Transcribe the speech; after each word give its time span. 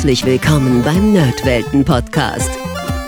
Herzlich 0.00 0.24
willkommen 0.24 0.82
beim 0.82 1.12
Nerdwelten 1.12 1.84
Podcast. 1.84 2.48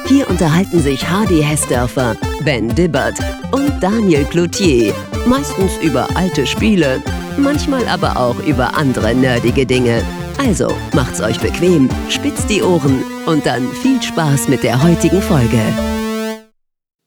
Hier 0.09 0.29
unterhalten 0.29 0.83
sich 0.83 1.09
Hardy 1.09 1.43
Hessdörfer, 1.43 2.19
Ben 2.45 2.69
Dibbert 2.69 3.19
und 3.51 3.83
Daniel 3.83 4.27
Cloutier. 4.27 4.93
Meistens 5.25 5.73
über 5.79 6.15
alte 6.15 6.47
Spiele, 6.47 7.03
manchmal 7.39 7.89
aber 7.89 8.19
auch 8.19 8.39
über 8.41 8.77
andere 8.77 9.15
nerdige 9.15 9.65
Dinge. 9.65 10.03
Also 10.37 10.71
macht's 10.93 11.23
euch 11.23 11.41
bequem, 11.41 11.89
spitzt 12.11 12.51
die 12.51 12.61
Ohren 12.61 13.03
und 13.25 13.47
dann 13.47 13.73
viel 13.73 14.03
Spaß 14.03 14.49
mit 14.49 14.63
der 14.63 14.83
heutigen 14.83 15.23
Folge. 15.23 15.63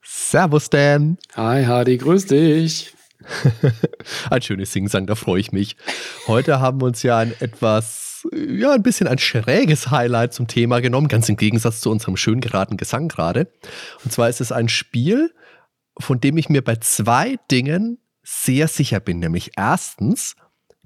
Servus, 0.02 0.68
Dan. 0.68 1.16
Hi, 1.36 1.64
Hardy, 1.64 1.96
grüß 1.98 2.26
dich. 2.26 2.92
ein 4.30 4.42
schönes 4.42 4.72
Singsang, 4.72 5.06
da 5.06 5.14
freue 5.14 5.38
ich 5.38 5.52
mich. 5.52 5.76
Heute 6.26 6.58
haben 6.58 6.80
wir 6.80 6.86
uns 6.86 7.04
ja 7.04 7.18
ein 7.18 7.34
etwas, 7.38 8.05
ja, 8.32 8.72
ein 8.72 8.82
bisschen 8.82 9.08
ein 9.08 9.18
schräges 9.18 9.90
Highlight 9.90 10.32
zum 10.32 10.46
Thema 10.46 10.80
genommen, 10.80 11.08
ganz 11.08 11.28
im 11.28 11.36
Gegensatz 11.36 11.80
zu 11.80 11.90
unserem 11.90 12.16
schön 12.16 12.40
geraten 12.40 12.76
Gesang 12.76 13.08
gerade. 13.08 13.50
Und 14.04 14.12
zwar 14.12 14.28
ist 14.28 14.40
es 14.40 14.52
ein 14.52 14.68
Spiel, 14.68 15.32
von 15.98 16.20
dem 16.20 16.38
ich 16.38 16.48
mir 16.48 16.62
bei 16.62 16.76
zwei 16.76 17.36
Dingen 17.50 17.98
sehr 18.22 18.68
sicher 18.68 19.00
bin. 19.00 19.18
Nämlich 19.18 19.52
erstens, 19.56 20.36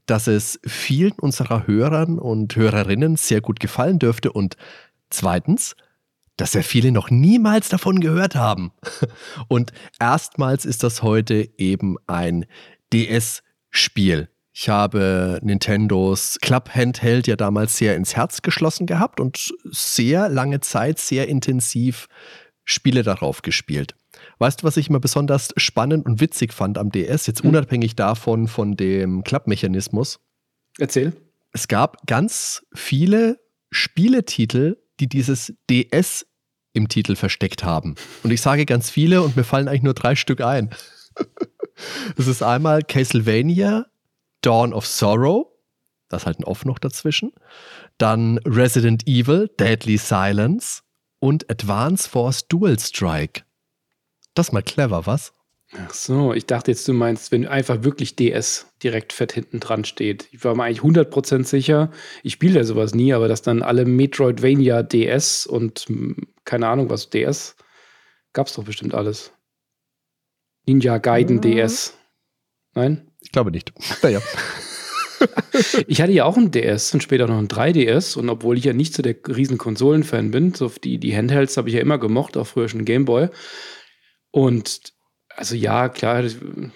dass 0.06 0.26
es 0.26 0.60
vielen 0.66 1.12
unserer 1.12 1.66
Hörern 1.66 2.18
und 2.18 2.56
Hörerinnen 2.56 3.16
sehr 3.16 3.40
gut 3.40 3.60
gefallen 3.60 3.98
dürfte. 3.98 4.32
Und 4.32 4.56
zweitens, 5.10 5.76
dass 6.36 6.54
ja 6.54 6.62
viele 6.62 6.90
noch 6.90 7.10
niemals 7.10 7.68
davon 7.68 8.00
gehört 8.00 8.34
haben. 8.34 8.72
Und 9.48 9.72
erstmals 9.98 10.64
ist 10.64 10.82
das 10.82 11.02
heute 11.02 11.48
eben 11.58 11.96
ein 12.06 12.46
DS-Spiel. 12.92 14.28
Ich 14.52 14.68
habe 14.68 15.38
Nintendos 15.42 16.38
Club 16.40 16.70
Handheld 16.74 17.26
ja 17.26 17.36
damals 17.36 17.76
sehr 17.76 17.96
ins 17.96 18.16
Herz 18.16 18.42
geschlossen 18.42 18.86
gehabt 18.86 19.20
und 19.20 19.52
sehr 19.70 20.28
lange 20.28 20.60
Zeit 20.60 20.98
sehr 20.98 21.28
intensiv 21.28 22.08
Spiele 22.64 23.02
darauf 23.02 23.42
gespielt. 23.42 23.94
Weißt 24.38 24.62
du, 24.62 24.66
was 24.66 24.76
ich 24.76 24.88
immer 24.88 25.00
besonders 25.00 25.50
spannend 25.56 26.06
und 26.06 26.20
witzig 26.20 26.52
fand 26.52 26.78
am 26.78 26.90
DS, 26.90 27.26
jetzt 27.26 27.42
hm. 27.42 27.50
unabhängig 27.50 27.96
davon 27.96 28.48
von 28.48 28.76
dem 28.76 29.22
Klappmechanismus? 29.24 30.20
Erzähl. 30.78 31.12
Es 31.52 31.68
gab 31.68 32.06
ganz 32.06 32.64
viele 32.74 33.40
Spieletitel, 33.70 34.76
die 34.98 35.08
dieses 35.08 35.54
DS 35.68 36.26
im 36.72 36.88
Titel 36.88 37.16
versteckt 37.16 37.64
haben. 37.64 37.94
Und 38.22 38.30
ich 38.30 38.40
sage 38.40 38.66
ganz 38.66 38.90
viele 38.90 39.22
und 39.22 39.36
mir 39.36 39.44
fallen 39.44 39.68
eigentlich 39.68 39.82
nur 39.82 39.94
drei 39.94 40.16
Stück 40.16 40.40
ein. 40.40 40.70
Das 42.14 42.26
ist 42.26 42.42
einmal 42.42 42.82
Castlevania, 42.82 43.86
Dawn 44.42 44.72
of 44.72 44.86
Sorrow, 44.86 45.46
das 46.08 46.22
ist 46.22 46.26
halt 46.26 46.40
ein 46.40 46.44
Off 46.44 46.64
noch 46.64 46.78
dazwischen. 46.78 47.32
Dann 47.98 48.38
Resident 48.44 49.06
Evil, 49.06 49.48
Deadly 49.58 49.96
Silence 49.96 50.82
und 51.20 51.50
Advance 51.50 52.08
Force 52.08 52.48
Dual 52.48 52.78
Strike. 52.78 53.42
Das 54.34 54.48
ist 54.48 54.52
mal 54.52 54.62
clever, 54.62 55.06
was? 55.06 55.32
Ach 55.72 55.94
so, 55.94 56.34
ich 56.34 56.46
dachte 56.46 56.72
jetzt, 56.72 56.88
du 56.88 56.92
meinst, 56.92 57.30
wenn 57.30 57.46
einfach 57.46 57.84
wirklich 57.84 58.16
DS 58.16 58.66
direkt 58.82 59.12
fett 59.12 59.32
hinten 59.32 59.60
dran 59.60 59.84
steht. 59.84 60.28
Ich 60.32 60.42
war 60.42 60.56
mir 60.56 60.64
eigentlich 60.64 60.80
100% 60.80 61.44
sicher, 61.44 61.92
ich 62.24 62.32
spiele 62.32 62.58
ja 62.58 62.64
sowas 62.64 62.92
nie, 62.92 63.12
aber 63.12 63.28
dass 63.28 63.42
dann 63.42 63.62
alle 63.62 63.84
Metroidvania 63.84 64.82
DS 64.82 65.46
und 65.46 65.80
hm, 65.80 66.16
keine 66.44 66.66
Ahnung 66.66 66.90
was 66.90 67.10
DS, 67.10 67.54
gab's 68.32 68.54
doch 68.54 68.64
bestimmt 68.64 68.94
alles. 68.94 69.32
Ninja 70.66 70.98
Gaiden 70.98 71.36
ja. 71.36 71.40
DS. 71.62 71.96
Nein? 72.74 73.09
Ich 73.20 73.32
glaube 73.32 73.50
nicht. 73.50 73.72
Naja. 74.02 74.20
ich 75.86 76.00
hatte 76.00 76.12
ja 76.12 76.24
auch 76.24 76.36
ein 76.36 76.50
DS 76.50 76.94
und 76.94 77.02
später 77.02 77.26
noch 77.26 77.38
ein 77.38 77.48
3DS 77.48 78.16
und 78.16 78.28
obwohl 78.30 78.56
ich 78.56 78.64
ja 78.64 78.72
nicht 78.72 78.94
so 78.94 79.02
der 79.02 79.16
riesen 79.28 79.58
Konsolenfan 79.58 80.30
bin, 80.30 80.54
so 80.54 80.70
die, 80.82 80.98
die 80.98 81.16
Handhelds 81.16 81.56
habe 81.56 81.68
ich 81.68 81.74
ja 81.74 81.80
immer 81.80 81.98
gemocht, 81.98 82.36
auch 82.36 82.46
früher 82.46 82.68
schon 82.68 82.84
Gameboy. 82.84 83.28
Und 84.30 84.92
also 85.36 85.54
ja, 85.54 85.88
klar, 85.88 86.24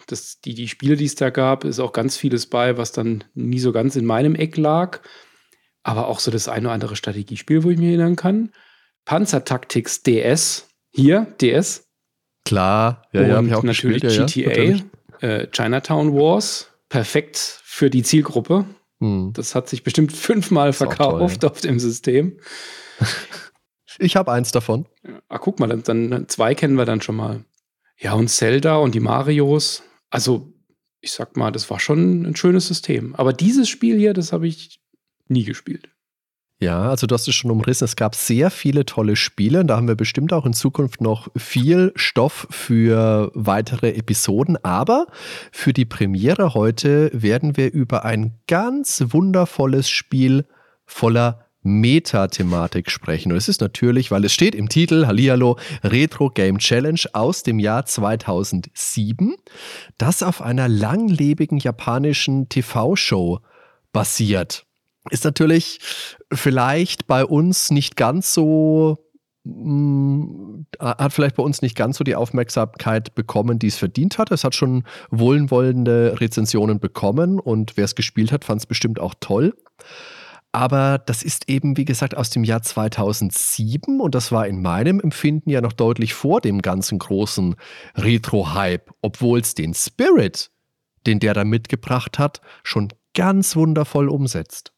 das, 0.06 0.40
die, 0.40 0.54
die 0.54 0.68
Spiele, 0.68 0.96
die 0.96 1.04
es 1.04 1.14
da 1.14 1.30
gab, 1.30 1.64
ist 1.64 1.80
auch 1.80 1.92
ganz 1.92 2.16
vieles 2.16 2.46
bei, 2.46 2.76
was 2.76 2.92
dann 2.92 3.24
nie 3.34 3.58
so 3.58 3.72
ganz 3.72 3.96
in 3.96 4.04
meinem 4.04 4.34
Eck 4.34 4.56
lag. 4.56 5.00
Aber 5.82 6.08
auch 6.08 6.18
so 6.18 6.30
das 6.30 6.48
eine 6.48 6.68
oder 6.68 6.74
andere 6.74 6.96
Strategiespiel, 6.96 7.62
wo 7.62 7.70
ich 7.70 7.78
mich 7.78 7.88
erinnern 7.88 8.16
kann. 8.16 8.52
Panzertactics 9.04 10.02
DS, 10.02 10.68
hier, 10.94 11.26
DS. 11.40 11.90
Klar, 12.46 13.06
ja, 13.12 13.20
Und 13.20 13.28
ja, 13.28 13.36
hab 13.36 13.44
ich 13.44 13.54
auch 13.54 13.62
natürlich 13.62 14.02
gespielt, 14.02 14.32
GTA, 14.32 14.62
ja, 14.62 14.78
äh, 15.20 15.46
Chinatown 15.50 16.14
Wars, 16.14 16.70
perfekt 16.88 17.36
für 17.64 17.90
die 17.90 18.02
Zielgruppe. 18.02 18.64
Hm. 19.00 19.32
Das 19.34 19.54
hat 19.54 19.68
sich 19.68 19.82
bestimmt 19.82 20.12
fünfmal 20.12 20.72
verkauft 20.72 21.40
toll, 21.40 21.50
auf 21.50 21.60
dem 21.60 21.78
System. 21.78 22.38
Ich 23.98 24.16
habe 24.16 24.32
eins 24.32 24.50
davon. 24.50 24.86
Ah, 25.28 25.38
guck 25.38 25.60
mal, 25.60 25.68
dann, 25.68 26.10
dann 26.10 26.28
zwei 26.28 26.54
kennen 26.54 26.76
wir 26.76 26.84
dann 26.84 27.00
schon 27.00 27.16
mal. 27.16 27.44
Ja, 27.96 28.14
und 28.14 28.28
Zelda 28.28 28.76
und 28.76 28.94
die 28.94 29.00
Marios. 29.00 29.82
Also, 30.10 30.52
ich 31.00 31.12
sag 31.12 31.36
mal, 31.36 31.52
das 31.52 31.70
war 31.70 31.78
schon 31.78 32.22
ein 32.22 32.36
schönes 32.36 32.66
System. 32.66 33.14
Aber 33.14 33.32
dieses 33.32 33.68
Spiel 33.68 33.96
hier, 33.96 34.12
das 34.12 34.32
habe 34.32 34.48
ich 34.48 34.80
nie 35.28 35.44
gespielt. 35.44 35.90
Ja, 36.60 36.88
also 36.88 37.06
du 37.06 37.14
hast 37.14 37.26
es 37.26 37.34
schon 37.34 37.50
umrissen. 37.50 37.84
Es 37.84 37.96
gab 37.96 38.14
sehr 38.14 38.50
viele 38.50 38.86
tolle 38.86 39.16
Spiele. 39.16 39.64
Da 39.64 39.76
haben 39.76 39.88
wir 39.88 39.96
bestimmt 39.96 40.32
auch 40.32 40.46
in 40.46 40.52
Zukunft 40.52 41.00
noch 41.00 41.28
viel 41.36 41.92
Stoff 41.96 42.46
für 42.50 43.30
weitere 43.34 43.90
Episoden. 43.90 44.56
Aber 44.64 45.06
für 45.52 45.72
die 45.72 45.84
Premiere 45.84 46.54
heute 46.54 47.10
werden 47.12 47.56
wir 47.56 47.72
über 47.72 48.04
ein 48.04 48.38
ganz 48.46 49.04
wundervolles 49.08 49.90
Spiel 49.90 50.46
voller 50.86 51.44
Meta-Thematik 51.64 52.90
sprechen. 52.90 53.32
Und 53.32 53.38
es 53.38 53.48
ist 53.48 53.60
natürlich, 53.60 54.10
weil 54.10 54.24
es 54.24 54.32
steht 54.32 54.54
im 54.54 54.68
Titel, 54.68 55.06
Hallihallo, 55.06 55.58
Retro 55.82 56.30
Game 56.30 56.58
Challenge 56.58 57.00
aus 57.14 57.42
dem 57.42 57.58
Jahr 57.58 57.86
2007, 57.86 59.34
das 59.98 60.22
auf 60.22 60.40
einer 60.40 60.68
langlebigen 60.68 61.58
japanischen 61.58 62.48
TV-Show 62.48 63.40
basiert. 63.92 64.66
Ist 65.10 65.24
natürlich 65.24 65.80
vielleicht 66.32 67.06
bei 67.06 67.24
uns 67.24 67.70
nicht 67.70 67.96
ganz 67.96 68.32
so 68.32 68.96
mm, 69.44 70.62
hat 70.80 71.12
vielleicht 71.12 71.36
bei 71.36 71.42
uns 71.42 71.60
nicht 71.60 71.76
ganz 71.76 71.98
so 71.98 72.04
die 72.04 72.16
Aufmerksamkeit 72.16 73.14
bekommen, 73.14 73.58
die 73.58 73.66
es 73.66 73.76
verdient 73.76 74.18
hat. 74.18 74.30
Es 74.30 74.44
hat 74.44 74.54
schon 74.54 74.84
wohlwollende 75.10 76.20
Rezensionen 76.20 76.80
bekommen 76.80 77.38
und 77.38 77.76
wer 77.76 77.84
es 77.84 77.94
gespielt 77.94 78.32
hat, 78.32 78.44
fand 78.44 78.62
es 78.62 78.66
bestimmt 78.66 78.98
auch 78.98 79.14
toll. 79.20 79.54
Aber 80.54 80.98
das 80.98 81.24
ist 81.24 81.48
eben, 81.48 81.76
wie 81.76 81.84
gesagt, 81.84 82.16
aus 82.16 82.30
dem 82.30 82.44
Jahr 82.44 82.62
2007 82.62 84.00
und 84.00 84.14
das 84.14 84.30
war 84.30 84.46
in 84.46 84.62
meinem 84.62 85.00
Empfinden 85.00 85.50
ja 85.50 85.60
noch 85.60 85.72
deutlich 85.72 86.14
vor 86.14 86.40
dem 86.40 86.62
ganzen 86.62 87.00
großen 87.00 87.56
Retro-Hype, 87.96 88.88
obwohl 89.02 89.40
es 89.40 89.56
den 89.56 89.74
Spirit, 89.74 90.52
den 91.08 91.18
der 91.18 91.34
da 91.34 91.44
mitgebracht 91.44 92.20
hat, 92.20 92.40
schon 92.62 92.92
ganz 93.14 93.56
wundervoll 93.56 94.08
umsetzt. 94.08 94.73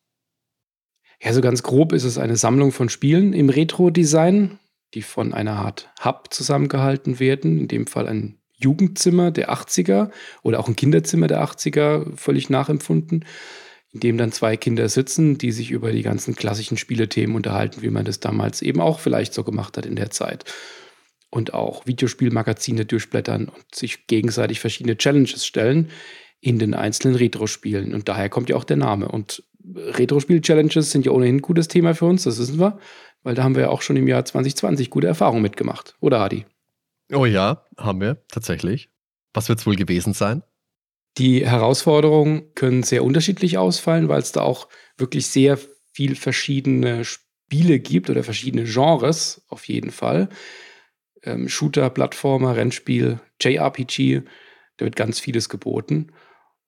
Ja, 1.21 1.32
so 1.32 1.41
ganz 1.41 1.62
grob 1.62 1.93
ist 1.93 2.04
es 2.04 2.19
eine 2.19 2.37
Sammlung 2.37 2.72
von 2.72 2.88
Spielen 2.88 3.32
im 3.32 3.49
Retro-Design, 3.49 4.59
die 4.94 5.03
von 5.03 5.32
einer 5.32 5.56
Art 5.56 5.91
Hub 6.04 6.32
zusammengehalten 6.32 7.19
werden, 7.19 7.59
in 7.59 7.69
dem 7.69 7.87
Fall 7.87 8.06
ein 8.06 8.38
Jugendzimmer 8.59 9.31
der 9.31 9.50
80er 9.50 10.10
oder 10.43 10.60
auch 10.60 10.69
ein 10.69 10.76
Kinderzimmer 10.76 11.26
der 11.26 11.43
80er, 11.43 12.16
völlig 12.16 12.49
nachempfunden 12.49 13.25
in 13.97 14.00
dem 14.00 14.19
dann 14.19 14.31
zwei 14.31 14.59
Kinder 14.59 14.91
sitzen, 14.91 15.38
die 15.38 15.53
sich 15.53 15.71
über 15.71 15.91
die 15.91 16.03
ganzen 16.03 16.37
klassischen 16.37 16.76
Spielethemen 16.76 17.34
unterhalten, 17.34 17.81
wie 17.81 17.88
man 17.88 18.05
das 18.05 18.21
damals 18.21 18.60
eben 18.60 18.82
auch 18.82 19.00
vielleicht 19.00 19.32
so 19.32 19.43
gemacht 19.43 19.78
hat 19.78 19.87
in 19.87 19.97
der 19.97 20.10
Zeit. 20.10 20.44
Und 21.31 21.55
auch 21.55 21.87
Videospielmagazine 21.87 22.84
durchblättern 22.84 23.49
und 23.49 23.75
sich 23.75 24.06
gegenseitig 24.06 24.60
verschiedene 24.60 24.99
Challenges 24.99 25.47
stellen 25.47 25.88
in 26.41 26.59
den 26.59 26.75
einzelnen 26.75 27.16
Retro-Spielen. 27.16 27.94
Und 27.94 28.09
daher 28.10 28.28
kommt 28.28 28.50
ja 28.50 28.56
auch 28.56 28.65
der 28.65 28.76
Name. 28.76 29.09
Und 29.09 29.43
Retro-Spiel-Challenges 29.75 30.91
sind 30.91 31.06
ja 31.06 31.12
ohnehin 31.12 31.37
ein 31.37 31.43
gutes 31.43 31.69
Thema 31.69 31.94
für 31.94 32.06
uns, 32.06 32.25
das 32.25 32.38
wissen 32.38 32.61
wir, 32.61 32.79
weil 33.23 33.35
da 33.35 33.43
haben 33.43 33.55
wir 33.55 33.62
ja 33.62 33.69
auch 33.70 33.82
schon 33.82 33.96
im 33.96 34.06
Jahr 34.06 34.25
2020 34.25 34.91
gute 34.91 35.06
Erfahrungen 35.06 35.43
mitgemacht. 35.43 35.96
Oder, 36.00 36.20
Hadi? 36.20 36.46
Oh 37.12 37.26
ja, 37.26 37.64
haben 37.76 38.00
wir 38.00 38.25
tatsächlich. 38.29 38.91
Was 39.32 39.49
wird 39.49 39.58
es 39.58 39.67
wohl 39.67 39.76
gewesen 39.76 40.12
sein? 40.12 40.43
Die 41.19 41.46
Herausforderungen 41.46 42.55
können 42.55 42.82
sehr 42.82 43.05
unterschiedlich 43.05 43.58
ausfallen, 43.58 44.08
weil 44.08 44.20
es 44.20 44.32
da 44.32 44.43
auch 44.43 44.69
wirklich 44.99 45.26
sehr 45.26 45.58
viel 45.93 46.14
verschiedene 46.14 47.05
Spiele 47.05 47.79
gibt 47.79 48.11
oder 48.11 48.23
verschiedene 48.23 48.64
Genres 48.64 49.43
auf 49.49 49.67
jeden 49.67 49.91
Fall. 49.91 50.29
Ähm, 51.23 51.49
Shooter, 51.49 51.88
Plattformer, 51.91 52.56
Rennspiel, 52.56 53.20
JRPG, 53.41 54.23
da 54.76 54.85
wird 54.85 54.96
ganz 54.96 55.19
vieles 55.19 55.49
geboten. 55.49 56.12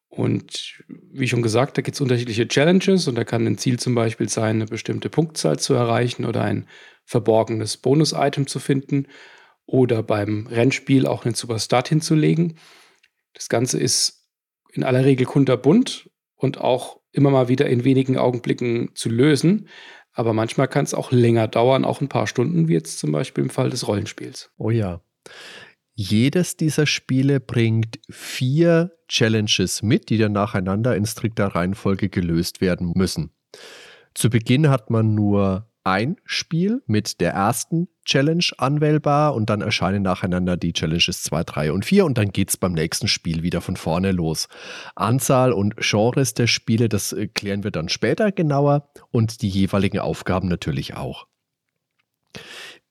Und 0.09 0.83
wie 0.89 1.29
schon 1.29 1.43
gesagt, 1.43 1.77
da 1.77 1.83
gibt 1.83 1.95
es 1.95 2.01
unterschiedliche 2.01 2.49
Challenges 2.49 3.09
und 3.09 3.15
da 3.15 3.25
kann 3.25 3.47
ein 3.47 3.59
Ziel 3.59 3.79
zum 3.79 3.95
Beispiel 3.95 4.29
sein, 4.29 4.57
eine 4.57 4.67
bestimmte 4.67 5.11
Punktzahl 5.11 5.59
zu 5.59 5.75
erreichen 5.75 6.25
oder 6.25 6.43
ein 6.43 6.67
verborgenes 7.05 7.77
Bonus-Item 7.77 8.47
zu 8.47 8.59
finden 8.59 9.07
oder 9.67 10.03
beim 10.03 10.47
Rennspiel 10.47 11.07
auch 11.07 11.25
einen 11.25 11.35
Superstart 11.35 11.89
hinzulegen. 11.89 12.59
Das 13.35 13.49
Ganze 13.49 13.79
ist 13.79 14.27
in 14.73 14.83
aller 14.83 15.05
Regel 15.05 15.27
kunterbunt 15.27 16.11
und 16.35 16.59
auch 16.59 17.01
immer 17.13 17.31
mal 17.31 17.49
wieder 17.49 17.67
in 17.67 17.85
wenigen 17.85 18.17
Augenblicken 18.17 18.91
zu 18.95 19.09
lösen. 19.09 19.69
aber 20.13 20.33
manchmal 20.33 20.67
kann 20.67 20.85
es 20.85 20.95
auch 20.95 21.13
länger 21.13 21.47
dauern, 21.47 21.85
auch 21.85 22.01
ein 22.01 22.09
paar 22.09 22.27
Stunden, 22.27 22.67
wie 22.67 22.73
jetzt 22.73 22.99
zum 22.99 23.13
Beispiel 23.13 23.45
im 23.45 23.51
Fall 23.51 23.71
des 23.71 23.87
Rollenspiels. 23.87 24.51
Oh 24.57 24.71
ja. 24.71 25.01
Jedes 26.01 26.57
dieser 26.57 26.87
Spiele 26.87 27.41
bringt 27.41 27.99
vier 28.09 28.93
Challenges 29.09 29.83
mit, 29.83 30.11
die 30.11 30.19
dann 30.19 30.31
nacheinander 30.31 30.95
in 30.95 31.05
strikter 31.05 31.49
Reihenfolge 31.49 32.09
gelöst 32.09 32.61
werden 32.61 32.93
müssen. 32.95 33.33
Zu 34.15 34.31
Beginn 34.31 34.71
hat 34.71 34.91
man 34.91 35.17
nur 35.17 35.69
ein 35.83 36.15
Spiel 36.25 36.85
mit 36.87 37.21
der 37.21 37.33
ersten 37.33 37.89
Challenge 38.05 38.45
anwählbar 38.59 39.35
und 39.35 39.51
dann 39.51 39.61
erscheinen 39.61 40.05
nacheinander 40.05 40.57
die 40.57 40.73
Challenges 40.73 41.25
2, 41.25 41.43
3 41.43 41.73
und 41.73 41.85
4 41.85 42.05
und 42.05 42.17
dann 42.17 42.31
geht 42.31 42.51
es 42.51 42.57
beim 42.57 42.75
nächsten 42.75 43.09
Spiel 43.09 43.43
wieder 43.43 43.61
von 43.61 43.75
vorne 43.75 44.13
los. 44.13 44.47
Anzahl 44.95 45.53
und 45.53 45.79
Genres 45.79 46.33
der 46.33 46.47
Spiele, 46.47 46.89
das 46.89 47.13
äh, 47.13 47.27
klären 47.27 47.65
wir 47.65 47.73
dann 47.73 47.89
später 47.89 48.31
genauer 48.31 48.89
und 49.11 49.43
die 49.43 49.49
jeweiligen 49.49 49.99
Aufgaben 49.99 50.47
natürlich 50.47 50.95
auch. 50.95 51.27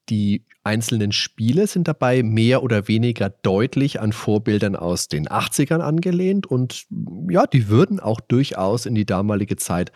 Die 0.10 0.46
einzelnen 0.64 1.12
Spiele 1.12 1.68
sind 1.68 1.88
dabei 1.88 2.24
mehr 2.24 2.64
oder 2.64 2.88
weniger 2.88 3.30
deutlich 3.30 4.00
an 4.00 4.14
Vorbildern 4.14 4.76
aus 4.76 5.08
den 5.08 5.28
80ern 5.28 5.80
angelehnt 5.80 6.46
und 6.48 6.86
ja, 7.30 7.46
die 7.46 7.68
würden 7.68 8.00
auch 8.00 8.22
durchaus 8.22 8.86
in 8.86 8.96
die 8.96 9.06
damalige 9.06 9.56
Zeit 9.56 9.92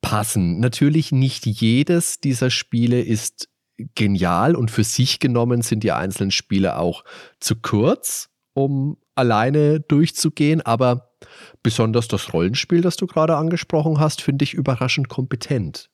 passen. 0.00 0.60
Natürlich 0.60 1.12
nicht 1.12 1.46
jedes 1.46 2.20
dieser 2.20 2.50
Spiele 2.50 3.00
ist 3.00 3.48
genial 3.94 4.54
und 4.56 4.70
für 4.70 4.84
sich 4.84 5.20
genommen 5.20 5.62
sind 5.62 5.84
die 5.84 5.92
einzelnen 5.92 6.30
Spiele 6.30 6.78
auch 6.78 7.04
zu 7.40 7.56
kurz, 7.56 8.28
um 8.54 8.96
alleine 9.14 9.80
durchzugehen, 9.80 10.60
aber 10.62 11.16
besonders 11.62 12.08
das 12.08 12.32
Rollenspiel, 12.32 12.80
das 12.80 12.96
du 12.96 13.06
gerade 13.06 13.36
angesprochen 13.36 13.98
hast, 13.98 14.22
finde 14.22 14.44
ich 14.44 14.54
überraschend 14.54 15.08
kompetent. 15.08 15.90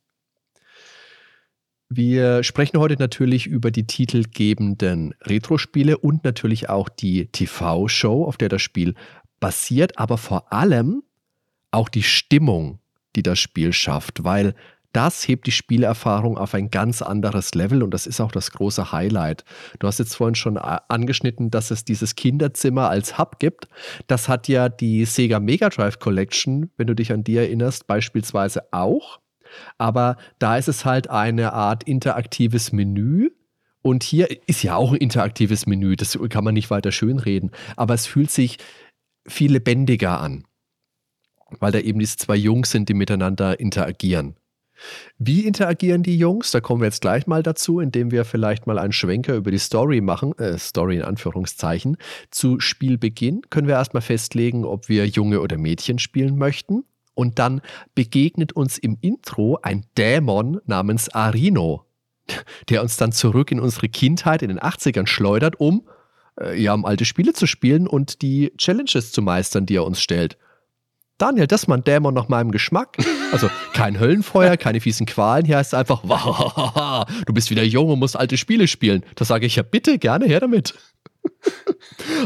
Wir 1.89 2.43
sprechen 2.43 2.79
heute 2.79 2.97
natürlich 2.97 3.47
über 3.47 3.71
die 3.71 3.87
titelgebenden 3.87 5.15
Retro-Spiele 5.23 5.99
und 5.99 6.25
natürlich 6.25 6.69
auch 6.69 6.89
die 6.89 7.27
TV-Show, 7.27 8.25
auf 8.25 8.37
der 8.37 8.49
das 8.49 8.63
Spiel 8.63 8.95
basiert, 9.39 9.99
aber 9.99 10.17
vor 10.19 10.53
allem 10.53 11.03
auch 11.71 11.89
die 11.89 12.03
Stimmung, 12.03 12.81
die 13.17 13.23
das 13.23 13.39
Spiel 13.39 13.73
schafft, 13.73 14.25
weil 14.25 14.55
das 14.95 15.27
hebt 15.27 15.47
die 15.49 15.53
Spielerfahrung 15.53 16.39
auf 16.39 16.55
ein 16.55 16.71
ganz 16.71 17.03
anderes 17.03 17.55
Level 17.55 17.83
und 17.83 17.91
das 17.91 18.07
ist 18.07 18.21
auch 18.21 18.31
das 18.31 18.53
große 18.53 18.93
Highlight. 18.93 19.45
Du 19.81 19.89
hast 19.89 19.99
jetzt 19.99 20.15
vorhin 20.15 20.37
schon 20.37 20.57
äh, 20.57 20.79
angeschnitten, 20.89 21.51
dass 21.51 21.73
es 21.73 21.85
dieses 21.85 22.15
Kinderzimmer 22.15 22.89
als 22.89 23.19
Hub 23.19 23.41
gibt. 23.41 23.69
Das 24.07 24.29
hat 24.29 24.47
ja 24.47 24.69
die 24.69 25.05
Sega 25.05 25.41
Mega 25.41 25.69
Drive 25.69 25.99
Collection, 25.99 26.71
wenn 26.77 26.87
du 26.87 26.95
dich 26.95 27.13
an 27.13 27.25
die 27.25 27.37
erinnerst, 27.37 27.89
beispielsweise 27.89 28.73
auch. 28.73 29.19
Aber 29.79 30.17
da 30.39 30.56
ist 30.56 30.69
es 30.69 30.85
halt 30.85 31.11
eine 31.11 31.53
Art 31.53 31.85
interaktives 31.85 32.73
Menü. 32.73 33.31
Und 33.83 34.03
hier 34.03 34.29
ist 34.49 34.62
ja 34.62 34.77
auch 34.77 34.93
ein 34.93 34.99
interaktives 34.99 35.67
Menü, 35.67 35.97
das 35.97 36.19
kann 36.31 36.45
man 36.45 36.55
nicht 36.55 36.71
weiter 36.71 36.91
schönreden. 36.91 37.51
Aber 37.77 37.93
es 37.95 38.06
fühlt 38.06 38.31
sich 38.31 38.59
viel 39.27 39.53
lebendiger 39.53 40.21
an, 40.21 40.45
weil 41.61 41.73
da 41.73 41.79
eben 41.81 41.99
diese 41.99 42.17
zwei 42.17 42.37
Jungs 42.37 42.71
sind, 42.71 42.89
die 42.89 42.95
miteinander 42.95 43.61
interagieren. 43.61 44.37
Wie 45.19 45.47
interagieren 45.47 46.03
die 46.03 46.17
Jungs? 46.17 46.51
Da 46.51 46.61
kommen 46.61 46.81
wir 46.81 46.87
jetzt 46.87 47.01
gleich 47.01 47.27
mal 47.27 47.43
dazu, 47.43 47.81
indem 47.81 48.11
wir 48.11 48.25
vielleicht 48.25 48.67
mal 48.67 48.79
einen 48.79 48.93
Schwenker 48.93 49.35
über 49.35 49.51
die 49.51 49.59
Story 49.59 50.01
machen, 50.01 50.37
äh, 50.39 50.59
Story 50.59 50.97
in 50.97 51.03
Anführungszeichen. 51.03 51.97
Zu 52.31 52.61
Spielbeginn 52.61 53.43
können 53.51 53.69
wir 53.69 53.75
erstmal 53.75 54.03
festlegen, 54.03 54.65
ob 54.65 54.89
wir 54.89 55.06
Junge 55.06 55.41
oder 55.41 55.59
Mädchen 55.59 55.99
spielen 55.99 56.37
möchten. 56.37 56.85
Und 57.15 57.39
dann 57.39 57.61
begegnet 57.95 58.53
uns 58.53 58.79
im 58.79 58.99
Intro 59.01 59.59
ein 59.63 59.87
Dämon 59.97 60.61
namens 60.67 61.09
Arino, 61.09 61.85
der 62.69 62.83
uns 62.83 62.97
dann 62.97 63.13
zurück 63.13 63.51
in 63.51 63.61
unsere 63.61 63.89
Kindheit 63.89 64.43
in 64.43 64.49
den 64.49 64.61
80ern 64.61 65.07
schleudert, 65.07 65.61
um, 65.61 65.89
äh, 66.41 66.61
ja, 66.61 66.75
um 66.75 66.85
alte 66.85 67.05
Spiele 67.05 67.33
zu 67.33 67.47
spielen 67.47 67.87
und 67.87 68.23
die 68.23 68.53
Challenges 68.59 69.13
zu 69.13 69.23
meistern, 69.23 69.67
die 69.67 69.77
er 69.77 69.85
uns 69.85 70.01
stellt. 70.01 70.37
Daniel, 71.17 71.47
das 71.47 71.63
ist 71.63 71.69
mal 71.69 71.77
ein 71.77 71.85
Dämon 71.85 72.13
nach 72.13 72.29
meinem 72.29 72.51
Geschmack. 72.51 72.97
Also 73.31 73.49
kein 73.73 74.01
Höllenfeuer, 74.01 74.57
keine 74.57 74.81
fiesen 74.81 75.07
Qualen. 75.07 75.45
Hier 75.45 75.59
heißt 75.59 75.73
es 75.73 75.79
einfach, 75.79 76.03
du 77.27 77.33
bist 77.33 77.51
wieder 77.51 77.63
jung 77.63 77.89
und 77.89 78.01
musst 78.01 78.17
alte 78.17 78.37
Spiele 78.37 78.67
spielen. 78.67 79.05
Da 79.15 79.25
sage 79.25 79.47
ich 79.47 79.55
ja 79.55 79.63
bitte, 79.63 79.99
gerne 79.99 80.27
her 80.27 80.41
damit. 80.41 80.75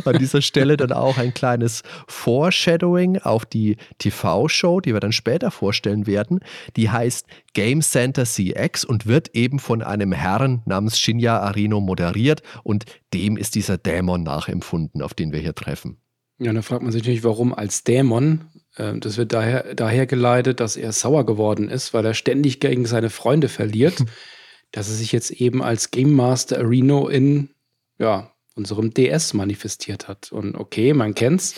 An 0.05 0.19
dieser 0.19 0.43
Stelle 0.43 0.77
dann 0.77 0.93
auch 0.93 1.19
ein 1.19 1.35
kleines 1.35 1.83
Foreshadowing 2.07 3.19
auf 3.19 3.45
die 3.45 3.77
TV-Show, 3.99 4.81
die 4.81 4.93
wir 4.93 5.01
dann 5.01 5.13
später 5.13 5.51
vorstellen 5.51 6.07
werden. 6.07 6.41
Die 6.77 6.91
heißt 6.91 7.27
Game 7.55 7.81
Center 7.81 8.25
CX 8.25 8.85
und 8.85 9.07
wird 9.07 9.35
eben 9.35 9.59
von 9.59 9.83
einem 9.83 10.13
Herrn 10.13 10.63
namens 10.67 10.99
Shinya 10.99 11.41
Arino 11.41 11.81
moderiert 11.81 12.43
und 12.63 12.85
dem 13.15 13.37
ist 13.37 13.55
dieser 13.55 13.79
Dämon 13.79 14.23
nachempfunden, 14.23 15.03
auf 15.03 15.15
den 15.15 15.33
wir 15.33 15.41
hier 15.41 15.55
treffen. 15.55 15.99
Ja, 16.39 16.53
dann 16.53 16.63
fragt 16.63 16.83
man 16.83 16.93
sich 16.93 17.03
natürlich, 17.03 17.25
warum 17.25 17.53
als 17.53 17.83
Dämon. 17.83 18.47
Ähm, 18.77 19.01
das 19.01 19.17
wird 19.17 19.33
daher, 19.33 19.75
daher 19.75 20.07
geleitet, 20.07 20.61
dass 20.61 20.77
er 20.77 20.93
sauer 20.93 21.27
geworden 21.27 21.69
ist, 21.69 21.93
weil 21.95 22.05
er 22.05 22.15
ständig 22.15 22.61
gegen 22.61 22.87
seine 22.87 23.11
Freunde 23.11 23.49
verliert, 23.49 24.05
dass 24.71 24.89
er 24.89 24.95
sich 24.95 25.13
jetzt 25.13 25.31
eben 25.31 25.63
als 25.63 25.91
Game 25.91 26.13
Master 26.13 26.59
Areno 26.59 27.09
in 27.09 27.51
ja, 27.99 28.31
unserem 28.59 28.93
DS 28.93 29.33
manifestiert 29.33 30.09
hat. 30.09 30.33
Und 30.33 30.55
okay, 30.55 30.93
man 30.93 31.15
kennt's. 31.15 31.55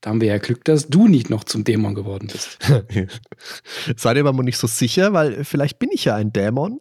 Da 0.00 0.10
haben 0.10 0.20
wir 0.20 0.28
ja 0.28 0.38
Glück, 0.38 0.64
dass 0.64 0.88
du 0.88 1.08
nicht 1.08 1.28
noch 1.28 1.42
zum 1.42 1.64
Dämon 1.64 1.94
geworden 1.94 2.28
bist. 2.30 2.58
Sei 3.96 4.14
dir 4.14 4.24
aber 4.24 4.44
nicht 4.44 4.58
so 4.58 4.68
sicher, 4.68 5.12
weil 5.12 5.44
vielleicht 5.44 5.80
bin 5.80 5.90
ich 5.90 6.04
ja 6.04 6.14
ein 6.14 6.32
Dämon 6.32 6.78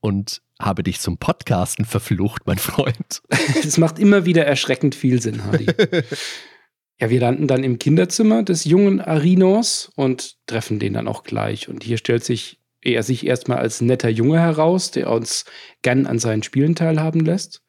und 0.00 0.42
habe 0.60 0.82
dich 0.82 1.00
zum 1.00 1.16
Podcasten 1.16 1.86
verflucht, 1.86 2.42
mein 2.46 2.58
Freund. 2.58 3.22
Das 3.62 3.78
macht 3.78 3.98
immer 3.98 4.26
wieder 4.26 4.44
erschreckend 4.44 4.94
viel 4.94 5.22
Sinn, 5.22 5.44
Hardy. 5.44 5.66
ja, 7.00 7.08
wir 7.08 7.20
landen 7.20 7.46
dann 7.46 7.64
im 7.64 7.78
Kinderzimmer 7.78 8.42
des 8.42 8.64
jungen 8.64 9.00
Arinos 9.00 9.90
und 9.96 10.36
treffen 10.46 10.78
den 10.78 10.92
dann 10.92 11.08
auch 11.08 11.22
gleich. 11.22 11.68
Und 11.68 11.84
hier 11.84 11.96
stellt 11.96 12.24
sich 12.24 12.58
er 12.82 13.02
sich 13.02 13.26
erstmal 13.26 13.58
als 13.58 13.80
netter 13.80 14.08
Junge 14.08 14.40
heraus, 14.40 14.90
der 14.90 15.10
uns 15.10 15.44
gern 15.82 16.06
an 16.06 16.18
seinen 16.18 16.42
Spielen 16.42 16.74
teilhaben 16.74 17.24
lässt. 17.24 17.62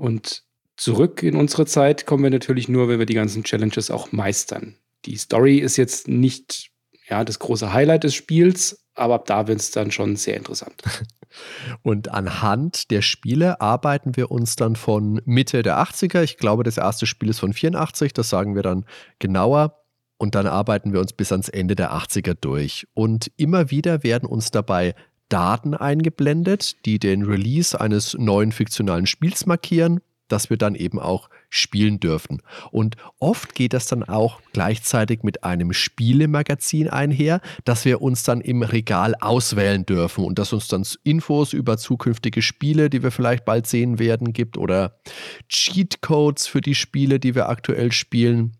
Und 0.00 0.44
zurück 0.78 1.22
in 1.22 1.36
unsere 1.36 1.66
Zeit 1.66 2.06
kommen 2.06 2.22
wir 2.22 2.30
natürlich 2.30 2.70
nur, 2.70 2.88
wenn 2.88 2.98
wir 2.98 3.04
die 3.04 3.14
ganzen 3.14 3.44
Challenges 3.44 3.90
auch 3.90 4.12
meistern. 4.12 4.76
Die 5.04 5.16
Story 5.16 5.58
ist 5.58 5.76
jetzt 5.76 6.08
nicht 6.08 6.70
ja, 7.06 7.22
das 7.22 7.38
große 7.38 7.74
Highlight 7.74 8.04
des 8.04 8.14
Spiels, 8.14 8.82
aber 8.94 9.16
ab 9.16 9.26
da 9.26 9.46
wird 9.46 9.60
es 9.60 9.72
dann 9.72 9.90
schon 9.90 10.16
sehr 10.16 10.38
interessant. 10.38 10.82
Und 11.82 12.08
anhand 12.08 12.90
der 12.90 13.02
Spiele 13.02 13.60
arbeiten 13.60 14.16
wir 14.16 14.30
uns 14.30 14.56
dann 14.56 14.74
von 14.74 15.20
Mitte 15.26 15.62
der 15.62 15.78
80er, 15.78 16.22
ich 16.22 16.38
glaube, 16.38 16.64
das 16.64 16.78
erste 16.78 17.06
Spiel 17.06 17.28
ist 17.28 17.40
von 17.40 17.52
84, 17.52 18.14
das 18.14 18.30
sagen 18.30 18.54
wir 18.54 18.62
dann 18.62 18.86
genauer. 19.18 19.76
Und 20.16 20.34
dann 20.34 20.46
arbeiten 20.46 20.92
wir 20.92 21.00
uns 21.00 21.12
bis 21.12 21.30
ans 21.30 21.48
Ende 21.48 21.76
der 21.76 21.92
80er 21.92 22.34
durch. 22.40 22.86
Und 22.94 23.30
immer 23.36 23.70
wieder 23.70 24.02
werden 24.02 24.28
uns 24.28 24.50
dabei 24.50 24.94
Daten 25.30 25.74
eingeblendet, 25.74 26.84
die 26.84 26.98
den 26.98 27.22
Release 27.22 27.80
eines 27.80 28.14
neuen 28.14 28.52
fiktionalen 28.52 29.06
Spiels 29.06 29.46
markieren, 29.46 30.00
das 30.28 30.50
wir 30.50 30.56
dann 30.56 30.74
eben 30.74 30.98
auch 30.98 31.28
spielen 31.48 31.98
dürfen. 31.98 32.42
Und 32.70 32.96
oft 33.18 33.54
geht 33.54 33.72
das 33.72 33.86
dann 33.86 34.04
auch 34.04 34.40
gleichzeitig 34.52 35.22
mit 35.22 35.42
einem 35.42 35.72
Spielemagazin 35.72 36.88
einher, 36.88 37.40
das 37.64 37.84
wir 37.84 38.00
uns 38.00 38.22
dann 38.22 38.40
im 38.40 38.62
Regal 38.62 39.14
auswählen 39.20 39.84
dürfen 39.84 40.24
und 40.24 40.38
das 40.38 40.52
uns 40.52 40.68
dann 40.68 40.86
Infos 41.02 41.52
über 41.52 41.76
zukünftige 41.76 42.42
Spiele, 42.42 42.90
die 42.90 43.02
wir 43.02 43.10
vielleicht 43.10 43.44
bald 43.44 43.66
sehen 43.66 43.98
werden, 43.98 44.32
gibt 44.32 44.56
oder 44.56 45.00
Cheatcodes 45.48 46.46
für 46.46 46.60
die 46.60 46.76
Spiele, 46.76 47.18
die 47.18 47.34
wir 47.34 47.48
aktuell 47.48 47.92
spielen. 47.92 48.56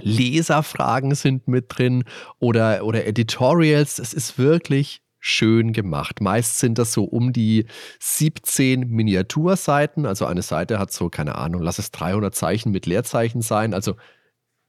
Leserfragen 0.00 1.14
sind 1.14 1.48
mit 1.48 1.66
drin 1.68 2.04
oder, 2.38 2.84
oder 2.84 3.06
Editorials. 3.06 3.98
Es 3.98 4.12
ist 4.12 4.38
wirklich 4.38 5.02
schön 5.20 5.72
gemacht. 5.72 6.20
Meist 6.20 6.58
sind 6.58 6.78
das 6.78 6.92
so 6.92 7.04
um 7.04 7.32
die 7.32 7.66
17 8.00 8.88
Miniaturseiten. 8.88 10.06
Also 10.06 10.26
eine 10.26 10.42
Seite 10.42 10.78
hat 10.78 10.92
so, 10.92 11.08
keine 11.08 11.36
Ahnung, 11.36 11.62
lass 11.62 11.78
es 11.78 11.90
300 11.90 12.34
Zeichen 12.34 12.70
mit 12.70 12.86
Leerzeichen 12.86 13.42
sein. 13.42 13.74
Also 13.74 13.96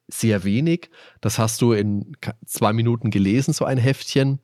sehr 0.08 0.44
wenig. 0.44 0.90
Das 1.22 1.38
hast 1.40 1.62
du 1.62 1.74
in 1.74 2.14
zwei 2.46 2.74
Minuten 2.74 3.12
gelesen, 3.12 3.54
so 3.54 3.66
ein 3.66 3.78
Heftchen. 3.78 4.40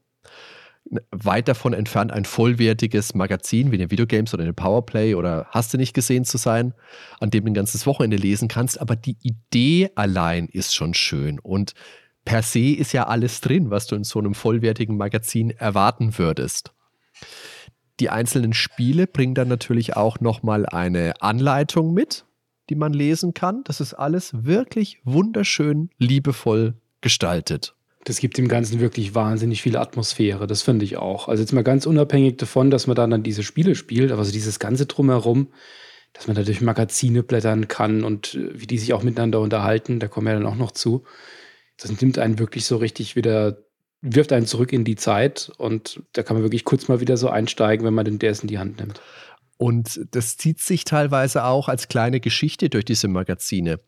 Weit 1.09 1.47
davon 1.47 1.73
entfernt 1.73 2.11
ein 2.11 2.25
vollwertiges 2.25 3.15
Magazin 3.15 3.71
wie 3.71 3.75
eine 3.75 3.89
Videogames 3.89 4.35
oder 4.35 4.43
eine 4.43 4.53
Powerplay 4.53 5.15
oder 5.15 5.47
hast 5.49 5.73
du 5.73 5.79
nicht 5.79 5.95
gesehen 5.95 6.25
zu 6.25 6.37
sein, 6.37 6.75
an 7.19 7.31
dem 7.31 7.43
du 7.43 7.51
ein 7.51 7.55
ganzes 7.55 7.87
Wochenende 7.87 8.17
lesen 8.17 8.47
kannst. 8.47 8.79
Aber 8.79 8.95
die 8.95 9.17
Idee 9.23 9.89
allein 9.95 10.47
ist 10.47 10.75
schon 10.75 10.93
schön. 10.93 11.39
Und 11.39 11.73
per 12.25 12.41
se 12.41 12.73
ist 12.73 12.91
ja 12.91 13.07
alles 13.07 13.39
drin, 13.39 13.69
was 13.69 13.87
du 13.87 13.95
in 13.95 14.03
so 14.03 14.19
einem 14.19 14.33
vollwertigen 14.33 14.97
Magazin 14.97 15.51
erwarten 15.51 16.17
würdest. 16.17 16.73
Die 17.99 18.09
einzelnen 18.09 18.53
Spiele 18.53 19.07
bringen 19.07 19.35
dann 19.35 19.47
natürlich 19.47 19.95
auch 19.95 20.19
nochmal 20.19 20.65
eine 20.65 21.13
Anleitung 21.21 21.93
mit, 21.93 22.25
die 22.69 22.75
man 22.75 22.93
lesen 22.93 23.33
kann. 23.33 23.63
Das 23.63 23.79
ist 23.79 23.93
alles 23.93 24.45
wirklich 24.45 24.99
wunderschön 25.05 25.89
liebevoll 25.97 26.73
gestaltet. 26.99 27.75
Das 28.03 28.19
gibt 28.19 28.37
dem 28.37 28.47
Ganzen 28.47 28.79
wirklich 28.79 29.15
wahnsinnig 29.15 29.61
viel 29.61 29.77
Atmosphäre. 29.77 30.45
Das 30.45 30.61
finde 30.61 30.85
ich 30.85 30.97
auch. 30.97 31.27
Also 31.27 31.41
jetzt 31.41 31.53
mal 31.53 31.63
ganz 31.63 31.85
unabhängig 31.85 32.37
davon, 32.37 32.69
dass 32.69 32.85
man 32.85 32.95
dann, 32.95 33.23
diese 33.23 33.43
Spiele 33.43 33.75
spielt, 33.75 34.11
aber 34.11 34.23
so 34.25 34.31
dieses 34.31 34.59
ganze 34.59 34.85
Drumherum, 34.85 35.47
dass 36.13 36.27
man 36.27 36.35
da 36.35 36.43
durch 36.43 36.61
Magazine 36.61 37.23
blättern 37.23 37.67
kann 37.67 38.03
und 38.03 38.35
äh, 38.35 38.59
wie 38.59 38.67
die 38.67 38.77
sich 38.77 38.93
auch 38.93 39.03
miteinander 39.03 39.39
unterhalten, 39.39 39.99
da 39.99 40.07
kommen 40.07 40.27
wir 40.27 40.33
dann 40.33 40.45
auch 40.45 40.55
noch 40.55 40.71
zu. 40.71 41.03
Das 41.77 42.01
nimmt 42.01 42.17
einen 42.17 42.39
wirklich 42.39 42.65
so 42.65 42.77
richtig 42.77 43.15
wieder, 43.15 43.57
wirft 44.01 44.31
einen 44.31 44.45
zurück 44.45 44.73
in 44.73 44.85
die 44.85 44.95
Zeit 44.95 45.51
und 45.57 46.01
da 46.13 46.23
kann 46.23 46.37
man 46.37 46.43
wirklich 46.43 46.63
kurz 46.63 46.87
mal 46.87 46.99
wieder 46.99 47.17
so 47.17 47.29
einsteigen, 47.29 47.85
wenn 47.85 47.93
man 47.93 48.05
den 48.05 48.19
DS 48.19 48.41
in 48.41 48.47
die 48.47 48.59
Hand 48.59 48.79
nimmt. 48.79 49.01
Und 49.57 50.01
das 50.11 50.35
zieht 50.35 50.59
sich 50.59 50.83
teilweise 50.83 51.45
auch 51.45 51.69
als 51.69 51.87
kleine 51.87 52.19
Geschichte 52.19 52.69
durch 52.69 52.83
diese 52.83 53.07
Magazine 53.07 53.79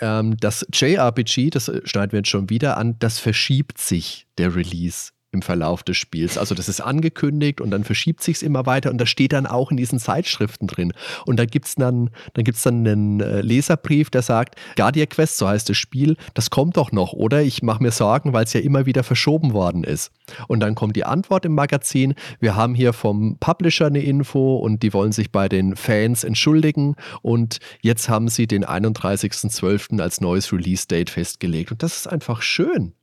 ähm, 0.00 0.36
das 0.38 0.66
JRPG, 0.72 1.50
das 1.50 1.70
schneiden 1.84 2.12
wir 2.12 2.18
jetzt 2.18 2.28
schon 2.28 2.50
wieder 2.50 2.76
an, 2.76 2.98
das 2.98 3.18
verschiebt 3.18 3.78
sich, 3.78 4.26
der 4.38 4.54
Release 4.54 5.13
im 5.34 5.42
Verlauf 5.42 5.82
des 5.82 5.96
Spiels. 5.96 6.38
Also 6.38 6.54
das 6.54 6.68
ist 6.68 6.80
angekündigt 6.80 7.60
und 7.60 7.70
dann 7.70 7.84
verschiebt 7.84 8.22
sich 8.22 8.36
es 8.36 8.42
immer 8.42 8.64
weiter 8.66 8.90
und 8.90 8.98
das 8.98 9.08
steht 9.08 9.32
dann 9.32 9.46
auch 9.46 9.70
in 9.70 9.76
diesen 9.76 9.98
Zeitschriften 9.98 10.66
drin. 10.66 10.92
Und 11.26 11.38
da 11.38 11.44
gibt 11.44 11.66
es 11.66 11.74
dann, 11.74 12.10
dann, 12.32 12.44
dann 12.44 12.86
einen 12.86 13.20
äh, 13.20 13.40
Leserbrief, 13.42 14.10
der 14.10 14.22
sagt, 14.22 14.56
Guardian 14.76 15.08
Quest, 15.08 15.36
so 15.36 15.48
heißt 15.48 15.68
das 15.68 15.76
Spiel, 15.76 16.16
das 16.32 16.50
kommt 16.50 16.76
doch 16.76 16.92
noch, 16.92 17.12
oder? 17.12 17.42
Ich 17.42 17.62
mache 17.62 17.82
mir 17.82 17.90
Sorgen, 17.90 18.32
weil 18.32 18.44
es 18.44 18.52
ja 18.52 18.60
immer 18.60 18.86
wieder 18.86 19.02
verschoben 19.02 19.52
worden 19.52 19.84
ist. 19.84 20.10
Und 20.48 20.60
dann 20.60 20.74
kommt 20.74 20.96
die 20.96 21.04
Antwort 21.04 21.44
im 21.44 21.54
Magazin, 21.54 22.14
wir 22.40 22.56
haben 22.56 22.74
hier 22.74 22.92
vom 22.92 23.36
Publisher 23.38 23.86
eine 23.86 24.00
Info 24.00 24.56
und 24.56 24.82
die 24.82 24.92
wollen 24.92 25.12
sich 25.12 25.30
bei 25.30 25.48
den 25.48 25.76
Fans 25.76 26.24
entschuldigen 26.24 26.96
und 27.22 27.58
jetzt 27.82 28.08
haben 28.08 28.28
sie 28.28 28.46
den 28.46 28.64
31.12. 28.64 30.00
als 30.00 30.20
neues 30.20 30.52
Release-Date 30.52 31.10
festgelegt. 31.10 31.72
Und 31.72 31.82
das 31.82 31.96
ist 31.96 32.06
einfach 32.06 32.42
schön. 32.42 32.94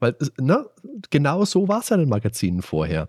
Weil, 0.00 0.16
ne, 0.38 0.66
genau 1.10 1.44
so 1.44 1.68
war 1.68 1.80
es 1.80 1.90
ja 1.90 1.96
in 1.96 2.02
den 2.02 2.08
Magazinen 2.08 2.62
vorher. 2.62 3.08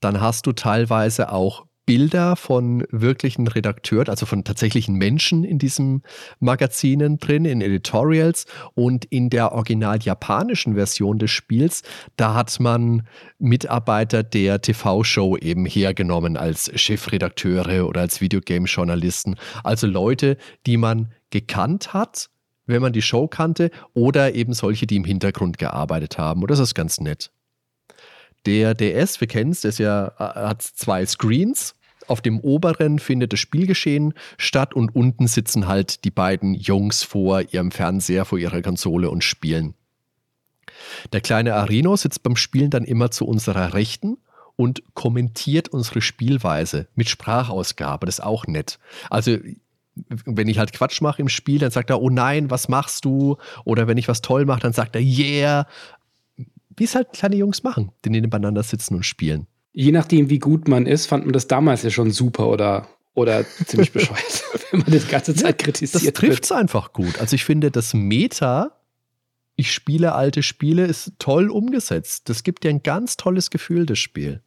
Dann 0.00 0.20
hast 0.20 0.46
du 0.46 0.52
teilweise 0.52 1.32
auch 1.32 1.66
Bilder 1.86 2.34
von 2.34 2.84
wirklichen 2.90 3.46
Redakteuren, 3.46 4.08
also 4.08 4.26
von 4.26 4.42
tatsächlichen 4.42 4.96
Menschen 4.96 5.44
in 5.44 5.58
diesen 5.58 6.02
Magazinen 6.40 7.18
drin, 7.18 7.44
in 7.44 7.60
Editorials 7.60 8.46
und 8.74 9.04
in 9.04 9.30
der 9.30 9.52
original 9.52 9.98
japanischen 10.02 10.74
Version 10.74 11.20
des 11.20 11.30
Spiels, 11.30 11.82
da 12.16 12.34
hat 12.34 12.58
man 12.58 13.06
Mitarbeiter 13.38 14.24
der 14.24 14.60
TV-Show 14.60 15.36
eben 15.36 15.64
hergenommen 15.64 16.36
als 16.36 16.70
Chefredakteure 16.74 17.86
oder 17.86 18.00
als 18.00 18.20
Videogame-Journalisten, 18.20 19.36
also 19.62 19.86
Leute, 19.86 20.38
die 20.66 20.76
man 20.76 21.12
gekannt 21.30 21.94
hat 21.94 22.30
wenn 22.66 22.82
man 22.82 22.92
die 22.92 23.02
Show 23.02 23.28
kannte, 23.28 23.70
oder 23.94 24.34
eben 24.34 24.52
solche, 24.52 24.86
die 24.86 24.96
im 24.96 25.04
Hintergrund 25.04 25.58
gearbeitet 25.58 26.18
haben. 26.18 26.42
Und 26.42 26.50
das 26.50 26.58
ist 26.58 26.74
ganz 26.74 27.00
nett. 27.00 27.30
Der 28.44 28.74
DS, 28.74 29.20
wir 29.20 29.28
kennen 29.28 29.50
es, 29.50 29.62
der 29.62 29.72
ja, 29.78 30.06
äh, 30.18 30.48
hat 30.48 30.62
zwei 30.62 31.04
Screens. 31.04 31.74
Auf 32.06 32.20
dem 32.20 32.38
oberen 32.38 33.00
findet 33.00 33.32
das 33.32 33.40
Spielgeschehen 33.40 34.14
statt 34.38 34.74
und 34.74 34.94
unten 34.94 35.26
sitzen 35.26 35.66
halt 35.66 36.04
die 36.04 36.12
beiden 36.12 36.54
Jungs 36.54 37.02
vor 37.02 37.42
ihrem 37.52 37.72
Fernseher, 37.72 38.24
vor 38.24 38.38
ihrer 38.38 38.62
Konsole 38.62 39.10
und 39.10 39.24
spielen. 39.24 39.74
Der 41.12 41.20
kleine 41.20 41.54
Arino 41.54 41.96
sitzt 41.96 42.22
beim 42.22 42.36
Spielen 42.36 42.70
dann 42.70 42.84
immer 42.84 43.10
zu 43.10 43.26
unserer 43.26 43.74
Rechten 43.74 44.18
und 44.54 44.82
kommentiert 44.94 45.68
unsere 45.68 46.00
Spielweise 46.00 46.86
mit 46.94 47.08
Sprachausgabe. 47.08 48.06
Das 48.06 48.18
ist 48.18 48.24
auch 48.24 48.46
nett. 48.46 48.78
Also 49.10 49.36
wenn 50.24 50.48
ich 50.48 50.58
halt 50.58 50.72
Quatsch 50.72 51.00
mache 51.00 51.22
im 51.22 51.28
Spiel, 51.28 51.58
dann 51.58 51.70
sagt 51.70 51.90
er, 51.90 52.00
oh 52.00 52.10
nein, 52.10 52.50
was 52.50 52.68
machst 52.68 53.04
du? 53.04 53.36
Oder 53.64 53.86
wenn 53.88 53.96
ich 53.96 54.08
was 54.08 54.20
toll 54.20 54.44
mache, 54.44 54.60
dann 54.60 54.72
sagt 54.72 54.94
er, 54.94 55.02
yeah. 55.02 55.66
Wie 56.76 56.84
es 56.84 56.94
halt 56.94 57.12
kleine 57.12 57.36
Jungs 57.36 57.62
machen, 57.62 57.90
die 58.04 58.10
nebeneinander 58.10 58.62
sitzen 58.62 58.96
und 58.96 59.04
spielen. 59.04 59.46
Je 59.72 59.92
nachdem, 59.92 60.28
wie 60.28 60.38
gut 60.38 60.68
man 60.68 60.86
ist, 60.86 61.06
fand 61.06 61.24
man 61.24 61.32
das 61.32 61.48
damals 61.48 61.82
ja 61.82 61.90
schon 61.90 62.10
super 62.10 62.48
oder, 62.48 62.88
oder 63.14 63.44
ziemlich 63.66 63.92
bescheuert, 63.94 64.44
wenn 64.70 64.80
man 64.80 64.90
das 64.90 65.08
ganze 65.08 65.34
Zeit 65.34 65.58
kritisiert. 65.58 66.04
Das 66.04 66.12
trifft 66.12 66.44
es 66.44 66.52
einfach 66.52 66.92
gut. 66.92 67.18
Also 67.18 67.34
ich 67.34 67.44
finde, 67.44 67.70
das 67.70 67.94
Meta, 67.94 68.72
ich 69.56 69.72
spiele 69.72 70.14
alte 70.14 70.42
Spiele, 70.42 70.84
ist 70.84 71.12
toll 71.18 71.50
umgesetzt. 71.50 72.28
Das 72.28 72.42
gibt 72.42 72.64
dir 72.64 72.68
ein 72.70 72.82
ganz 72.82 73.16
tolles 73.16 73.48
Gefühl, 73.48 73.86
das 73.86 73.98
Spiel. 73.98 74.42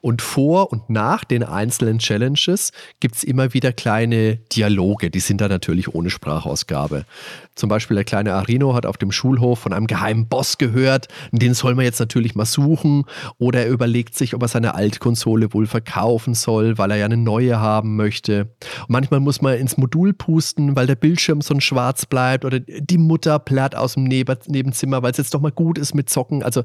Und 0.00 0.20
vor 0.20 0.70
und 0.70 0.90
nach 0.90 1.24
den 1.24 1.42
einzelnen 1.42 1.98
Challenges 1.98 2.72
gibt 3.00 3.16
es 3.16 3.24
immer 3.24 3.54
wieder 3.54 3.72
kleine 3.72 4.36
Dialoge, 4.36 5.10
die 5.10 5.20
sind 5.20 5.40
da 5.40 5.48
natürlich 5.48 5.94
ohne 5.94 6.10
Sprachausgabe. 6.10 7.06
Zum 7.54 7.68
Beispiel 7.68 7.94
der 7.94 8.04
kleine 8.04 8.34
Arino 8.34 8.74
hat 8.74 8.84
auf 8.84 8.98
dem 8.98 9.12
Schulhof 9.12 9.60
von 9.60 9.72
einem 9.72 9.86
geheimen 9.86 10.28
Boss 10.28 10.58
gehört, 10.58 11.08
den 11.32 11.54
soll 11.54 11.74
man 11.74 11.84
jetzt 11.84 12.00
natürlich 12.00 12.34
mal 12.34 12.44
suchen. 12.44 13.04
Oder 13.38 13.60
er 13.64 13.70
überlegt 13.70 14.14
sich, 14.14 14.34
ob 14.34 14.42
er 14.42 14.48
seine 14.48 14.74
Altkonsole 14.74 15.54
wohl 15.54 15.66
verkaufen 15.66 16.34
soll, 16.34 16.76
weil 16.76 16.90
er 16.90 16.96
ja 16.98 17.06
eine 17.06 17.16
neue 17.16 17.58
haben 17.58 17.96
möchte. 17.96 18.50
Und 18.80 18.90
manchmal 18.90 19.20
muss 19.20 19.40
man 19.40 19.56
ins 19.56 19.76
Modul 19.76 20.12
pusten, 20.12 20.76
weil 20.76 20.86
der 20.86 20.96
Bildschirm 20.96 21.40
so 21.40 21.58
schwarz 21.60 22.06
bleibt 22.06 22.44
oder 22.44 22.60
die 22.60 22.98
Mutter 22.98 23.38
plärrt 23.38 23.76
aus 23.76 23.94
dem 23.94 24.04
Nebenzimmer, 24.04 25.02
weil 25.02 25.12
es 25.12 25.18
jetzt 25.18 25.32
doch 25.32 25.40
mal 25.40 25.52
gut 25.52 25.78
ist 25.78 25.94
mit 25.94 26.10
Zocken. 26.10 26.42
Also 26.42 26.64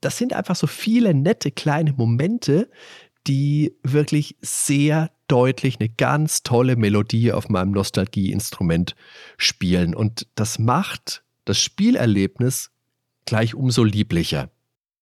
das 0.00 0.18
sind 0.18 0.32
einfach 0.32 0.56
so 0.56 0.66
viele 0.66 1.14
nette 1.14 1.50
kleine 1.50 1.92
Momente, 1.92 2.70
die 3.26 3.76
wirklich 3.82 4.36
sehr 4.42 5.10
deutlich 5.28 5.80
eine 5.80 5.88
ganz 5.88 6.42
tolle 6.42 6.76
Melodie 6.76 7.32
auf 7.32 7.48
meinem 7.48 7.72
Nostalgieinstrument 7.72 8.94
spielen. 9.38 9.94
Und 9.94 10.26
das 10.34 10.58
macht 10.58 11.24
das 11.44 11.58
Spielerlebnis 11.58 12.70
gleich 13.24 13.54
umso 13.54 13.84
lieblicher. 13.84 14.50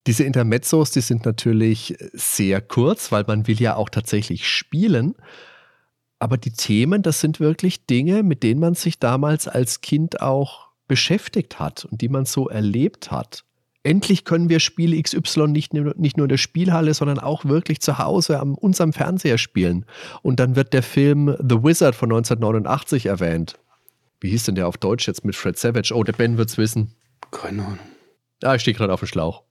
Diese 0.07 0.23
Intermezzos, 0.23 0.91
die 0.91 1.01
sind 1.01 1.25
natürlich 1.25 1.95
sehr 2.13 2.61
kurz, 2.61 3.11
weil 3.11 3.23
man 3.25 3.47
will 3.47 3.61
ja 3.61 3.75
auch 3.75 3.89
tatsächlich 3.89 4.47
spielen. 4.47 5.15
Aber 6.19 6.37
die 6.37 6.51
Themen, 6.51 7.01
das 7.01 7.19
sind 7.19 7.39
wirklich 7.39 7.85
Dinge, 7.85 8.23
mit 8.23 8.43
denen 8.43 8.59
man 8.59 8.75
sich 8.75 8.99
damals 8.99 9.47
als 9.47 9.81
Kind 9.81 10.21
auch 10.21 10.67
beschäftigt 10.87 11.59
hat 11.59 11.85
und 11.85 12.01
die 12.01 12.09
man 12.09 12.25
so 12.25 12.49
erlebt 12.49 13.11
hat 13.11 13.43
endlich 13.83 14.25
können 14.25 14.49
wir 14.49 14.59
Spiel 14.59 14.99
XY 15.01 15.47
nicht, 15.47 15.73
nicht 15.73 16.17
nur 16.17 16.25
in 16.25 16.29
der 16.29 16.37
Spielhalle, 16.37 16.93
sondern 16.93 17.19
auch 17.19 17.45
wirklich 17.45 17.81
zu 17.81 17.97
Hause 17.97 18.39
am 18.39 18.55
unserem 18.55 18.93
Fernseher 18.93 19.37
spielen. 19.37 19.85
Und 20.21 20.39
dann 20.39 20.55
wird 20.55 20.73
der 20.73 20.83
Film 20.83 21.35
The 21.39 21.63
Wizard 21.63 21.95
von 21.95 22.11
1989 22.11 23.07
erwähnt. 23.07 23.55
Wie 24.19 24.29
hieß 24.29 24.45
denn 24.45 24.55
der 24.55 24.67
auf 24.67 24.77
Deutsch 24.77 25.07
jetzt 25.07 25.25
mit 25.25 25.35
Fred 25.35 25.57
Savage? 25.57 25.93
Oh, 25.93 26.03
der 26.03 26.13
Ben 26.13 26.37
wird's 26.37 26.57
wissen. 26.57 26.95
Keine 27.31 27.63
Ahnung. 27.63 27.79
Ah, 28.41 28.55
ich 28.55 28.61
stehe 28.61 28.75
gerade 28.75 28.93
auf 28.93 29.01
dem 29.01 29.07
Schlauch. 29.07 29.43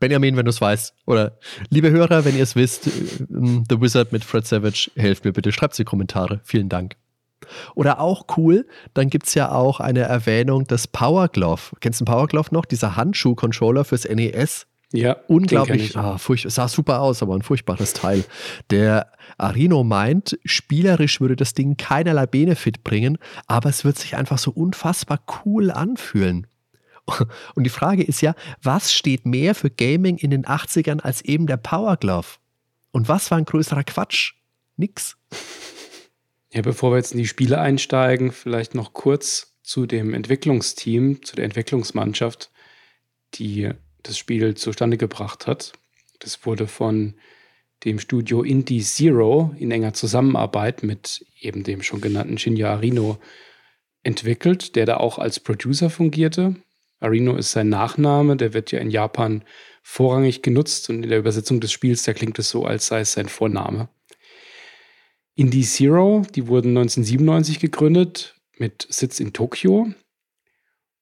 Benjamin, 0.00 0.36
wenn 0.36 0.44
du 0.44 0.50
es 0.50 0.60
weißt. 0.60 0.94
Oder 1.06 1.38
liebe 1.70 1.90
Hörer, 1.90 2.24
wenn 2.24 2.36
ihr 2.36 2.42
es 2.42 2.56
wisst, 2.56 2.88
äh, 2.88 2.90
The 3.20 3.80
Wizard 3.80 4.12
mit 4.12 4.24
Fred 4.24 4.46
Savage, 4.46 4.90
helft 4.96 5.24
mir 5.24 5.32
bitte, 5.32 5.52
schreibt 5.52 5.74
sie 5.74 5.84
Kommentare. 5.84 6.40
Vielen 6.44 6.68
Dank. 6.68 6.96
Oder 7.74 8.00
auch 8.00 8.26
cool, 8.36 8.66
dann 8.94 9.10
gibt 9.10 9.26
es 9.26 9.34
ja 9.34 9.52
auch 9.52 9.80
eine 9.80 10.00
Erwähnung 10.00 10.64
des 10.64 10.86
Power 10.86 11.28
Glove. 11.28 11.62
Kennst 11.80 12.00
du 12.00 12.04
den 12.04 12.12
Power 12.12 12.26
Glove 12.26 12.48
noch? 12.52 12.64
Dieser 12.64 12.96
Handschuh-Controller 12.96 13.84
fürs 13.84 14.08
NES. 14.08 14.66
Ja, 14.92 15.16
unglaublich. 15.26 15.96
Ah, 15.96 16.18
furcht, 16.18 16.50
sah 16.50 16.68
super 16.68 17.00
aus, 17.00 17.22
aber 17.22 17.34
ein 17.34 17.42
furchtbares 17.42 17.94
Teil. 17.94 18.24
Der 18.70 19.10
Arino 19.38 19.84
meint, 19.84 20.38
spielerisch 20.44 21.20
würde 21.20 21.34
das 21.34 21.54
Ding 21.54 21.78
keinerlei 21.78 22.26
Benefit 22.26 22.84
bringen, 22.84 23.16
aber 23.46 23.70
es 23.70 23.84
wird 23.84 23.98
sich 23.98 24.16
einfach 24.16 24.38
so 24.38 24.50
unfassbar 24.50 25.20
cool 25.44 25.70
anfühlen. 25.70 26.46
Und 27.54 27.64
die 27.64 27.70
Frage 27.70 28.02
ist 28.02 28.20
ja, 28.20 28.34
was 28.62 28.92
steht 28.92 29.26
mehr 29.26 29.54
für 29.54 29.70
Gaming 29.70 30.18
in 30.18 30.30
den 30.30 30.44
80ern 30.44 31.00
als 31.00 31.22
eben 31.22 31.46
der 31.46 31.56
Power 31.56 31.96
Glove? 31.96 32.36
Und 32.92 33.08
was 33.08 33.30
war 33.30 33.38
ein 33.38 33.46
größerer 33.46 33.84
Quatsch? 33.84 34.34
Nix. 34.76 35.16
Ja, 36.52 36.60
bevor 36.60 36.92
wir 36.92 36.98
jetzt 36.98 37.12
in 37.12 37.18
die 37.18 37.26
Spiele 37.26 37.58
einsteigen, 37.58 38.30
vielleicht 38.30 38.74
noch 38.74 38.92
kurz 38.92 39.56
zu 39.62 39.86
dem 39.86 40.12
Entwicklungsteam, 40.12 41.22
zu 41.22 41.34
der 41.34 41.46
Entwicklungsmannschaft, 41.46 42.50
die 43.34 43.70
das 44.02 44.18
Spiel 44.18 44.54
zustande 44.54 44.98
gebracht 44.98 45.46
hat. 45.46 45.72
Das 46.18 46.44
wurde 46.44 46.66
von 46.66 47.14
dem 47.84 47.98
Studio 47.98 48.42
Indie 48.42 48.82
Zero 48.82 49.54
in 49.58 49.70
enger 49.70 49.94
Zusammenarbeit 49.94 50.82
mit 50.82 51.24
eben 51.40 51.64
dem 51.64 51.82
schon 51.82 52.02
genannten 52.02 52.36
Shinya 52.36 52.70
Arino 52.70 53.18
entwickelt, 54.02 54.76
der 54.76 54.84
da 54.84 54.98
auch 54.98 55.18
als 55.18 55.40
Producer 55.40 55.88
fungierte. 55.88 56.56
Arino 57.00 57.34
ist 57.34 57.52
sein 57.52 57.70
Nachname, 57.70 58.36
der 58.36 58.52
wird 58.52 58.72
ja 58.72 58.78
in 58.78 58.90
Japan 58.90 59.42
vorrangig 59.82 60.42
genutzt 60.42 60.90
und 60.90 61.02
in 61.02 61.08
der 61.08 61.18
Übersetzung 61.18 61.60
des 61.60 61.72
Spiels, 61.72 62.02
da 62.02 62.12
klingt 62.12 62.38
es 62.38 62.50
so, 62.50 62.66
als 62.66 62.88
sei 62.88 63.00
es 63.00 63.12
sein 63.12 63.28
Vorname. 63.28 63.88
Indie 65.34 65.64
Zero, 65.64 66.22
die 66.34 66.46
wurden 66.46 66.76
1997 66.76 67.58
gegründet 67.58 68.34
mit 68.58 68.86
Sitz 68.88 69.20
in 69.20 69.32
Tokio. 69.32 69.92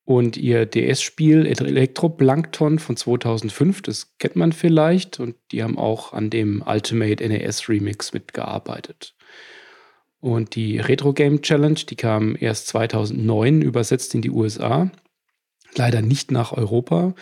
Und 0.05 0.37
ihr 0.37 0.67
DS-Spiel 0.67 1.47
Elektroplankton 1.47 2.79
von 2.81 2.97
2005, 2.97 3.83
das 3.83 4.17
kennt 4.19 4.35
man 4.35 4.53
vielleicht. 4.53 5.21
Und 5.21 5.37
die 5.53 5.63
haben 5.63 5.79
auch 5.79 6.13
an 6.13 6.31
dem 6.31 6.65
Ultimate 6.67 7.27
NES 7.29 7.69
Remix 7.69 8.13
mitgearbeitet. 8.13 9.15
Und 10.21 10.55
die 10.55 10.79
Retro 10.79 11.13
Game 11.13 11.43
Challenge, 11.43 11.79
die 11.89 11.97
kam 11.97 12.37
erst 12.39 12.67
2009 12.69 13.63
übersetzt 13.63 14.15
in 14.15 14.23
die 14.23 14.31
USA. 14.31 14.91
leider 15.77 16.03
nicht 16.03 16.33
nach 16.33 16.53
Europa. 16.53 17.15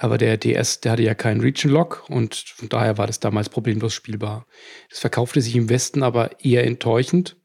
Aber 0.00 0.16
der 0.16 0.36
DS, 0.36 0.80
der 0.80 0.92
hatte 0.92 1.02
ja 1.02 1.14
keinen 1.14 1.40
Region 1.40 1.72
Lock 1.72 2.04
und 2.08 2.36
von 2.36 2.68
daher 2.68 2.98
war 2.98 3.08
das 3.08 3.18
damals 3.18 3.48
problemlos 3.48 3.92
spielbar. 3.92 4.46
Das 4.90 5.00
verkaufte 5.00 5.42
sich 5.42 5.56
im 5.56 5.68
Westen 5.68 6.04
aber 6.04 6.42
eher 6.42 6.64
enttäuschend. 6.64 7.36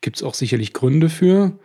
Gibt 0.00 0.16
es 0.16 0.22
auch 0.22 0.34
sicherlich 0.34 0.72
Gründe 0.72 1.10
für. 1.10 1.58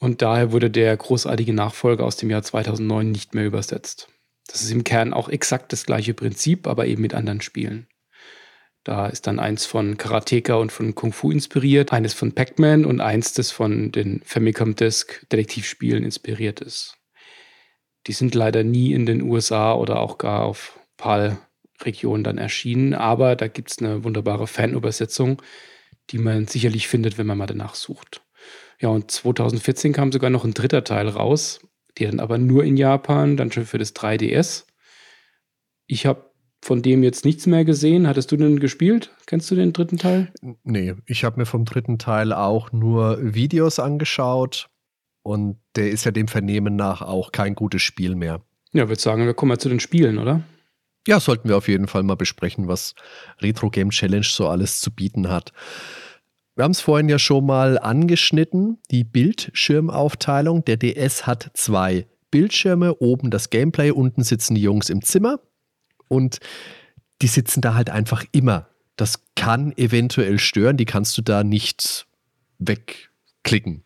Und 0.00 0.22
daher 0.22 0.50
wurde 0.50 0.70
der 0.70 0.96
großartige 0.96 1.54
Nachfolger 1.54 2.04
aus 2.04 2.16
dem 2.16 2.30
Jahr 2.30 2.42
2009 2.42 3.12
nicht 3.12 3.34
mehr 3.34 3.46
übersetzt. 3.46 4.08
Das 4.48 4.60
ist 4.60 4.72
im 4.72 4.82
Kern 4.82 5.14
auch 5.14 5.28
exakt 5.28 5.72
das 5.72 5.86
gleiche 5.86 6.14
Prinzip, 6.14 6.66
aber 6.66 6.86
eben 6.86 7.00
mit 7.00 7.14
anderen 7.14 7.40
Spielen. 7.40 7.86
Da 8.82 9.06
ist 9.06 9.28
dann 9.28 9.38
eins 9.38 9.64
von 9.64 9.96
Karateka 9.96 10.56
und 10.56 10.72
von 10.72 10.96
Kung 10.96 11.12
Fu 11.12 11.30
inspiriert, 11.30 11.92
eines 11.92 12.12
von 12.12 12.32
Pac-Man 12.32 12.84
und 12.84 13.00
eins, 13.00 13.32
das 13.32 13.52
von 13.52 13.92
den 13.92 14.20
Famicom 14.24 14.74
Disk 14.74 15.26
Detektivspielen 15.30 16.04
inspiriert 16.04 16.60
ist. 16.60 16.98
Die 18.06 18.12
sind 18.12 18.34
leider 18.34 18.64
nie 18.64 18.92
in 18.92 19.06
den 19.06 19.22
USA 19.22 19.74
oder 19.74 20.00
auch 20.00 20.18
gar 20.18 20.42
auf 20.42 20.78
PAL-Regionen 20.96 22.24
dann 22.24 22.38
erschienen, 22.38 22.94
aber 22.94 23.36
da 23.36 23.48
gibt 23.48 23.70
es 23.70 23.78
eine 23.78 24.04
wunderbare 24.04 24.46
Fanübersetzung, 24.46 25.40
die 26.10 26.18
man 26.18 26.46
sicherlich 26.46 26.88
findet, 26.88 27.16
wenn 27.16 27.26
man 27.26 27.38
mal 27.38 27.46
danach 27.46 27.74
sucht. 27.74 28.22
Ja, 28.80 28.88
und 28.88 29.10
2014 29.10 29.92
kam 29.92 30.12
sogar 30.12 30.30
noch 30.30 30.44
ein 30.44 30.54
dritter 30.54 30.84
Teil 30.84 31.08
raus, 31.08 31.60
der 31.98 32.10
dann 32.10 32.20
aber 32.20 32.38
nur 32.38 32.64
in 32.64 32.76
Japan, 32.76 33.36
dann 33.36 33.52
schon 33.52 33.64
für 33.64 33.78
das 33.78 33.94
3DS. 33.94 34.64
Ich 35.86 36.06
habe 36.06 36.30
von 36.60 36.82
dem 36.82 37.02
jetzt 37.02 37.24
nichts 37.24 37.46
mehr 37.46 37.64
gesehen. 37.64 38.08
Hattest 38.08 38.32
du 38.32 38.36
den 38.36 38.58
gespielt? 38.58 39.10
Kennst 39.26 39.50
du 39.50 39.54
den 39.54 39.74
dritten 39.74 39.98
Teil? 39.98 40.32
Nee, 40.62 40.94
ich 41.06 41.22
habe 41.22 41.38
mir 41.38 41.46
vom 41.46 41.66
dritten 41.66 41.98
Teil 41.98 42.32
auch 42.32 42.72
nur 42.72 43.18
Videos 43.20 43.78
angeschaut 43.78 44.70
und 45.24 45.56
der 45.74 45.90
ist 45.90 46.04
ja 46.04 46.12
dem 46.12 46.28
Vernehmen 46.28 46.76
nach 46.76 47.02
auch 47.02 47.32
kein 47.32 47.54
gutes 47.56 47.82
Spiel 47.82 48.14
mehr. 48.14 48.42
Ja, 48.72 48.88
würde 48.88 49.00
sagen, 49.00 49.26
wir 49.26 49.34
kommen 49.34 49.48
mal 49.48 49.58
zu 49.58 49.68
den 49.68 49.80
Spielen, 49.80 50.18
oder? 50.18 50.42
Ja, 51.08 51.18
sollten 51.18 51.48
wir 51.48 51.56
auf 51.56 51.66
jeden 51.66 51.88
Fall 51.88 52.02
mal 52.02 52.14
besprechen, 52.14 52.68
was 52.68 52.94
Retro 53.40 53.70
Game 53.70 53.90
Challenge 53.90 54.24
so 54.24 54.48
alles 54.48 54.80
zu 54.80 54.90
bieten 54.90 55.28
hat. 55.28 55.52
Wir 56.54 56.64
haben 56.64 56.72
es 56.72 56.80
vorhin 56.80 57.08
ja 57.08 57.18
schon 57.18 57.46
mal 57.46 57.78
angeschnitten, 57.78 58.78
die 58.90 59.02
Bildschirmaufteilung. 59.02 60.64
Der 60.64 60.76
DS 60.76 61.26
hat 61.26 61.50
zwei 61.54 62.06
Bildschirme, 62.30 62.96
oben 62.96 63.30
das 63.30 63.50
Gameplay, 63.50 63.90
unten 63.90 64.22
sitzen 64.22 64.54
die 64.54 64.62
Jungs 64.62 64.90
im 64.90 65.02
Zimmer 65.02 65.40
und 66.08 66.38
die 67.22 67.28
sitzen 67.28 67.60
da 67.60 67.74
halt 67.74 67.90
einfach 67.90 68.24
immer. 68.32 68.68
Das 68.96 69.24
kann 69.36 69.72
eventuell 69.76 70.38
stören, 70.38 70.76
die 70.76 70.84
kannst 70.84 71.16
du 71.16 71.22
da 71.22 71.44
nicht 71.44 72.06
wegklicken. 72.58 73.83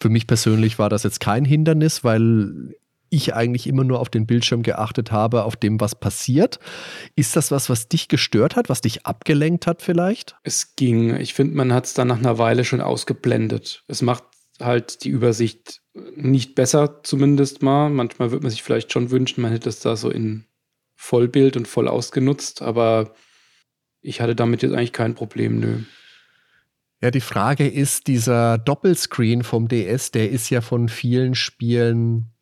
Für 0.00 0.08
mich 0.08 0.26
persönlich 0.26 0.78
war 0.78 0.88
das 0.88 1.02
jetzt 1.04 1.20
kein 1.20 1.44
Hindernis, 1.44 2.04
weil 2.04 2.74
ich 3.08 3.34
eigentlich 3.34 3.66
immer 3.66 3.84
nur 3.84 4.00
auf 4.00 4.08
den 4.08 4.26
Bildschirm 4.26 4.62
geachtet 4.62 5.12
habe, 5.12 5.44
auf 5.44 5.56
dem, 5.56 5.80
was 5.80 5.94
passiert. 5.94 6.58
Ist 7.14 7.36
das 7.36 7.50
was, 7.50 7.70
was 7.70 7.88
dich 7.88 8.08
gestört 8.08 8.56
hat, 8.56 8.68
was 8.68 8.80
dich 8.80 9.06
abgelenkt 9.06 9.66
hat 9.66 9.82
vielleicht? 9.82 10.36
Es 10.42 10.74
ging. 10.76 11.14
Ich 11.16 11.34
finde, 11.34 11.56
man 11.56 11.72
hat 11.72 11.86
es 11.86 11.94
dann 11.94 12.08
nach 12.08 12.18
einer 12.18 12.38
Weile 12.38 12.64
schon 12.64 12.80
ausgeblendet. 12.80 13.84
Es 13.86 14.02
macht 14.02 14.24
halt 14.60 15.04
die 15.04 15.10
Übersicht 15.10 15.82
nicht 16.14 16.54
besser, 16.54 17.02
zumindest 17.02 17.62
mal. 17.62 17.90
Manchmal 17.90 18.30
würde 18.30 18.42
man 18.42 18.50
sich 18.50 18.62
vielleicht 18.62 18.92
schon 18.92 19.10
wünschen, 19.10 19.42
man 19.42 19.52
hätte 19.52 19.68
es 19.68 19.80
da 19.80 19.96
so 19.96 20.10
in 20.10 20.46
Vollbild 20.96 21.56
und 21.56 21.68
voll 21.68 21.88
ausgenutzt, 21.88 22.62
aber 22.62 23.14
ich 24.00 24.20
hatte 24.20 24.34
damit 24.34 24.62
jetzt 24.62 24.72
eigentlich 24.72 24.92
kein 24.92 25.14
Problem, 25.14 25.60
nö. 25.60 25.80
Ja, 27.06 27.12
die 27.12 27.20
Frage 27.20 27.68
ist, 27.68 28.08
dieser 28.08 28.58
Doppelscreen 28.58 29.44
vom 29.44 29.68
DS, 29.68 30.10
der 30.10 30.28
ist 30.28 30.50
ja 30.50 30.60
von 30.60 30.88
vielen 30.88 31.36
Spielen 31.36 32.32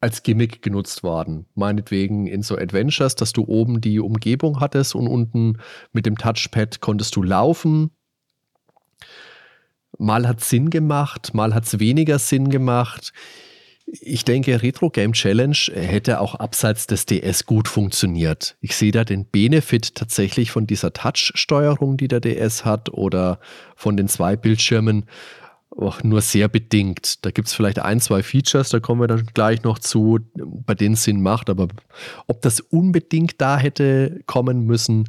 als 0.00 0.22
Gimmick 0.22 0.62
genutzt 0.62 1.02
worden. 1.02 1.44
Meinetwegen 1.54 2.26
in 2.26 2.40
so 2.40 2.56
Adventures, 2.56 3.14
dass 3.14 3.34
du 3.34 3.44
oben 3.46 3.82
die 3.82 4.00
Umgebung 4.00 4.60
hattest 4.60 4.94
und 4.94 5.06
unten 5.06 5.58
mit 5.92 6.06
dem 6.06 6.16
Touchpad 6.16 6.80
konntest 6.80 7.14
du 7.14 7.22
laufen. 7.22 7.90
Mal 9.98 10.26
hat 10.26 10.40
es 10.40 10.48
Sinn 10.48 10.70
gemacht, 10.70 11.34
mal 11.34 11.52
hat 11.52 11.66
es 11.66 11.78
weniger 11.78 12.18
Sinn 12.18 12.48
gemacht. 12.48 13.12
Ich 13.86 14.24
denke, 14.24 14.62
Retro 14.62 14.90
Game 14.90 15.12
Challenge 15.12 15.56
hätte 15.72 16.20
auch 16.20 16.34
abseits 16.34 16.86
des 16.86 17.06
DS 17.06 17.44
gut 17.44 17.68
funktioniert. 17.68 18.56
Ich 18.60 18.76
sehe 18.76 18.92
da 18.92 19.04
den 19.04 19.26
Benefit 19.26 19.94
tatsächlich 19.94 20.50
von 20.50 20.66
dieser 20.66 20.92
Touch-Steuerung, 20.92 21.96
die 21.96 22.08
der 22.08 22.20
DS 22.20 22.64
hat, 22.64 22.90
oder 22.90 23.38
von 23.76 23.96
den 23.96 24.08
zwei 24.08 24.36
Bildschirmen 24.36 25.04
auch 25.76 26.02
nur 26.02 26.20
sehr 26.20 26.48
bedingt. 26.48 27.24
Da 27.24 27.30
gibt 27.30 27.48
es 27.48 27.54
vielleicht 27.54 27.78
ein, 27.78 28.00
zwei 28.00 28.22
Features, 28.22 28.70
da 28.70 28.80
kommen 28.80 29.00
wir 29.00 29.08
dann 29.08 29.26
gleich 29.34 29.62
noch 29.64 29.78
zu, 29.78 30.20
bei 30.34 30.74
denen 30.74 30.94
es 30.94 31.04
Sinn 31.04 31.20
macht. 31.20 31.50
Aber 31.50 31.68
ob 32.26 32.42
das 32.42 32.60
unbedingt 32.60 33.40
da 33.40 33.58
hätte 33.58 34.20
kommen 34.26 34.64
müssen, 34.64 35.08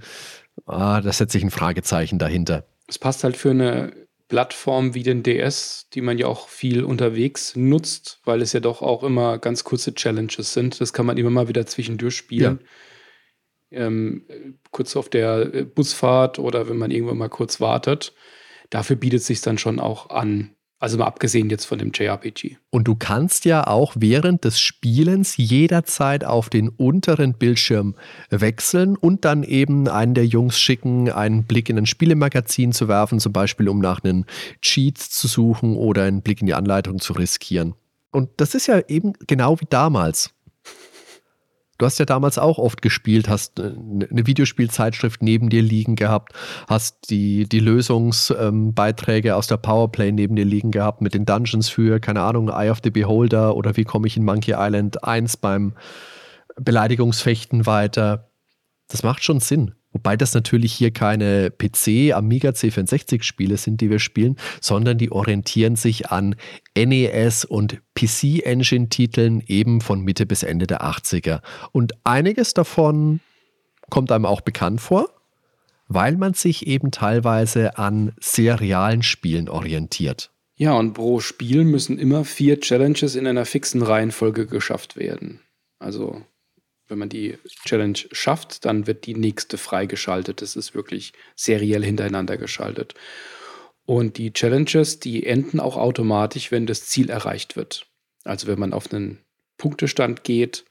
ah, 0.66 1.02
da 1.02 1.12
setze 1.12 1.38
ich 1.38 1.44
ein 1.44 1.52
Fragezeichen 1.52 2.20
dahinter. 2.20 2.66
Es 2.88 3.00
passt 3.00 3.24
halt 3.24 3.38
für 3.38 3.52
eine 3.52 3.94
Plattform 4.28 4.96
wie 4.96 5.04
den 5.04 5.22
DS, 5.22 5.88
die 5.94 6.02
man 6.02 6.18
ja 6.18 6.28
auch 6.28 6.50
viel 6.50 6.84
unterwegs 6.84 7.56
nutzt, 7.56 8.20
weil 8.26 8.42
es 8.42 8.54
ja 8.54 8.60
doch 8.60 8.82
auch 8.82 9.04
immer 9.04 9.38
ganz 9.38 9.64
kurze 9.64 9.94
Challenges 9.94 10.54
sind. 10.54 10.82
Das 10.82 10.94
kann 10.94 11.06
man 11.06 11.18
immer 11.18 11.30
mal 11.30 11.48
wieder 11.48 11.66
zwischendurch 11.66 12.16
spielen. 12.16 12.60
Ja. 13.72 13.86
Ähm, 13.86 14.26
kurz 14.72 14.96
auf 14.96 15.10
der 15.10 15.54
äh, 15.54 15.64
Busfahrt 15.64 16.40
oder 16.40 16.70
wenn 16.70 16.78
man 16.78 16.92
irgendwann 16.92 17.18
mal 17.18 17.30
kurz 17.30 17.62
wartet. 17.62 18.14
Dafür 18.70 18.96
bietet 18.96 19.20
es 19.20 19.28
sich 19.28 19.42
dann 19.42 19.58
schon 19.58 19.80
auch 19.80 20.10
an, 20.10 20.55
also 20.80 20.98
mal 20.98 21.06
abgesehen 21.06 21.50
jetzt 21.50 21.66
von 21.66 21.80
dem 21.80 21.92
JRPG. 21.94 22.58
Und 22.70 22.88
du 22.88 22.96
kannst 22.96 23.46
ja 23.46 23.66
auch 23.66 23.94
während 23.98 24.44
des 24.44 24.60
Spielens 24.60 25.38
jederzeit 25.38 26.24
auf 26.26 26.50
den 26.50 26.70
unteren 26.70 27.34
Bildschirm 27.34 27.96
wechseln 28.30 28.98
und 28.98 29.26
dann 29.26 29.44
eben 29.44 29.88
einen 29.88 30.14
der 30.14 30.28
Jungs 30.28 30.60
schicken, 30.60 31.10
einen 31.10 31.46
Blick 31.46 31.70
in 31.70 31.78
ein 31.78 31.86
Spielemagazin 31.86 32.74
zu 32.74 32.88
werfen, 32.88 33.20
zum 33.20 33.34
Beispiel 33.34 33.70
um 33.70 33.80
nach 33.80 34.04
einem 34.04 34.26
Cheat 34.62 34.98
zu 34.98 35.28
suchen 35.28 35.78
oder 35.78 36.04
einen 36.04 36.22
Blick 36.22 36.42
in 36.42 36.48
die 36.48 36.54
Anleitung 36.54 37.00
zu 37.00 37.14
riskieren. 37.14 37.74
Und 38.12 38.30
das 38.38 38.54
ist 38.54 38.68
ja 38.68 38.80
eben 38.88 39.14
genau 39.28 39.60
wie 39.60 39.68
damals. 39.70 40.35
Du 41.78 41.86
hast 41.86 42.00
ja 42.00 42.06
damals 42.06 42.38
auch 42.38 42.58
oft 42.58 42.82
gespielt, 42.82 43.28
hast 43.28 43.60
äh, 43.60 43.64
eine 43.64 44.28
Videospielzeitschrift 44.28 45.22
neben 45.22 45.50
dir 45.50 45.62
liegen 45.62 45.96
gehabt, 45.96 46.34
hast 46.68 47.10
die, 47.10 47.48
die 47.50 47.60
Lösungsbeiträge 47.60 49.30
ähm, 49.30 49.36
aus 49.36 49.48
der 49.48 49.58
Powerplay 49.58 50.12
neben 50.12 50.36
dir 50.36 50.46
liegen 50.46 50.72
gehabt 50.72 51.02
mit 51.02 51.14
den 51.14 51.26
Dungeons 51.26 51.68
für, 51.70 52.00
keine 52.00 52.22
Ahnung, 52.22 52.50
Eye 52.50 52.70
of 52.70 52.80
the 52.84 52.92
Beholder 52.92 53.56
oder 53.56 53.76
wie 53.76 53.84
komme 53.84 54.08
ich 54.08 54.16
in 54.16 54.24
Monkey 54.24 54.54
Island 54.58 55.04
1 55.04 55.38
beim 55.38 55.74
Beleidigungsfechten 56.56 57.66
weiter. 57.66 58.30
Das 58.88 59.04
macht 59.04 59.24
schon 59.24 59.40
Sinn. 59.40 59.74
Wobei 59.96 60.18
das 60.18 60.34
natürlich 60.34 60.74
hier 60.74 60.92
keine 60.92 61.50
PC, 61.52 62.14
Amiga 62.14 62.50
C64 62.50 63.24
Spiele 63.24 63.56
sind, 63.56 63.80
die 63.80 63.90
wir 63.90 64.00
spielen, 64.00 64.36
sondern 64.60 64.98
die 64.98 65.10
orientieren 65.10 65.78
sich 65.78 66.12
an 66.12 66.36
NES 66.78 67.46
und 67.46 67.80
PC 67.94 68.46
Engine 68.46 68.90
Titeln 68.90 69.42
eben 69.48 69.80
von 69.80 70.02
Mitte 70.02 70.26
bis 70.26 70.44
Ende 70.44 70.68
der 70.68 70.82
80er. 70.82 71.40
Und 71.72 71.94
einiges 72.04 72.54
davon 72.54 73.22
kommt 73.90 74.12
einem 74.12 74.26
auch 74.26 74.42
bekannt 74.42 74.82
vor, 74.82 75.10
weil 75.88 76.18
man 76.18 76.34
sich 76.34 76.68
eben 76.68 76.92
teilweise 76.92 77.78
an 77.78 78.12
sehr 78.20 78.60
realen 78.60 79.02
Spielen 79.02 79.48
orientiert. 79.48 80.30
Ja, 80.58 80.74
und 80.74 80.92
pro 80.92 81.22
Spiel 81.22 81.64
müssen 81.64 81.98
immer 81.98 82.26
vier 82.26 82.60
Challenges 82.60 83.16
in 83.16 83.28
einer 83.28 83.46
fixen 83.46 83.82
Reihenfolge 83.82 84.46
geschafft 84.46 84.98
werden. 84.98 85.40
Also 85.80 86.22
wenn 86.88 86.98
man 87.00 87.10
die 87.10 87.38
Challenge 87.66 87.98
schafft, 88.12 88.66
dann 88.66 88.88
wird 88.88 89.06
die 89.06 89.16
nächste 89.16 89.58
freigeschaltet. 89.58 90.42
Das 90.42 90.56
ist 90.56 90.76
wirklich 90.76 91.14
seriell 91.36 91.84
hintereinander 91.84 92.38
geschaltet. 92.38 92.94
Und 93.86 94.18
die 94.18 94.34
Challenges, 94.34 95.00
die 95.00 95.26
enden 95.26 95.60
auch 95.60 95.78
automatisch, 95.78 96.52
wenn 96.52 96.66
das 96.66 96.86
Ziel 96.88 97.10
erreicht 97.10 97.56
wird. 97.56 97.88
Also 98.24 98.48
wenn 98.48 98.60
man 98.60 98.74
auf 98.74 98.92
einen 98.92 99.20
Punktestand 99.58 100.24
geht 100.24 100.66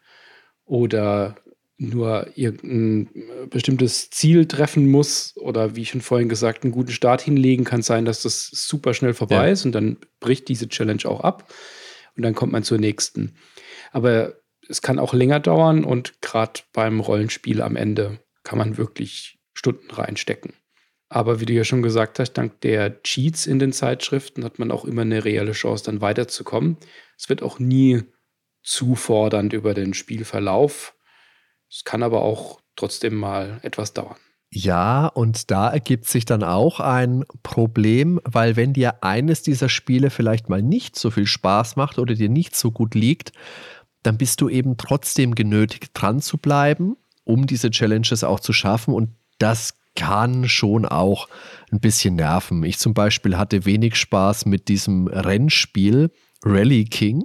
oder 0.65 1.37
nur 1.77 2.29
irgendein 2.37 3.49
bestimmtes 3.51 4.11
Ziel 4.11 4.47
treffen 4.47 4.91
muss 4.91 5.37
oder 5.37 5.75
wie 5.75 5.83
ich 5.83 5.91
schon 5.91 6.01
vorhin 6.01 6.29
gesagt, 6.29 6.63
einen 6.63 6.73
guten 6.73 6.93
Start 6.93 7.21
hinlegen, 7.21 7.65
kann 7.65 7.83
sein, 7.83 8.05
dass 8.05 8.23
das 8.23 8.49
super 8.53 8.95
schnell 8.95 9.15
vorbei 9.15 9.47
ja. 9.47 9.53
ist 9.53 9.65
und 9.65 9.73
dann 9.73 9.99
bricht 10.21 10.49
diese 10.49 10.69
Challenge 10.69 11.05
auch 11.05 11.21
ab 11.21 11.53
und 12.17 12.23
dann 12.23 12.35
kommt 12.35 12.53
man 12.53 12.63
zur 12.63 12.79
nächsten. 12.79 13.37
Aber 13.93 14.35
es 14.69 14.83
kann 14.83 14.99
auch 14.99 15.15
länger 15.15 15.41
dauern 15.41 15.85
und 15.85 16.21
gerade 16.23 16.61
beim 16.73 17.01
Rollenspiel 17.01 17.63
am 17.63 17.77
Ende 17.77 18.21
kann 18.43 18.59
man 18.59 18.77
wirklich 18.77 19.39
Stunden 19.55 19.91
reinstecken. 19.91 20.53
Aber 21.09 21.41
wie 21.41 21.47
du 21.47 21.53
ja 21.53 21.65
schon 21.65 21.83
gesagt 21.83 22.19
hast, 22.19 22.33
dank 22.33 22.61
der 22.63 23.03
Cheats 23.03 23.47
in 23.47 23.59
den 23.59 23.73
Zeitschriften 23.73 24.45
hat 24.45 24.59
man 24.59 24.71
auch 24.71 24.85
immer 24.85 25.03
eine 25.03 25.25
reelle 25.25 25.53
Chance, 25.53 25.85
dann 25.85 26.01
weiterzukommen. 26.01 26.77
Es 27.17 27.29
wird 27.29 27.43
auch 27.43 27.59
nie 27.59 28.03
zu 28.63 28.95
fordernd 28.97 29.53
über 29.53 29.75
den 29.75 29.95
Spielverlauf. 29.95 30.97
Es 31.71 31.85
kann 31.85 32.03
aber 32.03 32.23
auch 32.23 32.61
trotzdem 32.77 33.15
mal 33.15 33.61
etwas 33.63 33.93
dauern. 33.93 34.17
Ja, 34.51 35.09
und 35.09 35.51
da 35.51 35.69
ergibt 35.69 36.07
sich 36.07 36.25
dann 36.25 36.45
auch 36.45 36.79
ein 36.79 37.25
Problem, 37.43 38.21
weil 38.25 38.55
wenn 38.55 38.73
dir 38.73 39.03
eines 39.03 39.43
dieser 39.43 39.69
Spiele 39.69 40.11
vielleicht 40.11 40.49
mal 40.49 40.63
nicht 40.63 40.97
so 40.97 41.11
viel 41.11 41.27
Spaß 41.27 41.75
macht 41.75 41.99
oder 41.99 42.15
dir 42.15 42.29
nicht 42.29 42.55
so 42.55 42.71
gut 42.71 42.95
liegt, 42.95 43.33
dann 44.05 44.19
bist 44.19 44.41
du 44.41 44.49
eben 44.49 44.77
trotzdem 44.77 45.35
genötigt, 45.35 45.91
dran 45.95 46.21
zu 46.21 46.39
bleiben, 46.39 46.97
um 47.25 47.47
diese 47.47 47.71
Challenges 47.71 48.23
auch 48.23 48.39
zu 48.39 48.53
schaffen. 48.53 48.95
Und 48.95 49.11
das 49.39 49.75
kann 49.97 50.49
schon 50.49 50.85
auch 50.85 51.29
ein 51.73 51.81
bisschen 51.81 52.17
nerven. 52.17 52.63
Ich 52.65 52.79
zum 52.79 52.95
Beispiel 52.95 53.37
hatte 53.37 53.65
wenig 53.65 53.97
Spaß 53.97 54.47
mit 54.47 54.69
diesem 54.69 55.09
Rennspiel 55.09 56.11
Rally 56.45 56.85
King. 56.85 57.25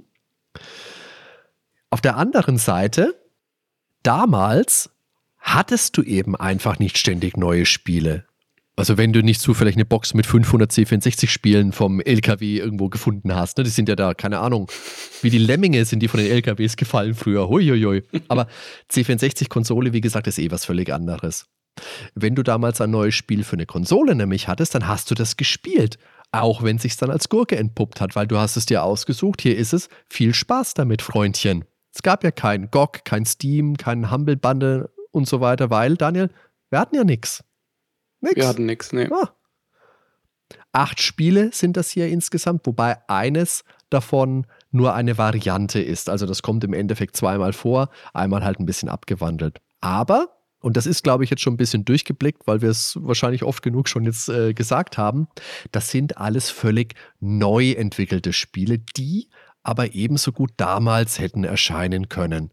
Auf 1.90 2.00
der 2.00 2.16
anderen 2.16 2.56
Seite, 2.56 3.14
damals 4.02 4.90
hattest 5.38 5.96
du 5.96 6.02
eben 6.02 6.34
einfach 6.34 6.78
nicht 6.78 6.96
ständig 6.96 7.36
neue 7.36 7.66
Spiele. 7.66 8.24
Also 8.80 8.96
wenn 8.96 9.12
du 9.12 9.22
nicht 9.22 9.42
zufällig 9.42 9.74
eine 9.74 9.84
Box 9.84 10.14
mit 10.14 10.24
500 10.24 10.72
C64-Spielen 10.72 11.72
vom 11.72 12.00
LKW 12.00 12.56
irgendwo 12.56 12.88
gefunden 12.88 13.34
hast, 13.34 13.58
ne? 13.58 13.64
die 13.64 13.68
sind 13.68 13.90
ja 13.90 13.94
da, 13.94 14.14
keine 14.14 14.38
Ahnung, 14.38 14.70
wie 15.20 15.28
die 15.28 15.36
Lemminge 15.36 15.84
sind 15.84 16.00
die 16.00 16.08
von 16.08 16.18
den 16.18 16.30
LKWs 16.30 16.76
gefallen 16.76 17.14
früher. 17.14 17.50
Huiuiui. 17.50 18.04
Aber 18.28 18.46
C64-Konsole, 18.90 19.92
wie 19.92 20.00
gesagt, 20.00 20.28
ist 20.28 20.38
eh 20.38 20.50
was 20.50 20.64
völlig 20.64 20.90
anderes. 20.94 21.44
Wenn 22.14 22.34
du 22.34 22.42
damals 22.42 22.80
ein 22.80 22.90
neues 22.90 23.14
Spiel 23.14 23.44
für 23.44 23.52
eine 23.52 23.66
Konsole 23.66 24.14
nämlich 24.14 24.48
hattest, 24.48 24.74
dann 24.74 24.88
hast 24.88 25.10
du 25.10 25.14
das 25.14 25.36
gespielt. 25.36 25.98
Auch 26.32 26.62
wenn 26.62 26.76
es 26.76 26.82
sich 26.82 26.96
dann 26.96 27.10
als 27.10 27.28
Gurke 27.28 27.58
entpuppt 27.58 28.00
hat, 28.00 28.16
weil 28.16 28.28
du 28.28 28.38
hast 28.38 28.56
es 28.56 28.64
dir 28.64 28.82
ausgesucht, 28.82 29.42
hier 29.42 29.58
ist 29.58 29.74
es, 29.74 29.90
viel 30.08 30.32
Spaß 30.32 30.72
damit, 30.72 31.02
Freundchen. 31.02 31.66
Es 31.94 32.02
gab 32.02 32.24
ja 32.24 32.30
kein 32.30 32.70
GOG, 32.70 33.04
kein 33.04 33.26
Steam, 33.26 33.76
kein 33.76 34.10
Humble 34.10 34.38
Bundle 34.38 34.88
und 35.10 35.28
so 35.28 35.42
weiter, 35.42 35.68
weil, 35.68 35.98
Daniel, 35.98 36.30
wir 36.70 36.80
hatten 36.80 36.96
ja 36.96 37.04
nichts. 37.04 37.44
Nix. 38.20 38.36
Wir 38.36 38.48
hatten 38.48 38.66
nichts, 38.66 38.92
ne. 38.92 39.10
Ah. 39.12 39.30
Acht 40.72 41.00
Spiele 41.00 41.50
sind 41.52 41.76
das 41.76 41.90
hier 41.90 42.08
insgesamt, 42.08 42.66
wobei 42.66 42.98
eines 43.08 43.64
davon 43.88 44.46
nur 44.70 44.94
eine 44.94 45.18
Variante 45.18 45.80
ist. 45.80 46.08
Also 46.08 46.26
das 46.26 46.42
kommt 46.42 46.62
im 46.64 46.72
Endeffekt 46.72 47.16
zweimal 47.16 47.52
vor, 47.52 47.90
einmal 48.14 48.44
halt 48.44 48.60
ein 48.60 48.66
bisschen 48.66 48.88
abgewandelt. 48.88 49.60
Aber, 49.80 50.28
und 50.60 50.76
das 50.76 50.86
ist, 50.86 51.02
glaube 51.02 51.24
ich, 51.24 51.30
jetzt 51.30 51.42
schon 51.42 51.54
ein 51.54 51.58
bisschen 51.58 51.84
durchgeblickt, 51.84 52.46
weil 52.46 52.62
wir 52.62 52.70
es 52.70 52.96
wahrscheinlich 53.00 53.42
oft 53.42 53.62
genug 53.62 53.88
schon 53.88 54.04
jetzt 54.04 54.28
äh, 54.28 54.54
gesagt 54.54 54.96
haben, 54.96 55.26
das 55.72 55.90
sind 55.90 56.18
alles 56.18 56.50
völlig 56.50 56.94
neu 57.18 57.72
entwickelte 57.72 58.32
Spiele, 58.32 58.78
die 58.78 59.28
aber 59.62 59.94
ebenso 59.94 60.32
gut 60.32 60.52
damals 60.56 61.18
hätten 61.18 61.44
erscheinen 61.44 62.08
können. 62.08 62.52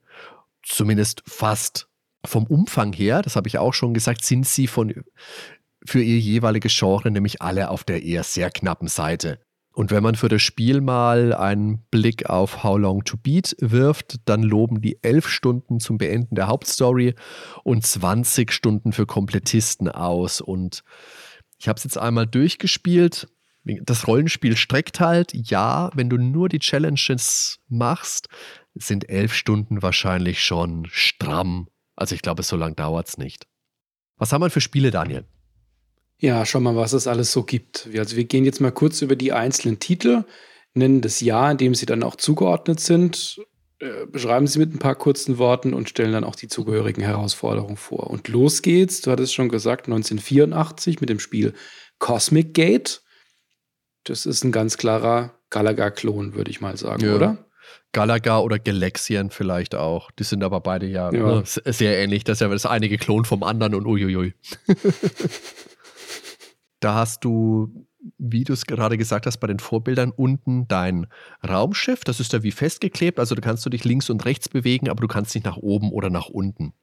Zumindest 0.64 1.24
fast 1.26 1.88
vom 2.26 2.46
Umfang 2.46 2.94
her, 2.94 3.22
das 3.22 3.36
habe 3.36 3.48
ich 3.48 3.58
auch 3.58 3.74
schon 3.74 3.94
gesagt, 3.94 4.26
sind 4.26 4.46
sie 4.46 4.68
von, 4.68 4.94
für 5.86 6.02
ihr 6.02 6.20
jeweiliges 6.20 6.78
Genre 6.78 7.12
nämlich 7.12 7.42
alle 7.42 7.70
auf 7.70 7.84
der 7.84 8.04
eher 8.04 8.24
sehr 8.24 8.52
knappen 8.52 8.88
Seite. 8.88 9.40
Und 9.74 9.92
wenn 9.92 10.02
man 10.02 10.16
für 10.16 10.28
das 10.28 10.42
Spiel 10.42 10.82
mal 10.82 11.34
einen 11.34 11.86
Blick 11.92 12.28
auf 12.28 12.64
How 12.64 12.80
Long 12.80 13.04
to 13.04 13.16
Beat 13.18 13.56
wirft, 13.60 14.16
dann 14.26 14.42
loben 14.42 14.82
die 14.82 14.98
elf 15.04 15.28
Stunden 15.28 15.80
zum 15.80 16.00
Beenden 16.00 16.34
der 16.34 16.48
Hauptstory 16.48 17.14
und 17.64 17.86
20 17.86 18.52
Stunden 18.52 18.92
für 18.92 19.06
Komplettisten 19.06 19.88
aus. 19.88 20.42
Und 20.42 20.84
ich 21.60 21.68
habe 21.68 21.78
es 21.78 21.84
jetzt 21.84 21.98
einmal 21.98 22.26
durchgespielt. 22.26 23.28
Das 23.64 24.08
Rollenspiel 24.08 24.58
streckt 24.58 25.00
halt, 25.00 25.32
ja, 25.34 25.92
wenn 25.94 26.10
du 26.10 26.18
nur 26.18 26.50
die 26.50 26.60
Challenges 26.60 27.60
machst, 27.68 28.30
sind 28.74 29.10
elf 29.10 29.34
Stunden 29.34 29.84
wahrscheinlich 29.84 30.44
schon 30.44 30.88
stramm 30.90 31.68
also 31.98 32.16
ich 32.16 32.22
glaube, 32.22 32.44
so 32.44 32.56
lange 32.56 32.76
dauert 32.76 33.10
es 33.10 33.18
nicht. 33.18 33.48
Was 34.18 34.32
haben 34.32 34.42
wir 34.42 34.50
für 34.50 34.62
Spiele, 34.62 34.92
Daniel? 34.92 35.26
Ja, 36.20 36.46
schau 36.46 36.60
mal, 36.60 36.76
was 36.76 36.94
es 36.94 37.08
alles 37.08 37.32
so 37.32 37.44
gibt. 37.44 37.90
Also 37.96 38.16
wir 38.16 38.24
gehen 38.26 38.46
jetzt 38.46 38.60
mal 38.60 38.72
kurz 38.72 39.02
über 39.02 39.16
die 39.16 39.34
einzelnen 39.34 39.80
Titel, 39.80 40.24
nennen 40.74 41.02
das 41.02 41.22
Jahr, 41.22 41.52
in 41.52 41.58
dem 41.58 41.76
sie 41.76 41.86
dann 41.86 42.04
auch 42.04 42.16
zugeordnet 42.16 42.80
sind, 42.80 43.40
äh, 43.80 44.08
beschreiben 44.08 44.48
sie 44.48 44.58
mit 44.58 44.74
ein 44.74 44.80
paar 44.80 44.96
kurzen 44.96 45.38
Worten 45.38 45.76
und 45.76 45.90
stellen 45.90 46.14
dann 46.14 46.24
auch 46.24 46.36
die 46.36 46.48
zugehörigen 46.48 47.04
Herausforderungen 47.04 47.78
vor. 47.78 48.10
Und 48.10 48.28
los 48.28 48.64
geht's, 48.64 49.02
du 49.02 49.12
hattest 49.12 49.36
schon 49.36 49.50
gesagt, 49.50 49.86
1984 49.86 51.00
mit 51.00 51.10
dem 51.10 51.20
Spiel 51.20 51.54
Cosmic 52.00 52.56
Gate. 52.56 53.02
Das 54.04 54.26
ist 54.26 54.44
ein 54.44 54.52
ganz 54.52 54.78
klarer 54.78 55.36
Galaga-Klon, 55.52 56.34
würde 56.34 56.50
ich 56.50 56.62
mal 56.62 56.78
sagen, 56.78 57.06
ja. 57.06 57.16
oder? 57.16 57.38
Galaga 57.92 58.40
oder 58.40 58.58
Galaxian 58.60 59.30
vielleicht 59.30 59.76
auch. 59.76 60.12
Die 60.12 60.24
sind 60.24 60.44
aber 60.44 60.62
beide 60.62 60.88
ja, 60.88 61.12
ja. 61.12 61.42
Ne, 61.42 61.44
sehr 61.46 62.00
ähnlich. 62.00 62.24
Das 62.24 62.38
ist 62.38 62.42
ja 62.42 62.48
das 62.48 62.66
eine 62.66 62.90
geklont 62.90 63.28
vom 63.28 63.44
anderen 63.44 63.76
und 63.76 63.86
uiuiui. 63.86 64.34
da 66.80 66.96
hast 66.96 67.24
du, 67.24 67.88
wie 68.18 68.44
du 68.44 68.54
es 68.54 68.66
gerade 68.66 68.98
gesagt 68.98 69.26
hast, 69.26 69.38
bei 69.38 69.48
den 69.48 69.60
Vorbildern 69.60 70.12
unten 70.12 70.68
dein 70.68 71.08
Raumschiff. 71.48 72.04
Das 72.04 72.20
ist 72.20 72.34
da 72.34 72.44
wie 72.44 72.52
festgeklebt. 72.52 73.20
Also 73.20 73.36
du 73.36 73.42
kannst 73.42 73.66
du 73.66 73.70
dich 73.70 73.84
links 73.84 74.10
und 74.10 74.26
rechts 74.26 74.50
bewegen, 74.50 74.90
aber 74.90 75.02
du 75.02 75.08
kannst 75.08 75.36
nicht 75.36 75.46
nach 75.46 75.58
oben 75.58 75.92
oder 75.92 76.10
nach 76.10 76.30
unten. 76.30 76.74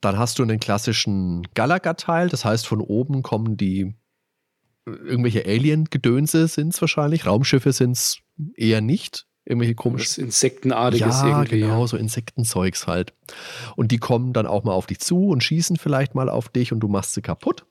Dann 0.00 0.18
hast 0.18 0.38
du 0.38 0.42
einen 0.42 0.60
klassischen 0.60 1.42
Galaga-Teil. 1.54 2.28
Das 2.28 2.44
heißt, 2.44 2.66
von 2.66 2.80
oben 2.80 3.22
kommen 3.22 3.56
die 3.56 3.94
äh, 4.86 4.90
irgendwelche 4.90 5.44
Alien-Gedönse 5.44 6.48
sind 6.48 6.74
es 6.74 6.80
wahrscheinlich. 6.80 7.26
Raumschiffe 7.26 7.72
sind 7.72 7.92
es 7.92 8.18
eher 8.54 8.80
nicht 8.80 9.26
irgendwelche 9.48 9.74
komischen. 9.74 10.24
Insektenartiges 10.24 11.22
ja, 11.22 11.28
irgendwie. 11.28 11.60
Genau, 11.60 11.86
so 11.86 11.96
Insektenzeugs 11.96 12.86
halt. 12.86 13.14
Und 13.76 13.90
die 13.90 13.98
kommen 13.98 14.32
dann 14.32 14.46
auch 14.46 14.62
mal 14.62 14.72
auf 14.72 14.86
dich 14.86 15.00
zu 15.00 15.28
und 15.28 15.42
schießen 15.42 15.76
vielleicht 15.76 16.14
mal 16.14 16.28
auf 16.28 16.48
dich 16.48 16.72
und 16.72 16.80
du 16.80 16.88
machst 16.88 17.14
sie 17.14 17.22
kaputt. 17.22 17.64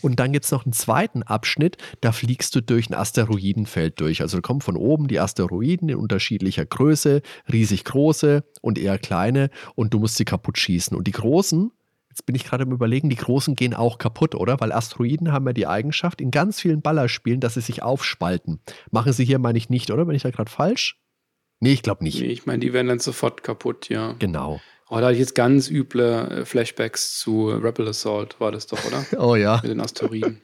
Und 0.00 0.20
dann 0.20 0.32
gibt 0.32 0.44
es 0.44 0.50
noch 0.50 0.64
einen 0.64 0.72
zweiten 0.72 1.22
Abschnitt, 1.22 1.76
da 2.00 2.12
fliegst 2.12 2.54
du 2.54 2.62
durch 2.62 2.88
ein 2.90 2.94
Asteroidenfeld 2.94 4.00
durch. 4.00 4.22
Also 4.22 4.38
da 4.38 4.40
kommen 4.40 4.60
von 4.60 4.76
oben 4.76 5.08
die 5.08 5.20
Asteroiden 5.20 5.88
in 5.88 5.96
unterschiedlicher 5.96 6.64
Größe, 6.64 7.22
riesig 7.52 7.84
große 7.84 8.44
und 8.60 8.78
eher 8.78 8.98
kleine 8.98 9.50
und 9.74 9.94
du 9.94 9.98
musst 9.98 10.16
sie 10.16 10.24
kaputt 10.24 10.58
schießen. 10.58 10.96
Und 10.96 11.06
die 11.06 11.12
großen, 11.12 11.70
jetzt 12.10 12.26
bin 12.26 12.34
ich 12.34 12.44
gerade 12.44 12.64
im 12.64 12.72
Überlegen, 12.72 13.10
die 13.10 13.16
großen 13.16 13.54
gehen 13.54 13.74
auch 13.74 13.98
kaputt, 13.98 14.34
oder? 14.34 14.60
Weil 14.60 14.72
Asteroiden 14.72 15.32
haben 15.32 15.46
ja 15.46 15.52
die 15.52 15.66
Eigenschaft 15.66 16.20
in 16.20 16.30
ganz 16.30 16.60
vielen 16.60 16.82
Ballerspielen, 16.82 17.40
dass 17.40 17.54
sie 17.54 17.60
sich 17.60 17.82
aufspalten. 17.82 18.60
Machen 18.90 19.12
sie 19.12 19.24
hier, 19.24 19.38
meine 19.38 19.58
ich 19.58 19.70
nicht, 19.70 19.90
oder? 19.90 20.04
Bin 20.04 20.16
ich 20.16 20.22
da 20.22 20.30
gerade 20.30 20.50
falsch? 20.50 21.00
Nee, 21.60 21.72
ich 21.72 21.82
glaube 21.82 22.04
nicht. 22.04 22.20
Nee, 22.20 22.28
ich 22.28 22.46
meine, 22.46 22.60
die 22.60 22.72
werden 22.72 22.86
dann 22.86 23.00
sofort 23.00 23.42
kaputt, 23.42 23.88
ja. 23.88 24.14
Genau. 24.18 24.60
Oh, 24.90 24.96
da 24.96 25.06
hatte 25.06 25.12
ich 25.14 25.18
jetzt 25.18 25.34
ganz 25.34 25.68
üble 25.68 26.28
äh, 26.30 26.44
Flashbacks 26.44 27.18
zu 27.18 27.48
Rebel 27.50 27.88
Assault, 27.88 28.40
war 28.40 28.52
das 28.52 28.66
doch, 28.66 28.82
oder? 28.86 29.04
oh 29.18 29.36
ja. 29.36 29.60
Mit 29.62 29.70
den 29.70 29.80
Asteroiden. 29.80 30.40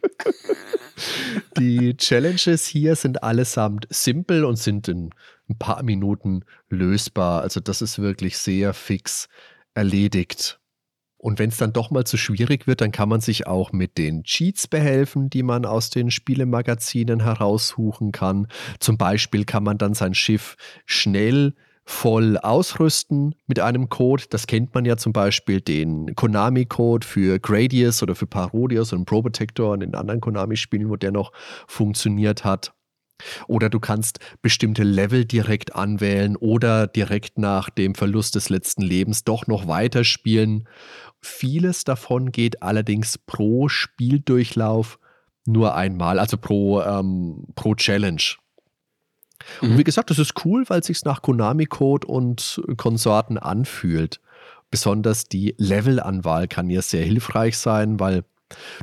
die 1.59 1.97
Challenges 1.97 2.67
hier 2.67 2.95
sind 2.95 3.23
allesamt 3.23 3.87
simpel 3.89 4.45
und 4.45 4.57
sind 4.57 4.89
in 4.89 5.11
ein 5.49 5.59
paar 5.59 5.83
Minuten 5.83 6.45
lösbar. 6.69 7.41
Also 7.43 7.61
das 7.61 7.81
ist 7.81 7.99
wirklich 7.99 8.37
sehr 8.37 8.75
fix 8.75 9.29
erledigt. 9.73 10.61
Und 11.17 11.39
wenn 11.39 11.49
es 11.49 11.57
dann 11.57 11.73
doch 11.73 11.91
mal 11.91 12.05
zu 12.05 12.19
schwierig 12.19 12.67
wird, 12.67 12.83
dann 12.83 12.93
kann 12.93 13.09
man 13.09 13.23
sich 13.23 13.47
auch 13.47 13.73
mit 13.73 13.97
den 13.97 14.25
Cheats 14.25 14.69
behelfen, 14.69 15.31
die 15.31 15.43
man 15.43 15.65
aus 15.65 15.89
den 15.89 16.11
Spielemagazinen 16.11 17.21
heraussuchen 17.21 18.13
kann. 18.13 18.47
Zum 18.79 18.99
Beispiel 18.99 19.47
kann 19.47 19.65
man 19.65 19.79
dann 19.79 19.95
sein 19.95 20.13
Schiff 20.13 20.57
schnell 20.85 21.55
voll 21.85 22.39
ausrüsten 22.39 23.35
mit 23.47 23.61
einem 23.61 23.89
Code. 23.89 24.25
Das 24.31 24.47
kennt 24.47 24.75
man 24.75 24.85
ja 24.85 24.97
zum 24.97 25.13
Beispiel 25.13 25.61
den 25.61 26.15
Konami-Code 26.15 27.07
für 27.07 27.39
Gradius 27.39 28.03
oder 28.03 28.15
für 28.15 28.27
Parodius 28.27 28.93
und 28.93 29.05
Probotector 29.05 29.73
und 29.73 29.83
in 29.83 29.95
anderen 29.95 30.21
Konami-Spielen, 30.21 30.89
wo 30.89 30.97
der 30.97 31.13
noch 31.13 31.33
funktioniert 31.67 32.45
hat. 32.45 32.73
Oder 33.47 33.71
du 33.71 33.81
kannst 33.81 34.19
bestimmte 34.43 34.83
Level 34.83 35.25
direkt 35.25 35.75
anwählen 35.77 36.37
oder 36.37 36.87
direkt 36.87 37.39
nach 37.39 37.71
dem 37.71 37.95
Verlust 37.95 38.35
des 38.35 38.49
letzten 38.49 38.83
Lebens 38.83 39.25
doch 39.25 39.47
noch 39.47 39.69
weiterspielen. 39.69 40.69
Vieles 41.21 41.85
davon 41.85 42.33
geht 42.33 42.63
allerdings 42.63 43.19
pro 43.19 43.69
Spieldurchlauf 43.69 44.99
nur 45.47 45.75
einmal, 45.75 46.19
also 46.19 46.39
pro, 46.39 46.83
ähm, 46.83 47.47
pro 47.55 47.75
Challenge. 47.75 48.23
Mhm. 49.61 49.71
Und 49.71 49.79
wie 49.79 49.85
gesagt, 49.85 50.11
das 50.11 50.19
ist 50.19 50.45
cool, 50.45 50.65
weil 50.69 50.81
es 50.81 50.87
sich 50.87 51.05
nach 51.05 51.23
Konami-Code 51.23 52.07
und 52.07 52.63
Konsorten 52.77 53.39
anfühlt. 53.39 54.21
Besonders 54.71 55.25
die 55.25 55.55
Levelanwahl 55.59 56.49
kann 56.49 56.69
hier 56.69 56.83
sehr 56.83 57.05
hilfreich 57.05 57.57
sein, 57.57 58.01
weil 58.01 58.25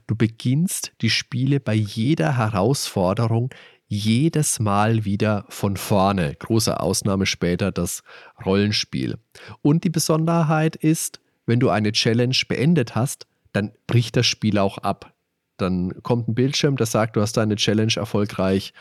du 0.08 0.15
beginnst 0.15 0.93
die 1.02 1.10
Spiele 1.10 1.60
bei 1.60 1.74
jeder 1.74 2.38
Herausforderung 2.38 3.50
jedes 3.88 4.62
Mal 4.62 5.04
wieder 5.04 5.45
von 5.50 5.76
vorne. 5.76 6.34
Große 6.39 6.80
Ausnahme 6.80 7.26
später 7.26 7.74
das 7.74 8.04
Rollenspiel. 8.45 9.17
Und 9.62 9.84
die 9.84 9.89
Besonderheit 9.89 10.78
ist, 10.78 11.19
wenn 11.45 11.60
du 11.60 11.69
eine 11.69 11.91
Challenge 11.91 12.38
beendet 12.47 12.95
hast, 12.95 13.28
dann 13.52 13.74
bricht 13.88 14.15
das 14.15 14.28
Spiel 14.28 14.58
auch 14.60 14.78
ab. 14.78 15.13
Dann 15.62 16.02
kommt 16.04 16.28
ein 16.28 16.36
Bildschirm, 16.36 16.76
der 16.76 16.88
sagt, 16.88 17.15
du 17.15 17.21
hast 17.21 17.38
deine 17.38 17.56
Challenge 17.56 17.93
erfolgreich 17.95 18.74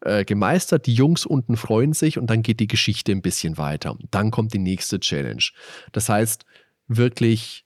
äh, 0.00 0.24
gemeistert. 0.24 0.86
Die 0.86 0.94
Jungs 0.94 1.24
unten 1.26 1.56
freuen 1.56 1.92
sich 1.92 2.18
und 2.18 2.28
dann 2.28 2.42
geht 2.42 2.60
die 2.60 2.66
Geschichte 2.66 3.12
ein 3.12 3.22
bisschen 3.22 3.56
weiter. 3.56 3.96
Dann 4.10 4.30
kommt 4.30 4.52
die 4.52 4.58
nächste 4.58 5.00
Challenge. 5.00 5.44
Das 5.92 6.08
heißt, 6.08 6.44
wirklich 6.88 7.64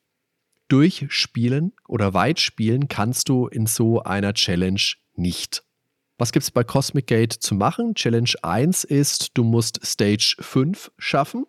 durchspielen 0.68 1.72
oder 1.88 2.14
weit 2.14 2.40
spielen 2.40 2.88
kannst 2.88 3.28
du 3.28 3.46
in 3.46 3.66
so 3.66 4.02
einer 4.02 4.34
Challenge 4.34 4.82
nicht. 5.14 5.64
Was 6.18 6.32
gibt 6.32 6.42
es 6.42 6.50
bei 6.50 6.64
Cosmic 6.64 7.06
Gate 7.06 7.32
zu 7.32 7.54
machen? 7.54 7.94
Challenge 7.94 8.30
1 8.42 8.84
ist, 8.84 9.30
du 9.34 9.44
musst 9.44 9.84
Stage 9.86 10.36
5 10.40 10.90
schaffen. 10.98 11.46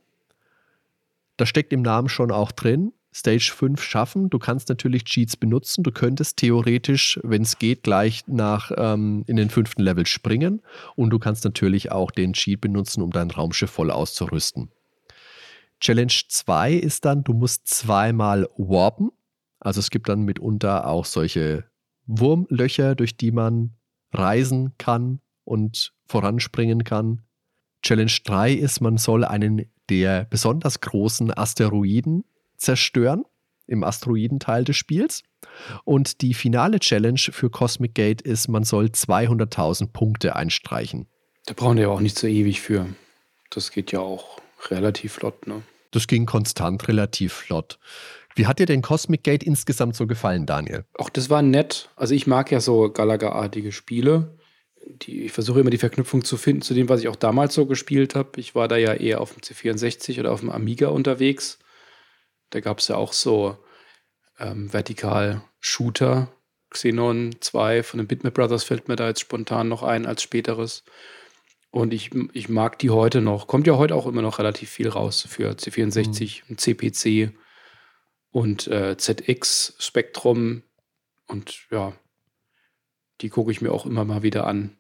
Das 1.38 1.50
steckt 1.50 1.74
im 1.74 1.82
Namen 1.82 2.08
schon 2.08 2.32
auch 2.32 2.52
drin. 2.52 2.94
Stage 3.14 3.52
5 3.56 3.82
schaffen. 3.82 4.30
Du 4.30 4.38
kannst 4.38 4.70
natürlich 4.70 5.04
Cheats 5.04 5.36
benutzen. 5.36 5.84
Du 5.84 5.92
könntest 5.92 6.38
theoretisch, 6.38 7.20
wenn 7.24 7.42
es 7.42 7.58
geht, 7.58 7.84
gleich 7.84 8.28
nach 8.28 8.72
ähm, 8.78 9.24
in 9.28 9.36
den 9.36 9.50
fünften 9.50 9.82
Level 9.82 10.06
springen. 10.06 10.62
Und 10.96 11.10
du 11.10 11.20
kannst 11.20 11.44
natürlich 11.44 11.92
auch 11.92 12.12
den 12.12 12.34
Cheat 12.34 12.62
benutzen, 12.62 13.02
um 13.02 13.12
dein 13.12 13.32
Raumschiff 13.32 13.72
voll 13.72 13.90
auszurüsten. 13.90 14.70
Challenge 15.80 16.14
2 16.28 16.74
ist 16.74 17.06
dann, 17.06 17.24
du 17.24 17.34
musst 17.34 17.68
zweimal 17.68 18.48
warpen. 18.58 19.12
Also 19.60 19.80
es 19.80 19.90
gibt 19.90 20.08
dann 20.08 20.22
mitunter 20.22 20.88
auch 20.88 21.06
solche 21.06 21.66
Wurmlöcher, 22.06 22.96
durch 22.96 23.18
die 23.18 23.32
man 23.32 23.72
reisen 24.12 24.74
kann 24.78 25.20
und 25.46 25.94
voranspringen 26.06 26.84
kann. 26.84 27.24
Challenge 27.82 28.12
3 28.24 28.54
ist, 28.54 28.82
man 28.82 28.98
soll 28.98 29.24
einen 29.24 29.66
der 29.90 30.26
besonders 30.26 30.82
großen 30.82 31.36
Asteroiden 31.36 32.24
zerstören 32.60 33.24
im 33.66 33.84
Asteroidenteil 33.84 34.64
des 34.64 34.76
Spiels. 34.76 35.24
Und 35.86 36.22
die 36.22 36.34
finale 36.34 36.80
Challenge 36.80 37.20
für 37.20 37.50
Cosmic 37.50 37.96
Gate 37.96 38.22
ist, 38.22 38.48
man 38.48 38.64
soll 38.64 38.88
200.000 38.88 39.92
Punkte 39.92 40.36
einstreichen. 40.36 41.08
Da 41.46 41.54
brauchen 41.54 41.78
wir 41.78 41.84
ja 41.84 41.90
auch 41.90 42.02
nicht 42.02 42.18
so 42.18 42.28
ewig 42.28 42.62
für. 42.62 42.88
Das 43.50 43.72
geht 43.72 43.92
ja 43.92 44.00
auch 44.00 44.40
relativ 44.70 45.14
flott, 45.14 45.48
ne? 45.48 45.62
Das 45.92 46.06
ging 46.06 46.28
konstant 46.28 46.88
relativ 46.88 47.34
flott. 47.34 47.80
Wie 48.36 48.46
hat 48.46 48.60
dir 48.60 48.68
denn 48.68 48.84
Cosmic 48.84 49.24
Gate 49.24 49.44
insgesamt 49.44 49.96
so 49.96 50.06
gefallen, 50.06 50.46
Daniel? 50.46 50.86
Auch 50.98 51.10
das 51.10 51.30
war 51.32 51.42
nett. 51.42 51.90
Also 51.96 52.14
ich 52.14 52.28
mag 52.28 52.52
ja 52.52 52.60
so 52.60 52.92
Galaga-artige 52.92 53.72
Spiele. 53.72 54.38
Die, 54.86 55.24
ich 55.24 55.32
versuche 55.32 55.60
immer 55.60 55.72
die 55.72 55.78
Verknüpfung 55.78 56.24
zu 56.24 56.38
finden 56.38 56.62
zu 56.62 56.74
dem, 56.74 56.90
was 56.90 57.02
ich 57.02 57.08
auch 57.08 57.16
damals 57.16 57.54
so 57.56 57.66
gespielt 57.66 58.16
habe. 58.16 58.40
Ich 58.40 58.54
war 58.54 58.68
da 58.68 58.78
ja 58.78 58.94
eher 58.94 59.20
auf 59.20 59.34
dem 59.34 59.42
C64 59.42 60.20
oder 60.20 60.32
auf 60.32 60.42
dem 60.42 60.52
Amiga 60.52 60.90
unterwegs. 60.90 61.60
Da 62.50 62.60
gab 62.60 62.80
es 62.80 62.88
ja 62.88 62.96
auch 62.96 63.14
so 63.14 63.58
ähm, 64.40 64.72
Vertikal-Shooter. 64.72 66.32
Xenon 66.72 67.36
2 67.40 67.82
von 67.82 67.98
den 67.98 68.08
Bitmap 68.08 68.36
Brothers 68.36 68.64
fällt 68.64 68.88
mir 68.88 68.96
da 68.96 69.08
jetzt 69.08 69.22
spontan 69.22 69.70
noch 69.70 69.82
ein 69.82 70.06
als 70.06 70.22
späteres. 70.22 70.84
Und 71.72 71.94
ich, 71.94 72.12
ich 72.34 72.50
mag 72.50 72.80
die 72.80 72.90
heute 72.90 73.22
noch. 73.22 73.48
Kommt 73.48 73.68
ja 73.68 73.78
heute 73.78 73.96
auch 73.96 74.08
immer 74.08 74.22
noch 74.22 74.40
relativ 74.40 74.70
viel 74.70 74.90
raus 74.90 75.26
für 75.28 75.52
C64, 75.52 76.44
mhm. 76.48 76.58
CPC 76.58 77.34
und 78.32 78.68
äh, 78.68 78.98
ZX 78.98 79.76
Spektrum. 79.80 80.64
Und 81.28 81.68
ja, 81.70 81.94
die 83.22 83.30
gucke 83.30 83.52
ich 83.52 83.62
mir 83.62 83.72
auch 83.72 83.86
immer 83.86 84.06
mal 84.06 84.24
wieder 84.24 84.48
an, 84.48 84.78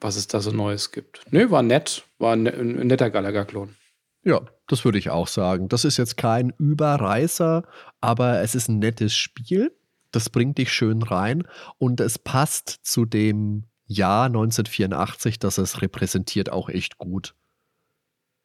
was 0.00 0.16
es 0.16 0.26
da 0.26 0.40
so 0.40 0.50
Neues 0.50 0.92
gibt. 0.92 1.20
Nö, 1.30 1.50
war 1.50 1.62
nett, 1.62 2.04
war 2.18 2.34
ein, 2.34 2.46
ein 2.46 2.86
netter 2.86 3.10
Galaga-Klon. 3.10 3.76
Ja, 4.22 4.40
das 4.66 4.84
würde 4.84 4.98
ich 4.98 5.10
auch 5.10 5.28
sagen. 5.28 5.68
Das 5.68 5.84
ist 5.84 5.96
jetzt 5.96 6.16
kein 6.16 6.50
Überreißer, 6.58 7.64
aber 8.00 8.40
es 8.40 8.54
ist 8.54 8.68
ein 8.68 8.78
nettes 8.78 9.14
Spiel. 9.14 9.76
Das 10.10 10.30
bringt 10.30 10.58
dich 10.58 10.72
schön 10.72 11.02
rein 11.02 11.44
und 11.78 12.00
es 12.00 12.18
passt 12.18 12.68
zu 12.82 13.04
dem 13.04 13.64
Jahr 13.86 14.26
1984, 14.26 15.38
das 15.38 15.58
es 15.58 15.82
repräsentiert, 15.82 16.50
auch 16.50 16.68
echt 16.68 16.98
gut. 16.98 17.34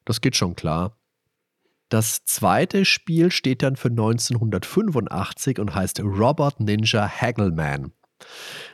Das 0.05 0.21
geht 0.21 0.35
schon 0.35 0.55
klar. 0.55 0.97
Das 1.89 2.23
zweite 2.25 2.85
Spiel 2.85 3.31
steht 3.31 3.63
dann 3.63 3.75
für 3.75 3.89
1985 3.89 5.59
und 5.59 5.73
heißt 5.73 6.01
Robot 6.01 6.59
Ninja 6.59 7.07
Haggleman. 7.07 7.93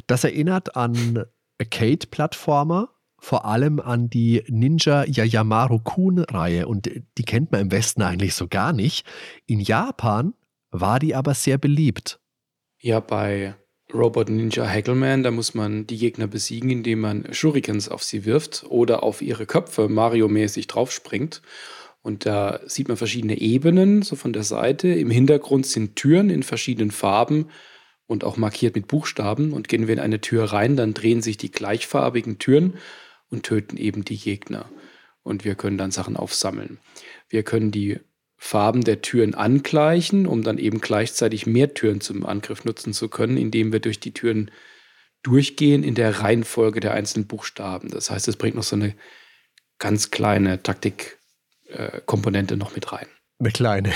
Das 0.07 0.23
erinnert 0.23 0.75
an 0.75 1.25
Arcade-Plattformer, 1.59 2.89
vor 3.25 3.45
allem 3.45 3.79
an 3.79 4.07
die 4.07 4.43
Ninja 4.49 5.03
Yayamaru 5.03 5.79
Kun-Reihe 5.79 6.67
und 6.67 6.87
die 7.17 7.23
kennt 7.23 7.51
man 7.51 7.61
im 7.61 7.71
Westen 7.71 8.03
eigentlich 8.03 8.35
so 8.35 8.47
gar 8.47 8.71
nicht. 8.71 9.03
In 9.47 9.59
Japan 9.59 10.35
war 10.69 10.99
die 10.99 11.15
aber 11.15 11.33
sehr 11.33 11.57
beliebt. 11.57 12.19
Ja, 12.79 12.99
bei 12.99 13.55
Robot 13.91 14.29
Ninja 14.29 14.67
Haggleman, 14.67 15.23
da 15.23 15.31
muss 15.31 15.55
man 15.55 15.87
die 15.87 15.97
Gegner 15.97 16.27
besiegen, 16.27 16.69
indem 16.69 16.99
man 16.99 17.33
Shurikens 17.33 17.89
auf 17.89 18.03
sie 18.03 18.25
wirft 18.25 18.63
oder 18.69 19.01
auf 19.01 19.23
ihre 19.23 19.47
Köpfe 19.47 19.89
Mario-mäßig 19.89 20.67
draufspringt. 20.67 21.41
Und 22.03 22.27
da 22.27 22.59
sieht 22.67 22.89
man 22.89 22.97
verschiedene 22.97 23.39
Ebenen, 23.39 24.03
so 24.03 24.15
von 24.15 24.33
der 24.33 24.43
Seite. 24.43 24.89
Im 24.89 25.09
Hintergrund 25.09 25.65
sind 25.65 25.95
Türen 25.95 26.29
in 26.29 26.43
verschiedenen 26.43 26.91
Farben 26.91 27.47
und 28.05 28.23
auch 28.23 28.37
markiert 28.37 28.75
mit 28.75 28.87
Buchstaben. 28.87 29.51
Und 29.51 29.67
gehen 29.67 29.87
wir 29.87 29.95
in 29.95 29.99
eine 29.99 30.21
Tür 30.21 30.43
rein, 30.43 30.75
dann 30.75 30.93
drehen 30.93 31.23
sich 31.23 31.37
die 31.37 31.49
gleichfarbigen 31.49 32.37
Türen 32.37 32.75
und 33.35 33.43
töten 33.43 33.77
eben 33.77 34.05
die 34.05 34.17
Gegner. 34.17 34.69
Und 35.23 35.43
wir 35.43 35.55
können 35.55 35.77
dann 35.77 35.91
Sachen 35.91 36.17
aufsammeln. 36.17 36.79
Wir 37.29 37.43
können 37.43 37.71
die 37.71 37.99
Farben 38.37 38.83
der 38.83 39.01
Türen 39.01 39.33
angleichen, 39.33 40.27
um 40.27 40.43
dann 40.43 40.57
eben 40.57 40.81
gleichzeitig 40.81 41.45
mehr 41.45 41.73
Türen 41.73 42.01
zum 42.01 42.25
Angriff 42.25 42.65
nutzen 42.65 42.93
zu 42.93 43.09
können, 43.09 43.37
indem 43.37 43.71
wir 43.71 43.79
durch 43.79 43.99
die 43.99 44.13
Türen 44.13 44.51
durchgehen 45.23 45.83
in 45.83 45.95
der 45.95 46.19
Reihenfolge 46.19 46.79
der 46.79 46.93
einzelnen 46.93 47.27
Buchstaben. 47.27 47.89
Das 47.89 48.11
heißt, 48.11 48.27
es 48.27 48.37
bringt 48.37 48.55
noch 48.55 48.63
so 48.63 48.75
eine 48.75 48.95
ganz 49.79 50.11
kleine 50.11 50.61
Taktik 50.61 51.17
äh, 51.67 52.01
noch 52.55 52.75
mit 52.75 52.91
rein. 52.91 53.07
Eine 53.39 53.51
kleine. 53.51 53.93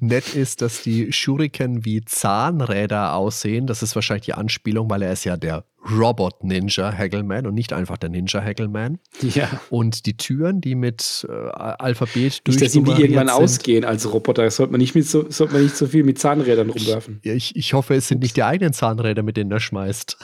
Nett 0.00 0.34
ist, 0.34 0.62
dass 0.62 0.82
die 0.82 1.12
Shuriken 1.12 1.84
wie 1.84 2.04
Zahnräder 2.04 3.14
aussehen. 3.14 3.66
Das 3.66 3.82
ist 3.82 3.94
wahrscheinlich 3.94 4.26
die 4.26 4.34
Anspielung, 4.34 4.90
weil 4.90 5.02
er 5.02 5.12
ist 5.12 5.24
ja 5.24 5.36
der 5.36 5.64
Robot-Ninja 5.90 6.92
Haggleman 6.92 7.46
und 7.46 7.54
nicht 7.54 7.72
einfach 7.72 7.96
der 7.96 8.08
Ninja 8.08 8.40
Haggleman. 8.40 8.98
Ja. 9.20 9.48
Und 9.68 10.06
die 10.06 10.16
Türen, 10.16 10.60
die 10.60 10.74
mit 10.74 11.26
äh, 11.28 11.32
Alphabet 11.32 12.46
durch 12.46 12.58
dass 12.58 12.74
ihm 12.74 12.84
die 12.84 12.92
irgendwann 12.92 13.28
sind. 13.28 13.36
ausgehen 13.36 13.84
als 13.84 14.12
Roboter. 14.12 14.44
Das 14.44 14.56
sollte 14.56 14.72
man 14.72 14.80
nicht, 14.80 14.94
mit 14.94 15.06
so, 15.06 15.28
sollte 15.30 15.54
man 15.54 15.62
nicht 15.64 15.76
so 15.76 15.86
viel 15.86 16.04
mit 16.04 16.18
Zahnrädern 16.18 16.70
rumwerfen. 16.70 17.18
Ich, 17.22 17.32
ich, 17.32 17.56
ich 17.56 17.74
hoffe, 17.74 17.94
es 17.94 18.08
sind 18.08 18.22
nicht 18.22 18.36
die 18.36 18.44
eigenen 18.44 18.72
Zahnräder, 18.72 19.22
mit 19.22 19.36
denen 19.36 19.50
er 19.50 19.60
schmeißt. 19.60 20.18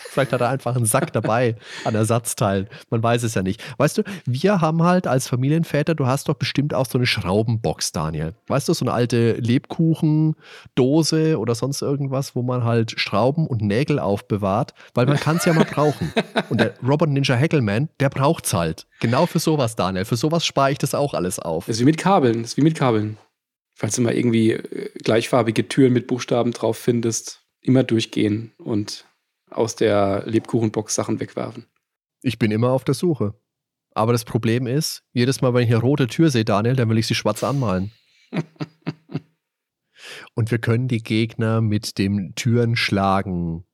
Vielleicht 0.00 0.32
hat 0.32 0.40
er 0.40 0.48
einfach 0.48 0.76
einen 0.76 0.86
Sack 0.86 1.12
dabei 1.12 1.56
an 1.84 1.94
Ersatzteilen. 1.94 2.68
Man 2.90 3.02
weiß 3.02 3.22
es 3.22 3.34
ja 3.34 3.42
nicht. 3.42 3.62
Weißt 3.78 3.98
du, 3.98 4.02
wir 4.24 4.60
haben 4.60 4.82
halt 4.82 5.06
als 5.06 5.28
Familienväter, 5.28 5.94
du 5.94 6.06
hast 6.06 6.28
doch 6.28 6.34
bestimmt 6.34 6.74
auch 6.74 6.86
so 6.86 6.98
eine 6.98 7.06
Schraubenbox, 7.06 7.92
Daniel. 7.92 8.34
Weißt 8.46 8.68
du, 8.68 8.74
so 8.74 8.84
eine 8.84 8.92
alte 8.92 9.32
Lebkuchendose 9.34 11.38
oder 11.38 11.54
sonst 11.54 11.82
irgendwas, 11.82 12.34
wo 12.34 12.42
man 12.42 12.64
halt 12.64 12.98
Schrauben 12.98 13.46
und 13.46 13.62
Nägel 13.62 13.98
aufbewahrt, 13.98 14.74
weil 14.94 15.06
man 15.06 15.16
kann 15.16 15.36
es 15.36 15.44
ja 15.44 15.52
mal 15.52 15.64
brauchen. 15.64 16.12
Und 16.48 16.60
der 16.60 16.74
Robot 16.82 17.08
Ninja 17.08 17.36
Hackelman, 17.36 17.88
der 18.00 18.10
braucht 18.10 18.46
es 18.46 18.54
halt. 18.54 18.86
Genau 19.00 19.26
für 19.26 19.38
sowas, 19.38 19.76
Daniel. 19.76 20.04
Für 20.04 20.16
sowas 20.16 20.44
spare 20.44 20.72
ich 20.72 20.78
das 20.78 20.94
auch 20.94 21.14
alles 21.14 21.38
auf. 21.38 21.66
Das 21.66 21.76
ist 21.76 21.80
wie 21.80 21.86
mit 21.86 21.98
Kabeln. 21.98 22.42
Das 22.42 22.52
ist 22.52 22.56
wie 22.56 22.62
mit 22.62 22.74
Kabeln. 22.74 23.18
Falls 23.74 23.96
du 23.96 24.02
mal 24.02 24.14
irgendwie 24.14 24.52
äh, 24.52 24.90
gleichfarbige 25.02 25.68
Türen 25.68 25.92
mit 25.92 26.06
Buchstaben 26.06 26.52
drauf 26.52 26.78
findest, 26.78 27.42
immer 27.60 27.84
durchgehen 27.84 28.52
und 28.58 29.04
aus 29.56 29.76
der 29.76 30.22
Lebkuchenbox 30.26 30.94
Sachen 30.94 31.20
wegwerfen. 31.20 31.66
Ich 32.22 32.38
bin 32.38 32.50
immer 32.50 32.70
auf 32.70 32.84
der 32.84 32.94
Suche. 32.94 33.34
Aber 33.94 34.12
das 34.12 34.24
Problem 34.24 34.66
ist, 34.66 35.04
jedes 35.12 35.40
Mal, 35.40 35.54
wenn 35.54 35.64
ich 35.64 35.70
eine 35.70 35.80
rote 35.80 36.06
Tür 36.06 36.30
sehe, 36.30 36.44
Daniel, 36.44 36.76
dann 36.76 36.88
will 36.90 36.98
ich 36.98 37.06
sie 37.06 37.14
schwarz 37.14 37.42
anmalen. 37.42 37.92
Und 40.34 40.50
wir 40.50 40.58
können 40.58 40.88
die 40.88 41.02
Gegner 41.02 41.62
mit 41.62 41.96
dem 41.98 42.34
Türenschlagen 42.34 43.64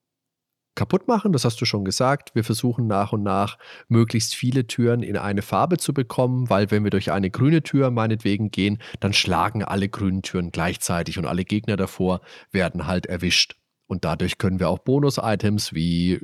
kaputt 0.75 1.09
machen, 1.09 1.33
das 1.33 1.45
hast 1.45 1.61
du 1.61 1.65
schon 1.65 1.85
gesagt. 1.85 2.35
Wir 2.35 2.45
versuchen 2.45 2.87
nach 2.87 3.13
und 3.13 3.23
nach 3.23 3.59
möglichst 3.89 4.35
viele 4.35 4.67
Türen 4.67 5.03
in 5.03 5.17
eine 5.17 5.43
Farbe 5.43 5.77
zu 5.77 5.93
bekommen, 5.93 6.49
weil 6.49 6.71
wenn 6.71 6.85
wir 6.85 6.91
durch 6.91 7.13
eine 7.13 7.31
grüne 7.31 7.63
Tür 7.63 7.91
meinetwegen 7.91 8.51
gehen, 8.51 8.79
dann 9.01 9.13
schlagen 9.13 9.63
alle 9.63 9.89
grünen 9.89 10.23
Türen 10.23 10.51
gleichzeitig 10.51 11.19
und 11.19 11.27
alle 11.27 11.45
Gegner 11.45 11.77
davor 11.77 12.21
werden 12.53 12.87
halt 12.87 13.07
erwischt. 13.07 13.57
Und 13.87 14.05
dadurch 14.05 14.39
können 14.39 14.61
wir 14.61 14.69
auch 14.69 14.79
Bonus-Items 14.79 15.75
wie 15.75 16.21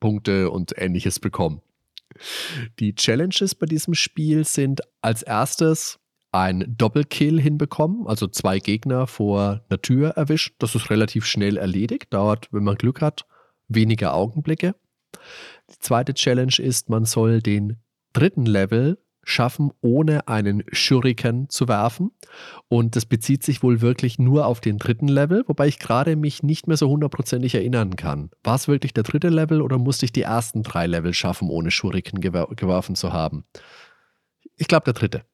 Punkte 0.00 0.50
und 0.50 0.74
ähnliches 0.76 1.18
bekommen. 1.18 1.62
Die 2.78 2.94
Challenges 2.94 3.54
bei 3.54 3.66
diesem 3.66 3.94
Spiel 3.94 4.44
sind 4.44 4.82
als 5.00 5.22
erstes 5.22 5.98
ein 6.30 6.64
Doppelkill 6.76 7.40
hinbekommen, 7.40 8.06
also 8.06 8.26
zwei 8.26 8.58
Gegner 8.58 9.06
vor 9.06 9.64
einer 9.68 9.80
Tür 9.80 10.10
erwischt. 10.10 10.56
Das 10.58 10.74
ist 10.74 10.90
relativ 10.90 11.26
schnell 11.26 11.56
erledigt, 11.56 12.12
dauert, 12.12 12.48
wenn 12.52 12.64
man 12.64 12.74
Glück 12.74 13.00
hat, 13.00 13.24
wenige 13.68 14.12
Augenblicke. 14.12 14.74
Die 15.70 15.78
zweite 15.78 16.12
Challenge 16.12 16.54
ist, 16.58 16.90
man 16.90 17.04
soll 17.04 17.40
den 17.40 17.76
dritten 18.12 18.46
Level 18.46 18.98
schaffen, 19.24 19.70
ohne 19.80 20.28
einen 20.28 20.62
Shuriken 20.72 21.48
zu 21.48 21.68
werfen. 21.68 22.10
Und 22.68 22.96
das 22.96 23.06
bezieht 23.06 23.42
sich 23.42 23.62
wohl 23.62 23.80
wirklich 23.80 24.18
nur 24.18 24.46
auf 24.46 24.60
den 24.60 24.78
dritten 24.78 25.08
Level, 25.08 25.44
wobei 25.46 25.66
ich 25.66 25.78
gerade 25.78 26.16
mich 26.16 26.42
nicht 26.42 26.66
mehr 26.66 26.76
so 26.76 26.88
hundertprozentig 26.88 27.54
erinnern 27.54 27.96
kann. 27.96 28.30
War 28.42 28.56
es 28.56 28.68
wirklich 28.68 28.94
der 28.94 29.04
dritte 29.04 29.28
Level 29.28 29.62
oder 29.62 29.78
musste 29.78 30.04
ich 30.04 30.12
die 30.12 30.22
ersten 30.22 30.62
drei 30.62 30.86
Level 30.86 31.14
schaffen, 31.14 31.48
ohne 31.48 31.70
Shuriken 31.70 32.20
geworfen 32.20 32.94
zu 32.94 33.12
haben? 33.12 33.44
Ich 34.56 34.68
glaube, 34.68 34.84
der 34.84 34.94
dritte. 34.94 35.24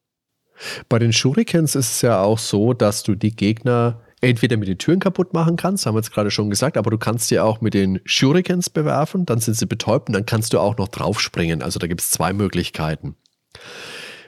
Bei 0.88 0.98
den 0.98 1.12
Shurikens 1.12 1.74
ist 1.74 1.90
es 1.90 2.03
ja 2.03 2.20
auch 2.22 2.38
so, 2.38 2.74
dass 2.74 3.03
du 3.03 3.14
die 3.14 3.35
Gegner 3.35 4.03
entweder 4.20 4.57
mit 4.57 4.68
den 4.68 4.79
Türen 4.79 5.00
kaputt 5.00 5.33
machen 5.33 5.57
kannst, 5.57 5.87
haben 5.87 5.94
wir 5.94 6.00
jetzt 6.00 6.12
gerade 6.12 6.31
schon 6.31 6.50
gesagt, 6.50 6.76
aber 6.76 6.90
du 6.90 6.98
kannst 6.98 7.29
sie 7.29 7.38
auch 7.38 7.61
mit 7.61 7.74
den 7.74 8.00
Shurikens 8.05 8.68
bewerfen, 8.68 9.24
dann 9.24 9.38
sind 9.40 9.55
sie 9.55 9.66
betäubt 9.66 10.09
und 10.09 10.14
dann 10.14 10.26
kannst 10.26 10.53
du 10.53 10.59
auch 10.59 10.76
noch 10.76 10.88
draufspringen. 10.88 11.62
Also 11.62 11.79
da 11.79 11.87
gibt 11.87 12.03
es 12.03 12.11
zwei 12.11 12.33
Möglichkeiten. 12.33 13.16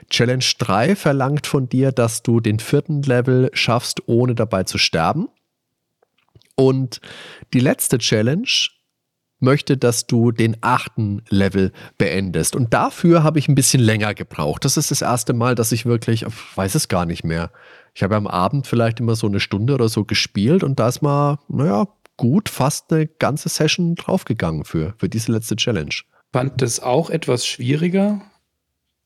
Challenge 0.09 0.45
3 0.59 0.95
verlangt 0.95 1.47
von 1.47 1.69
dir, 1.69 1.91
dass 1.91 2.23
du 2.23 2.39
den 2.39 2.59
vierten 2.59 3.01
Level 3.01 3.49
schaffst, 3.53 4.07
ohne 4.07 4.35
dabei 4.35 4.63
zu 4.63 4.77
sterben. 4.77 5.27
Und 6.55 7.01
die 7.53 7.59
letzte 7.59 7.97
Challenge 7.97 8.47
möchte, 9.39 9.75
dass 9.75 10.07
du 10.07 10.31
den 10.31 10.57
achten 10.61 11.23
Level 11.29 11.71
beendest. 11.97 12.55
Und 12.55 12.73
dafür 12.73 13.23
habe 13.23 13.39
ich 13.39 13.47
ein 13.47 13.55
bisschen 13.55 13.81
länger 13.81 14.13
gebraucht. 14.13 14.65
Das 14.65 14.77
ist 14.77 14.91
das 14.91 15.01
erste 15.01 15.33
Mal, 15.33 15.55
dass 15.55 15.71
ich 15.71 15.85
wirklich, 15.85 16.23
ich 16.23 16.57
weiß 16.57 16.75
es 16.75 16.87
gar 16.87 17.05
nicht 17.05 17.23
mehr. 17.23 17.51
Ich 17.93 18.03
habe 18.03 18.15
am 18.15 18.27
Abend 18.27 18.67
vielleicht 18.67 18.99
immer 18.99 19.15
so 19.15 19.27
eine 19.27 19.39
Stunde 19.39 19.73
oder 19.73 19.89
so 19.89 20.05
gespielt 20.05 20.63
und 20.63 20.79
da 20.79 20.87
ist 20.87 21.01
mal, 21.01 21.39
naja, 21.47 21.87
gut, 22.17 22.49
fast 22.49 22.91
eine 22.93 23.07
ganze 23.07 23.49
Session 23.49 23.95
draufgegangen 23.95 24.63
für, 24.63 24.93
für 24.97 25.09
diese 25.09 25.31
letzte 25.31 25.55
Challenge. 25.55 25.93
Fand 26.31 26.61
das 26.61 26.79
auch 26.79 27.09
etwas 27.09 27.45
schwieriger 27.45 28.21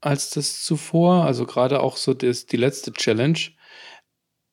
als 0.01 0.29
das 0.29 0.63
zuvor, 0.63 1.25
also 1.25 1.45
gerade 1.45 1.81
auch 1.81 1.97
so 1.97 2.13
das, 2.13 2.45
die 2.45 2.57
letzte 2.57 2.93
Challenge. 2.93 3.39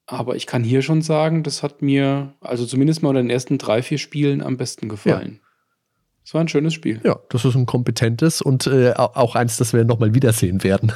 Aber 0.06 0.36
ich 0.36 0.46
kann 0.46 0.64
hier 0.64 0.82
schon 0.82 1.02
sagen, 1.02 1.42
das 1.42 1.62
hat 1.62 1.80
mir, 1.80 2.34
also 2.40 2.66
zumindest 2.66 3.02
mal 3.02 3.10
in 3.10 3.26
den 3.26 3.30
ersten 3.30 3.58
drei, 3.58 3.82
vier 3.82 3.98
Spielen 3.98 4.42
am 4.42 4.56
besten 4.56 4.88
gefallen. 4.88 5.40
Es 6.26 6.32
war 6.32 6.40
ein 6.40 6.48
schönes 6.48 6.72
Spiel. 6.72 7.02
Ja, 7.04 7.18
das 7.28 7.44
ist 7.44 7.54
ein 7.54 7.66
kompetentes 7.66 8.40
und 8.40 8.66
äh, 8.66 8.94
auch 8.96 9.34
eins, 9.34 9.58
das 9.58 9.74
wir 9.74 9.84
nochmal 9.84 10.14
wiedersehen 10.14 10.64
werden. 10.64 10.90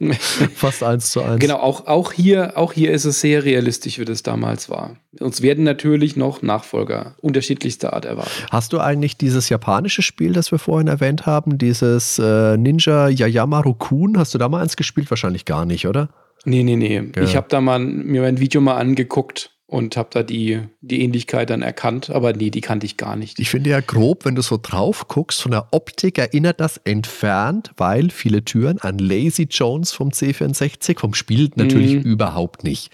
Fast 0.54 0.84
eins 0.84 1.10
zu 1.10 1.22
eins. 1.22 1.40
Genau, 1.40 1.56
auch, 1.56 1.88
auch, 1.88 2.12
hier, 2.12 2.56
auch 2.56 2.72
hier 2.72 2.92
ist 2.92 3.04
es 3.04 3.20
sehr 3.20 3.44
realistisch, 3.44 3.98
wie 3.98 4.04
das 4.04 4.22
damals 4.22 4.70
war. 4.70 4.96
Uns 5.18 5.42
werden 5.42 5.64
natürlich 5.64 6.14
noch 6.14 6.40
Nachfolger 6.40 7.16
unterschiedlichster 7.20 7.94
Art 7.94 8.04
erwarten. 8.04 8.30
Hast 8.52 8.72
du 8.72 8.78
eigentlich 8.78 9.16
dieses 9.16 9.48
japanische 9.48 10.02
Spiel, 10.02 10.32
das 10.32 10.52
wir 10.52 10.60
vorhin 10.60 10.86
erwähnt 10.86 11.26
haben, 11.26 11.58
dieses 11.58 12.20
äh, 12.20 12.56
Ninja 12.56 13.08
Yayamaru 13.08 13.74
Kun, 13.74 14.16
hast 14.18 14.34
du 14.34 14.38
da 14.38 14.48
mal 14.48 14.62
eins 14.62 14.76
gespielt? 14.76 15.10
Wahrscheinlich 15.10 15.46
gar 15.46 15.66
nicht, 15.66 15.88
oder? 15.88 16.10
Nee, 16.44 16.62
nee, 16.62 16.76
nee. 16.76 17.02
Ja. 17.16 17.22
Ich 17.22 17.34
habe 17.34 17.46
da 17.48 17.60
mal 17.60 17.80
mir 17.80 18.22
ein 18.22 18.38
Video 18.38 18.60
mal 18.60 18.76
angeguckt 18.76 19.53
und 19.66 19.96
habe 19.96 20.10
da 20.12 20.22
die, 20.22 20.60
die 20.82 21.02
Ähnlichkeit 21.02 21.50
dann 21.50 21.62
erkannt, 21.62 22.10
aber 22.10 22.32
nee, 22.34 22.50
die 22.50 22.60
kannte 22.60 22.84
ich 22.84 22.96
gar 22.96 23.16
nicht. 23.16 23.40
Ich 23.40 23.48
finde 23.48 23.70
ja 23.70 23.80
grob, 23.80 24.24
wenn 24.24 24.34
du 24.34 24.42
so 24.42 24.58
drauf 24.60 25.08
guckst, 25.08 25.40
von 25.42 25.52
der 25.52 25.68
Optik 25.72 26.18
erinnert 26.18 26.60
das 26.60 26.76
entfernt, 26.78 27.72
weil 27.76 28.10
viele 28.10 28.44
Türen 28.44 28.78
an 28.78 28.98
Lazy 28.98 29.48
Jones 29.50 29.92
vom 29.92 30.10
C64, 30.10 30.98
vom 30.98 31.14
Spiel 31.14 31.50
natürlich 31.54 31.94
mhm. 31.94 32.02
überhaupt 32.02 32.62
nicht. 32.62 32.92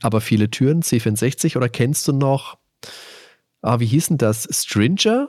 Aber 0.00 0.20
viele 0.20 0.50
Türen, 0.50 0.82
C64 0.82 1.56
oder 1.56 1.68
kennst 1.68 2.06
du 2.06 2.12
noch, 2.12 2.58
ah, 3.62 3.80
wie 3.80 3.86
hieß 3.86 4.08
denn 4.08 4.18
das? 4.18 4.48
Stringer? 4.50 5.28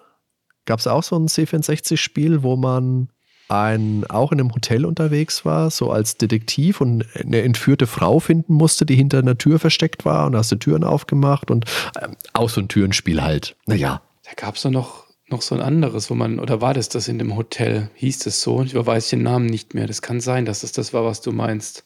Gab 0.66 0.80
es 0.80 0.88
auch 0.88 1.04
so 1.04 1.16
ein 1.18 1.28
C64-Spiel, 1.28 2.44
wo 2.44 2.56
man 2.56 3.10
ein, 3.50 4.06
auch 4.10 4.32
in 4.32 4.40
einem 4.40 4.54
Hotel 4.54 4.86
unterwegs 4.86 5.46
war, 5.46 5.70
so 5.72 5.92
als 5.92 6.18
Detektiv 6.18 6.82
und 6.82 7.06
eine 7.16 7.42
entführte 7.42 7.88
Frau 7.88 8.20
finden 8.20 8.54
musste, 8.54 8.86
die 8.86 8.96
hinter 8.96 9.20
einer 9.20 9.38
Tür 9.38 9.60
versteckt 9.60 10.06
war 10.06 10.28
und 10.28 10.36
hast 10.36 10.52
du 10.52 10.58
Türen 10.58 10.84
aufgemacht 10.84 11.50
und 11.50 11.66
äh, 11.96 12.08
auch 12.34 12.50
so 12.50 12.62
ein 12.62 12.68
Türenspiel 12.68 13.22
halt. 13.22 13.56
Naja. 13.66 14.02
Da 14.24 14.32
gab 14.36 14.56
es 14.56 14.64
doch 14.64 14.72
noch, 14.72 15.06
noch 15.30 15.42
so 15.42 15.56
ein 15.56 15.62
anderes, 15.62 16.10
wo 16.10 16.16
man, 16.16 16.40
oder 16.40 16.60
war 16.60 16.74
das 16.74 16.90
das 16.90 17.08
in 17.08 17.20
dem 17.20 17.36
Hotel? 17.38 17.90
Hieß 17.96 18.20
das 18.20 18.42
so? 18.42 18.62
Ich 18.64 18.76
weiß 18.76 19.10
den 19.10 19.24
Namen 19.24 19.46
nicht 19.46 19.74
mehr. 19.74 19.88
Das 19.88 20.02
kann 20.02 20.20
sein, 20.20 20.46
dass 20.46 20.62
das 20.62 20.74
das 20.74 20.94
war, 20.94 21.06
was 21.06 21.22
du 21.22 21.32
meinst. 21.32 21.86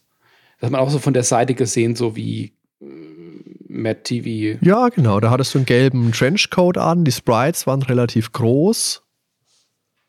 Das 0.59 0.67
hat 0.67 0.71
man 0.71 0.81
auch 0.81 0.89
so 0.89 0.99
von 0.99 1.13
der 1.13 1.23
Seite 1.23 1.53
gesehen, 1.53 1.95
so 1.95 2.15
wie 2.15 2.53
äh, 2.81 2.85
Matt 3.67 4.05
TV. 4.05 4.57
Ja, 4.65 4.89
genau. 4.89 5.19
Da 5.19 5.29
hattest 5.29 5.53
du 5.53 5.59
einen 5.59 5.65
gelben 5.65 6.11
Trenchcoat 6.11 6.79
an. 6.79 7.03
Die 7.03 7.11
Sprites 7.11 7.67
waren 7.67 7.83
relativ 7.83 8.31
groß 8.31 9.03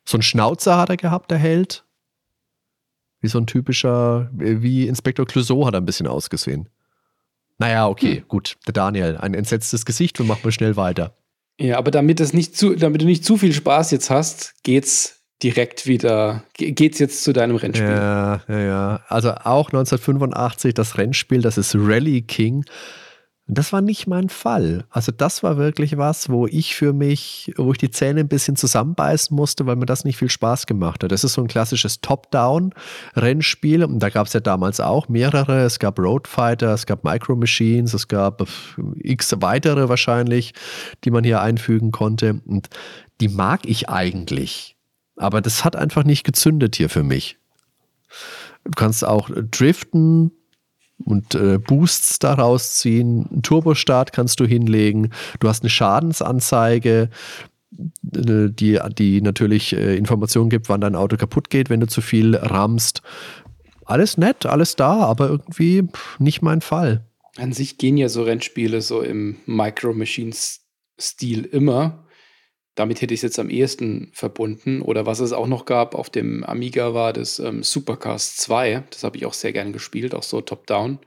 so 0.04 0.18
ein 0.18 0.22
Schnauzer 0.22 0.76
hat 0.76 0.90
er 0.90 0.96
gehabt, 0.96 1.30
der 1.30 1.38
Held. 1.38 1.84
Wie 3.20 3.28
so 3.28 3.38
ein 3.38 3.46
typischer, 3.46 4.28
wie 4.32 4.88
Inspektor 4.88 5.26
Clouseau 5.26 5.66
hat 5.66 5.74
er 5.74 5.80
ein 5.80 5.86
bisschen 5.86 6.08
ausgesehen. 6.08 6.68
Naja, 7.58 7.86
okay, 7.86 8.16
hm. 8.16 8.28
gut. 8.28 8.56
Der 8.66 8.72
Daniel, 8.72 9.16
ein 9.16 9.34
entsetztes 9.34 9.84
Gesicht, 9.84 10.18
wir 10.18 10.26
machen 10.26 10.40
mal 10.42 10.52
schnell 10.52 10.76
weiter. 10.76 11.14
Ja, 11.60 11.78
aber 11.78 11.90
damit, 11.90 12.18
das 12.18 12.32
nicht 12.32 12.56
zu, 12.56 12.74
damit 12.74 13.02
du 13.02 13.06
nicht 13.06 13.24
zu 13.24 13.36
viel 13.36 13.52
Spaß 13.52 13.92
jetzt 13.92 14.10
hast, 14.10 14.54
geht's 14.64 15.22
direkt 15.42 15.86
wieder, 15.86 16.44
geht's 16.54 16.98
jetzt 16.98 17.22
zu 17.24 17.32
deinem 17.32 17.56
Rennspiel. 17.56 17.88
Ja, 17.88 18.42
ja, 18.48 18.58
ja. 18.58 19.00
Also 19.08 19.30
auch 19.30 19.68
1985 19.68 20.74
das 20.74 20.98
Rennspiel, 20.98 21.42
das 21.42 21.58
ist 21.58 21.74
Rally 21.76 22.22
King. 22.22 22.64
Das 23.48 23.72
war 23.72 23.80
nicht 23.80 24.06
mein 24.06 24.28
Fall. 24.28 24.84
Also 24.88 25.10
das 25.10 25.42
war 25.42 25.56
wirklich 25.56 25.98
was, 25.98 26.28
wo 26.28 26.46
ich 26.46 26.76
für 26.76 26.92
mich, 26.92 27.52
wo 27.56 27.72
ich 27.72 27.78
die 27.78 27.90
Zähne 27.90 28.20
ein 28.20 28.28
bisschen 28.28 28.54
zusammenbeißen 28.54 29.34
musste, 29.34 29.66
weil 29.66 29.74
mir 29.74 29.86
das 29.86 30.04
nicht 30.04 30.16
viel 30.16 30.30
Spaß 30.30 30.66
gemacht 30.66 31.02
hat. 31.02 31.10
Das 31.10 31.24
ist 31.24 31.32
so 31.32 31.42
ein 31.42 31.48
klassisches 31.48 32.00
Top-Down-Rennspiel 32.00 33.82
und 33.82 33.98
da 33.98 34.10
gab 34.10 34.28
es 34.28 34.32
ja 34.32 34.40
damals 34.40 34.78
auch 34.78 35.08
mehrere. 35.08 35.64
Es 35.64 35.80
gab 35.80 35.98
Roadfighter, 35.98 36.72
es 36.72 36.86
gab 36.86 37.02
Micro 37.02 37.34
Machines, 37.34 37.94
es 37.94 38.06
gab 38.06 38.46
x 39.00 39.34
weitere 39.40 39.88
wahrscheinlich, 39.88 40.54
die 41.02 41.10
man 41.10 41.24
hier 41.24 41.40
einfügen 41.40 41.90
konnte. 41.90 42.40
Und 42.46 42.68
die 43.20 43.28
mag 43.28 43.62
ich 43.64 43.88
eigentlich. 43.88 44.76
Aber 45.16 45.40
das 45.40 45.64
hat 45.64 45.74
einfach 45.74 46.04
nicht 46.04 46.22
gezündet 46.22 46.76
hier 46.76 46.88
für 46.88 47.02
mich. 47.02 47.38
Du 48.64 48.70
kannst 48.76 49.04
auch 49.04 49.30
driften, 49.30 50.30
und 51.04 51.34
äh, 51.34 51.58
Boosts 51.58 52.18
daraus 52.18 52.76
ziehen. 52.76 53.26
Einen 53.30 53.42
Turbostart 53.42 54.12
kannst 54.12 54.40
du 54.40 54.46
hinlegen. 54.46 55.10
Du 55.40 55.48
hast 55.48 55.62
eine 55.62 55.70
Schadensanzeige, 55.70 57.08
äh, 57.72 58.48
die, 58.50 58.78
die 58.98 59.20
natürlich 59.20 59.74
äh, 59.74 59.96
Informationen 59.96 60.50
gibt, 60.50 60.68
wann 60.68 60.80
dein 60.80 60.96
Auto 60.96 61.16
kaputt 61.16 61.50
geht, 61.50 61.70
wenn 61.70 61.80
du 61.80 61.86
zu 61.86 62.00
viel 62.00 62.36
rammst. 62.36 63.02
Alles 63.84 64.16
nett, 64.16 64.46
alles 64.46 64.76
da, 64.76 65.00
aber 65.00 65.28
irgendwie 65.28 65.88
nicht 66.18 66.42
mein 66.42 66.60
Fall. 66.60 67.04
An 67.36 67.52
sich 67.52 67.78
gehen 67.78 67.96
ja 67.96 68.08
so 68.08 68.22
Rennspiele 68.22 68.80
so 68.80 69.00
im 69.00 69.36
Micro 69.46 69.92
Machines-Stil 69.92 71.44
immer 71.44 72.01
damit 72.74 73.02
hätte 73.02 73.12
ich 73.12 73.18
es 73.18 73.22
jetzt 73.22 73.38
am 73.38 73.50
ehesten 73.50 74.10
verbunden. 74.14 74.80
Oder 74.80 75.04
was 75.04 75.20
es 75.20 75.32
auch 75.32 75.46
noch 75.46 75.66
gab 75.66 75.94
auf 75.94 76.08
dem 76.08 76.42
Amiga 76.44 76.94
war 76.94 77.12
das 77.12 77.38
ähm, 77.38 77.62
Supercast 77.62 78.40
2. 78.40 78.84
Das 78.90 79.04
habe 79.04 79.16
ich 79.16 79.26
auch 79.26 79.34
sehr 79.34 79.52
gerne 79.52 79.72
gespielt, 79.72 80.14
auch 80.14 80.22
so 80.22 80.40
top-down. 80.40 80.98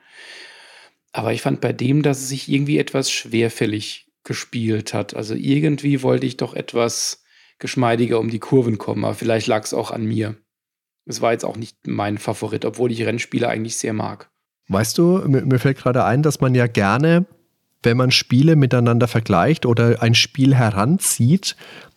Aber 1.12 1.34
ich 1.34 1.41
fand 1.41 1.62
bei 1.62 1.73
dem, 1.73 2.01
dass 2.04 2.19
es 2.19 2.30
sich 2.30 2.49
irgendwie 2.49 2.78
etwas 2.78 3.10
schwerfällig 3.10 4.08
gespielt 4.23 4.93
hat. 4.93 5.15
Also 5.15 5.34
irgendwie 5.34 6.04
wollte 6.04 6.25
ich 6.25 6.38
doch 6.38 6.54
etwas 6.54 7.23
geschmeidiger 7.58 8.19
um 8.19 8.30
die 8.30 8.39
Kurven 8.39 8.78
kommen. 8.78 9.06
Aber 9.06 9.15
vielleicht 9.15 9.47
lag 9.47 9.63
es 9.63 9.73
auch 9.73 9.91
an 9.91 10.06
mir. 10.06 10.36
Es 11.06 11.21
war 11.21 11.32
jetzt 11.32 11.45
auch 11.45 11.58
nicht 11.58 11.78
mein 11.88 12.17
Favorit, 12.17 12.65
obwohl 12.65 12.91
ich 12.91 13.06
Rennspiele 13.06 13.47
eigentlich 13.47 13.78
sehr 13.78 13.93
mag. 13.93 14.30
Weißt 14.67 14.97
du, 14.97 15.23
mir, 15.28 15.45
mir 15.45 15.60
fällt 15.60 15.78
gerade 15.78 16.04
ein, 16.04 16.23
dass 16.23 16.41
man 16.41 16.56
ja 16.56 16.67
gerne 16.67 17.25
wenn 17.86 17.98
man 17.98 18.12
Spiele 18.12 18.56
miteinander 18.56 19.08
vergleicht 19.08 19.65
oder 19.65 20.02
ein 20.02 20.15
Spiel 20.15 20.56
heranzieht, 20.56 21.56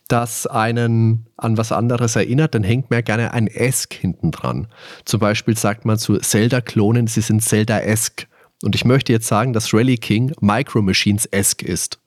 das 0.09 0.47
einen 0.47 1.27
an 1.37 1.57
was 1.59 1.71
anderes 1.73 2.17
erinnert, 2.17 2.55
dann 2.55 2.65
hängt 2.65 2.91
mir 2.91 3.03
gerne 3.03 3.33
ein 3.33 3.47
Esk 3.47 3.93
hinten 3.93 4.31
dran. 4.31 4.69
Zum 5.05 5.21
Beispiel 5.21 5.57
sagt 5.57 5.85
man 5.85 5.99
zu 5.99 6.17
Zelda-Klonen, 6.17 7.07
sie 7.07 7.21
sind 7.21 7.43
Zelda-esk. 7.43 8.27
Und 8.63 8.75
ich 8.75 8.85
möchte 8.85 9.13
jetzt 9.13 9.29
sagen, 9.29 9.53
dass 9.53 9.73
Rally 9.75 9.99
King 9.99 10.33
Micro 10.41 10.83
Machines-esk 10.83 11.63
ist. 11.63 11.99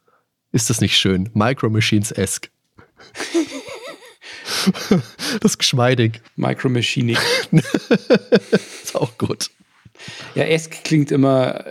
Ist 0.51 0.69
das 0.69 0.81
nicht 0.81 0.97
schön? 0.97 1.29
Micro 1.33 1.69
Machines-esk. 1.69 2.49
das 5.39 5.51
ist 5.51 5.57
geschmeidig. 5.57 6.21
Micro 6.35 6.69
Machining. 6.69 7.17
ist 8.83 8.95
auch 8.95 9.17
gut. 9.17 9.49
Ja, 10.35 10.43
esk 10.43 10.83
klingt 10.83 11.11
immer 11.11 11.63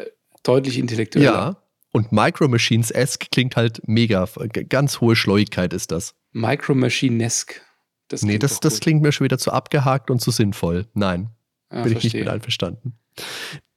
deutlich 0.42 0.79
intellektueller. 0.79 1.33
Ja, 1.33 1.57
und 1.92 2.12
Micro 2.12 2.48
Machines-esque 2.48 3.31
klingt 3.31 3.57
halt 3.57 3.81
mega. 3.87 4.29
Ganz 4.68 5.00
hohe 5.00 5.16
Schleuigkeit 5.16 5.72
ist 5.72 5.90
das. 5.90 6.14
Micro 6.33 6.75
Machine-esque. 6.75 7.62
Das 8.08 8.23
nee, 8.23 8.38
das, 8.38 8.60
das 8.60 8.81
klingt 8.81 9.02
mir 9.02 9.12
schon 9.12 9.25
wieder 9.25 9.38
zu 9.38 9.52
abgehakt 9.52 10.10
und 10.10 10.21
zu 10.21 10.31
sinnvoll. 10.31 10.87
Nein, 10.94 11.31
ah, 11.69 11.83
bin 11.83 11.92
verstehe. 11.92 11.96
ich 11.98 12.04
nicht 12.04 12.25
mit 12.25 12.29
einverstanden. 12.29 12.94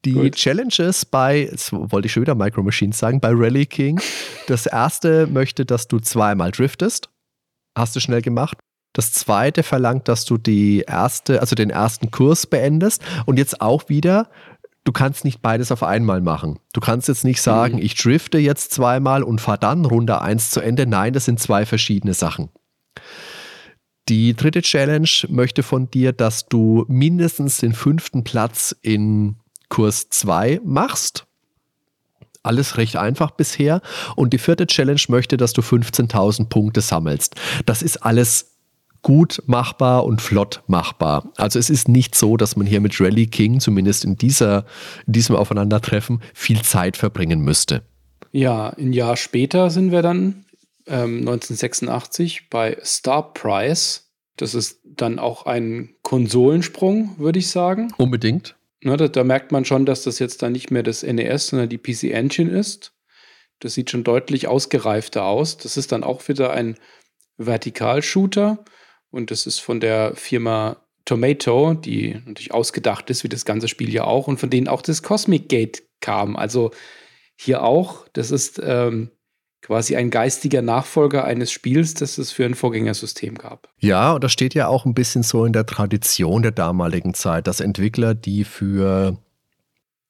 Die 0.06 0.14
Gut. 0.14 0.36
Challenges 0.36 1.06
bei, 1.06 1.44
jetzt 1.44 1.72
wollte 1.72 2.08
ich 2.08 2.12
schon 2.12 2.22
wieder 2.22 2.36
Micro 2.36 2.62
Machines 2.62 2.98
sagen, 2.98 3.20
bei 3.20 3.30
Rally 3.32 3.66
King. 3.66 4.02
Das 4.48 4.66
erste 4.66 5.28
möchte, 5.28 5.66
dass 5.66 5.88
du 5.88 6.00
zweimal 6.00 6.52
driftest. 6.52 7.10
Hast 7.78 7.96
du 7.96 8.00
schnell 8.00 8.22
gemacht. 8.22 8.58
Das 8.94 9.12
zweite 9.12 9.64
verlangt, 9.64 10.08
dass 10.08 10.26
du 10.26 10.38
die 10.38 10.82
erste, 10.82 11.40
also 11.40 11.56
den 11.56 11.70
ersten 11.70 12.12
Kurs 12.12 12.46
beendest. 12.46 13.04
Und 13.26 13.38
jetzt 13.38 13.62
auch 13.62 13.90
wieder, 13.90 14.30
du 14.84 14.92
kannst 14.92 15.26
nicht 15.26 15.42
beides 15.42 15.72
auf 15.72 15.84
einmal 15.84 16.22
machen. 16.22 16.60
Du 16.74 16.82
kannst 16.82 17.08
jetzt 17.08 17.24
nicht 17.24 17.42
sagen, 17.42 17.76
mhm. 17.76 17.82
ich 17.82 17.96
drifte 17.96 18.38
jetzt 18.38 18.72
zweimal 18.72 19.24
und 19.24 19.42
fahre 19.42 19.60
dann 19.60 19.86
Runde 19.86 20.22
1 20.22 20.52
zu 20.52 20.62
Ende. 20.62 20.86
Nein, 20.86 21.14
das 21.14 21.26
sind 21.26 21.40
zwei 21.40 21.66
verschiedene 21.66 22.14
Sachen. 22.14 22.50
Die 24.10 24.34
dritte 24.34 24.62
Challenge 24.62 25.10
möchte 25.30 25.64
von 25.64 25.90
dir, 25.90 26.12
dass 26.12 26.48
du 26.48 26.84
mindestens 26.90 27.58
den 27.58 27.74
fünften 27.74 28.26
Platz 28.26 28.76
in 28.82 29.38
Kurs 29.70 30.10
2 30.10 30.60
machst. 30.66 31.26
Alles 32.44 32.76
recht 32.76 32.98
einfach 32.98 33.32
bisher. 33.32 33.82
Und 34.18 34.34
die 34.34 34.38
vierte 34.38 34.68
Challenge 34.68 35.00
möchte, 35.08 35.38
dass 35.38 35.54
du 35.54 35.62
15.000 35.62 36.50
Punkte 36.50 36.82
sammelst. 36.82 37.36
Das 37.66 37.82
ist 37.82 37.98
alles 38.04 38.53
gut 39.04 39.44
machbar 39.46 40.06
und 40.06 40.22
flott 40.22 40.64
machbar. 40.68 41.32
Also 41.38 41.60
es 41.60 41.70
ist 41.70 41.88
nicht 41.88 42.16
so, 42.16 42.38
dass 42.38 42.56
man 42.56 42.66
hier 42.66 42.82
mit 42.82 43.00
Rally 43.00 43.28
King, 43.28 43.60
zumindest 43.60 44.04
in, 44.06 44.16
dieser, 44.16 44.66
in 45.06 45.14
diesem 45.14 45.36
Aufeinandertreffen, 45.36 46.22
viel 46.34 46.62
Zeit 46.64 46.98
verbringen 46.98 47.42
müsste. 47.42 47.84
Ja, 48.32 48.70
ein 48.70 48.94
Jahr 48.94 49.16
später 49.16 49.70
sind 49.70 49.92
wir 49.92 50.02
dann 50.02 50.46
ähm, 50.88 51.20
1986 51.20 52.50
bei 52.50 52.78
Star 52.84 53.34
Prize. 53.34 54.02
Das 54.38 54.56
ist 54.56 54.80
dann 54.84 55.20
auch 55.20 55.46
ein 55.46 55.94
Konsolensprung, 56.02 57.16
würde 57.20 57.40
ich 57.40 57.50
sagen. 57.50 57.94
Unbedingt. 57.98 58.56
Ne, 58.84 58.98
da, 58.98 59.08
da, 59.08 59.24
merkt 59.24 59.52
man 59.52 59.66
schon, 59.66 59.86
dass 59.86 60.04
das 60.04 60.20
jetzt 60.20 60.42
dann 60.42 60.52
nicht 60.52 60.72
mehr 60.72 60.84
das 60.84 61.04
NES, 61.04 61.48
sondern 61.48 61.70
die 61.70 61.78
PC 61.78 62.06
Engine 62.06 62.52
ist. 62.52 62.94
Das 63.60 63.76
sieht 63.76 63.92
schon 63.92 64.04
deutlich 64.04 64.48
ausgereifter 64.48 65.24
aus. 65.24 65.58
Das 65.58 65.78
ist 65.78 65.92
dann 65.92 66.04
auch 66.04 66.28
wieder 66.28 66.52
ein 66.52 66.76
Vertikalshooter 67.38 68.64
und 69.14 69.32
das 69.32 69.46
ist 69.46 69.60
von 69.60 69.80
der 69.80 70.16
Firma 70.16 70.78
Tomato, 71.06 71.74
die 71.74 72.16
natürlich 72.26 72.54
ausgedacht 72.54 73.10
ist, 73.10 73.24
wie 73.24 73.30
das 73.30 73.46
ganze 73.46 73.68
Spiel 73.68 73.94
ja 73.94 74.06
auch, 74.06 74.28
und 74.28 74.40
von 74.40 74.50
denen 74.50 74.68
auch 74.68 74.82
das 74.82 75.04
Cosmic 75.04 75.50
Gate 75.50 75.84
kam. 76.02 76.36
Also 76.36 76.72
hier 77.36 77.64
auch, 77.64 78.08
das 78.14 78.32
ist 78.32 78.60
ähm, 78.64 79.12
quasi 79.62 79.96
ein 79.96 80.10
geistiger 80.10 80.62
Nachfolger 80.62 81.26
eines 81.26 81.52
Spiels, 81.52 81.94
das 81.94 82.18
es 82.18 82.32
für 82.32 82.46
ein 82.46 82.56
Vorgängersystem 82.56 83.36
gab. 83.36 83.70
Ja, 83.80 84.14
und 84.14 84.24
das 84.24 84.32
steht 84.32 84.56
ja 84.56 84.68
auch 84.68 84.86
ein 84.86 84.94
bisschen 84.94 85.24
so 85.24 85.46
in 85.46 85.54
der 85.54 85.66
Tradition 85.66 86.42
der 86.42 86.52
damaligen 86.52 87.14
Zeit, 87.14 87.48
dass 87.48 87.60
Entwickler, 87.60 88.16
die 88.16 88.46
für 88.46 89.18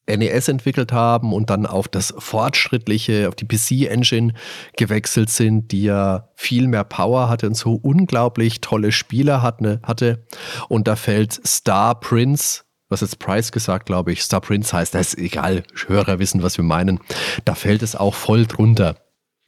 NES 0.08 0.48
entwickelt 0.48 0.92
haben 0.92 1.34
und 1.34 1.50
dann 1.50 1.66
auf 1.66 1.88
das 1.88 2.14
fortschrittliche, 2.18 3.28
auf 3.30 3.36
die 3.36 3.46
PC-Engine 3.46 4.34
gewechselt 4.78 5.30
sind, 5.30 5.72
die 5.72 5.84
ja 5.84 6.30
viel 6.36 6.68
mehr 6.68 6.84
Power 6.84 7.30
hatte 7.30 7.48
und 7.48 7.56
so 7.56 7.76
unglaublich 7.76 8.62
tolle 8.62 8.92
Spieler 8.92 9.42
hatte. 9.42 10.26
Und 10.68 10.88
da 10.88 10.96
fällt 10.96 11.46
Star 11.46 12.00
Prince 12.00 12.64
was 12.90 13.02
jetzt 13.02 13.18
Price 13.18 13.52
gesagt, 13.52 13.88
glaube 13.88 14.12
ich, 14.12 14.22
Star 14.22 14.40
Prince 14.40 14.72
heißt, 14.72 14.94
das 14.94 15.16
ist 15.16 15.18
egal, 15.18 15.64
Hörer 15.88 16.20
wissen, 16.20 16.44
was 16.44 16.58
wir 16.58 16.64
meinen. 16.64 17.00
Da 17.44 17.56
fällt 17.56 17.82
es 17.82 17.96
auch 17.96 18.14
voll 18.14 18.46
drunter 18.46 19.03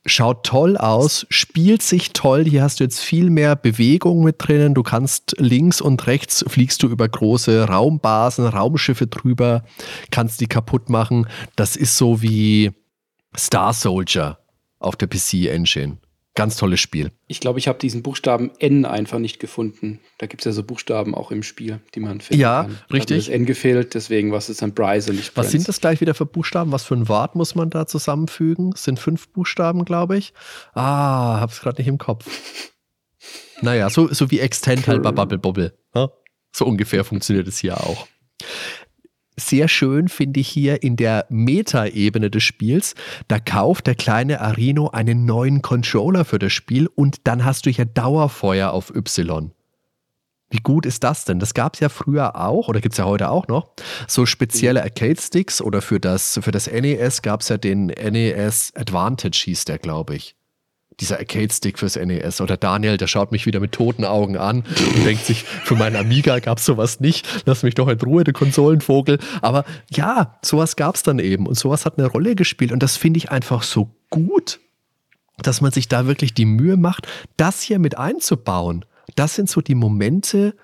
schaut 0.06 0.46
toll 0.46 0.78
aus, 0.78 1.26
spielt 1.30 1.82
sich 1.82 2.14
toll. 2.14 2.46
Hier 2.46 2.64
hast 2.64 2.80
du 2.80 2.84
jetzt 2.84 3.00
viel 3.00 3.30
mehr 3.30 3.56
Bewegung 3.56 4.24
mit 4.24 4.36
drinnen. 4.40 4.74
Du 4.74 4.84
kannst 4.84 5.36
links 5.40 5.82
und 5.82 6.06
rechts 6.08 6.46
fliegst 6.48 6.84
du 6.84 6.88
über 6.88 7.08
große 7.08 7.68
Raumbasen, 7.68 8.46
Raumschiffe 8.46 9.08
drüber, 9.08 9.64
kannst 10.12 10.42
die 10.42 10.48
kaputt 10.48 10.90
machen. 10.90 11.28
Das 11.56 11.76
ist 11.76 11.98
so 11.98 12.22
wie 12.22 12.72
Star 13.36 13.74
Soldier 13.74 14.38
auf 14.80 14.96
der 14.96 15.08
PC 15.08 15.48
Engine. 15.48 15.98
Ganz 16.36 16.58
tolles 16.58 16.82
Spiel. 16.82 17.12
Ich 17.28 17.40
glaube, 17.40 17.60
ich 17.60 17.70
habe 17.70 17.80
diesen 17.80 18.04
Buchstaben 18.04 18.52
N 18.60 18.84
einfach 18.84 19.20
nicht 19.20 19.40
gefunden. 19.40 20.02
Da 20.18 20.28
gibt 20.28 20.42
es 20.42 20.46
ja 20.46 20.52
so 20.52 20.64
Buchstaben 20.64 21.16
auch 21.16 21.32
im 21.32 21.44
Spiel, 21.44 21.80
die 21.96 22.02
man 22.02 22.20
findet. 22.20 22.42
Ja, 22.42 22.64
kann. 22.64 22.78
richtig. 22.92 23.16
Also 23.16 23.32
das 23.32 23.36
N 23.36 23.46
gefehlt, 23.46 23.94
deswegen 23.94 24.34
was 24.34 24.50
ist 24.50 24.62
dann 24.62 24.74
Bryce 24.74 25.10
und 25.10 25.16
nicht 25.16 25.36
Was 25.38 25.52
sind 25.52 25.66
das 25.66 25.80
gleich 25.80 26.02
wieder 26.02 26.14
für 26.14 26.26
Buchstaben? 26.26 26.74
Was 26.74 26.84
für 26.84 26.96
ein 26.96 27.08
Wort 27.08 27.36
muss 27.36 27.56
man 27.56 27.70
da 27.70 27.88
zusammenfügen? 27.88 28.72
Das 28.72 28.84
sind 28.84 29.00
fünf 29.00 29.30
Buchstaben, 29.30 29.86
glaube 29.86 30.18
ich. 30.18 30.34
Ah, 30.74 31.40
hab's 31.40 31.62
gerade 31.62 31.82
nicht 31.82 31.88
im 31.88 31.98
Kopf. 31.98 32.26
naja, 33.62 33.90
so, 33.90 34.14
so 34.14 34.30
wie 34.30 34.40
Extend 34.40 34.88
halt 34.88 35.04
bei 35.04 35.14
Bubble 35.14 35.38
Bobble. 35.38 35.78
Ne? 35.94 36.12
So 36.52 36.66
ungefähr 36.66 37.06
funktioniert 37.06 37.48
es 37.48 37.60
hier 37.60 37.80
auch 37.80 38.08
sehr 39.38 39.68
schön 39.68 40.08
finde 40.08 40.40
ich 40.40 40.48
hier 40.48 40.84
in 40.84 40.96
der 40.96 41.26
Meta-Ebene 41.30 42.30
des 42.30 42.44
Spiels. 42.44 42.96
Da 43.28 43.40
kauft 43.40 43.88
der 43.88 43.96
kleine 43.96 44.42
Arino 44.42 44.90
einen 44.90 45.26
neuen 45.26 45.62
Controller 45.62 46.26
für 46.26 46.40
das 46.40 46.54
Spiel 46.54 46.88
und 46.88 47.28
dann 47.28 47.44
hast 47.44 47.66
du 47.66 47.70
hier 47.70 47.86
Dauerfeuer 47.86 48.72
auf 48.72 48.94
Y. 48.96 49.52
Wie 50.50 50.60
gut 50.60 50.86
ist 50.86 51.04
das 51.04 51.26
denn? 51.26 51.40
Das 51.40 51.54
gab 51.54 51.74
es 51.74 51.80
ja 51.80 51.90
früher 51.90 52.36
auch, 52.36 52.70
oder 52.70 52.80
gibt 52.80 52.94
es 52.94 53.00
ja 53.00 53.06
heute 53.06 53.30
auch 53.30 53.48
noch, 53.48 53.72
so 54.08 54.26
spezielle 54.26 54.80
mhm. 54.80 54.86
Arcade-Sticks 54.86 55.62
oder 55.62 55.82
für 55.82 56.00
das, 56.00 56.40
für 56.42 56.52
das 56.52 56.72
NES 56.72 57.22
gab 57.22 57.42
es 57.42 57.50
ja 57.50 57.58
den 57.58 57.88
NES 57.88 58.72
Advantage, 58.76 59.42
hieß 59.46 59.66
der, 59.66 59.80
glaube 59.80 60.16
ich 60.16 60.36
dieser 61.00 61.18
Arcade-Stick 61.18 61.80
fürs 61.80 61.96
NES. 61.96 62.42
Oder 62.42 62.58
Daniel, 62.58 62.98
der 62.98 63.08
schaut 63.08 63.32
mich 63.32 63.46
wieder 63.46 63.60
mit 63.60 63.72
toten 63.72 64.06
Augen 64.06 64.38
an 64.38 64.64
und 64.96 65.06
denkt 65.06 65.26
sich, 65.26 65.44
für 65.44 65.76
meinen 65.76 65.96
Amiga 65.96 66.40
gab 66.40 66.60
es 66.60 66.66
sowas 66.66 67.00
nicht. 67.00 67.28
Lass 67.46 67.64
mich 67.64 67.76
doch 67.76 67.88
in 67.88 68.00
Ruhe, 68.00 68.24
der 68.24 68.34
Konsolenvogel. 68.34 69.20
Aber 69.42 69.66
ja, 69.92 70.38
sowas 70.44 70.76
gab 70.76 70.96
es 70.96 71.04
dann 71.04 71.20
eben 71.20 71.48
und 71.48 71.58
sowas 71.58 71.86
hat 71.86 71.98
eine 71.98 72.08
Rolle 72.08 72.36
gespielt. 72.36 72.72
Und 72.72 72.82
das 72.84 72.98
finde 72.98 73.18
ich 73.18 73.32
einfach 73.32 73.64
so 73.64 73.90
gut, 74.10 74.60
dass 75.38 75.62
man 75.62 75.72
sich 75.72 75.88
da 75.88 76.08
wirklich 76.08 76.34
die 76.34 76.46
Mühe 76.46 76.78
macht, 76.78 77.08
das 77.38 77.62
hier 77.62 77.80
mit 77.80 77.98
einzubauen. 77.98 78.86
Das 79.16 79.36
sind 79.36 79.50
so 79.50 79.62
die 79.62 79.76
Momente, 79.76 80.56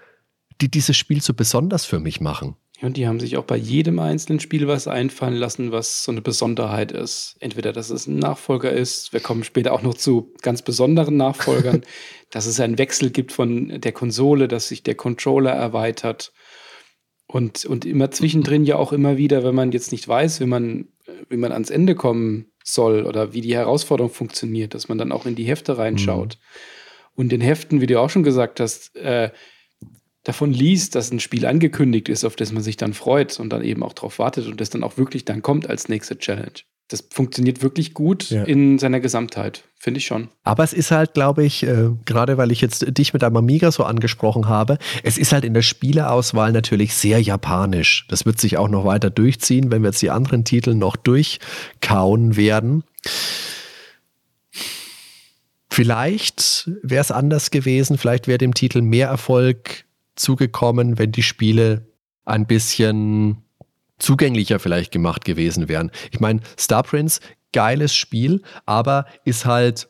die 0.62 0.70
dieses 0.70 0.96
Spiel 0.96 1.22
so 1.22 1.34
besonders 1.34 1.86
für 1.86 2.00
mich 2.00 2.22
machen. 2.22 2.56
Und 2.82 2.98
die 2.98 3.08
haben 3.08 3.20
sich 3.20 3.38
auch 3.38 3.44
bei 3.44 3.58
jedem 3.58 4.00
einzelnen 4.00 4.40
Spiel 4.40 4.68
was 4.68 4.88
einfallen 4.88 5.36
lassen, 5.36 5.72
was 5.72 6.04
so 6.04 6.12
eine 6.12 6.22
Besonderheit 6.22 6.92
ist. 6.92 7.36
Entweder, 7.40 7.74
dass 7.74 7.92
es 7.92 8.08
ein 8.08 8.18
Nachfolger 8.18 8.72
ist, 8.72 9.14
wir 9.14 9.20
kommen 9.20 9.44
später 9.44 9.74
auch 9.74 9.84
noch 9.84 9.94
zu 9.94 10.34
ganz 10.42 10.64
besonderen 10.64 11.16
Nachfolgern, 11.16 11.84
dass 12.32 12.48
es 12.48 12.60
einen 12.60 12.80
Wechsel 12.80 13.12
gibt 13.12 13.32
von 13.32 13.80
der 13.80 13.92
Konsole, 13.92 14.48
dass 14.48 14.68
sich 14.68 14.82
der 14.82 14.96
Controller 14.96 15.52
erweitert. 15.52 16.34
Und, 17.28 17.66
und 17.66 17.86
immer 17.86 18.10
zwischendrin 18.10 18.66
ja 18.66 18.78
auch 18.78 18.94
immer 18.94 19.16
wieder, 19.16 19.44
wenn 19.44 19.56
man 19.56 19.72
jetzt 19.72 19.92
nicht 19.92 20.08
weiß, 20.08 20.42
wie 20.42 20.46
man, 20.48 20.88
wie 21.30 21.38
man 21.38 21.52
ans 21.52 21.70
Ende 21.70 21.94
kommen 21.94 22.52
soll 22.64 23.06
oder 23.06 23.34
wie 23.34 23.42
die 23.42 23.56
Herausforderung 23.56 24.12
funktioniert, 24.12 24.74
dass 24.74 24.90
man 24.90 24.98
dann 24.98 25.12
auch 25.12 25.26
in 25.26 25.36
die 25.36 25.46
Hefte 25.46 25.78
reinschaut. 25.78 26.38
Mhm. 26.40 27.12
Und 27.14 27.34
in 27.34 27.42
Heften, 27.42 27.80
wie 27.80 27.88
du 27.88 28.00
auch 28.00 28.10
schon 28.10 28.24
gesagt 28.24 28.60
hast, 28.60 28.96
äh, 28.96 29.30
davon 30.24 30.52
liest, 30.52 30.96
dass 30.96 31.12
ein 31.12 31.20
Spiel 31.20 31.46
angekündigt 31.46 32.10
ist, 32.10 32.24
auf 32.26 32.36
das 32.36 32.52
man 32.52 32.64
sich 32.64 32.78
dann 32.78 32.94
freut 32.94 33.40
und 33.40 33.50
dann 33.50 33.64
eben 33.64 33.84
auch 33.84 33.94
darauf 33.94 34.20
wartet 34.20 34.48
und 34.48 34.62
das 34.62 34.70
dann 34.70 34.84
auch 34.84 34.98
wirklich 34.98 35.26
dann 35.26 35.42
kommt 35.42 35.70
als 35.70 35.90
nächste 35.90 36.18
Challenge. 36.18 36.52
Das 36.92 37.06
funktioniert 37.10 37.62
wirklich 37.62 37.94
gut 37.94 38.32
ja. 38.32 38.44
in 38.44 38.78
seiner 38.78 39.00
Gesamtheit, 39.00 39.64
finde 39.80 40.00
ich 40.00 40.06
schon. 40.06 40.28
Aber 40.44 40.64
es 40.64 40.74
ist 40.74 40.92
halt, 40.92 41.14
glaube 41.14 41.46
ich, 41.46 41.64
äh, 41.64 41.90
gerade 42.06 42.38
weil 42.38 42.52
ich 42.52 42.60
jetzt 42.60 42.86
dich 42.98 43.14
mit 43.14 43.24
einem 43.24 43.38
Amiga 43.38 43.72
so 43.72 43.86
angesprochen 43.86 44.50
habe, 44.50 44.78
es 45.02 45.18
ist 45.18 45.32
halt 45.32 45.46
in 45.46 45.54
der 45.54 45.62
Spieleauswahl 45.62 46.52
natürlich 46.52 46.94
sehr 46.94 47.22
japanisch. 47.22 48.06
Das 48.10 48.26
wird 48.26 48.42
sich 48.42 48.58
auch 48.58 48.68
noch 48.68 48.84
weiter 48.84 49.10
durchziehen, 49.10 49.72
wenn 49.72 49.84
wir 49.84 49.92
jetzt 49.92 50.02
die 50.02 50.10
anderen 50.10 50.44
Titel 50.44 50.76
noch 50.76 50.98
durchkauen 50.98 52.36
werden. 52.36 52.84
Vielleicht 55.70 56.70
wäre 56.84 57.00
es 57.02 57.12
anders 57.12 57.52
gewesen, 57.52 57.98
vielleicht 57.98 58.28
wäre 58.28 58.38
dem 58.38 58.54
Titel 58.54 58.82
mehr 58.82 59.08
Erfolg 59.08 59.86
zugekommen, 60.22 60.98
wenn 60.98 61.12
die 61.12 61.24
Spiele 61.24 61.88
ein 62.26 62.46
bisschen 62.46 63.44
zugänglicher 64.00 64.60
vielleicht 64.60 64.92
gemacht 64.92 65.26
gewesen 65.26 65.70
wären. 65.70 65.92
Ich 66.12 66.20
meine, 66.20 66.42
Star 66.58 66.84
Prince, 66.84 67.20
geiles 67.54 67.96
Spiel, 67.96 68.42
aber 68.66 69.06
ist 69.26 69.46
halt 69.46 69.90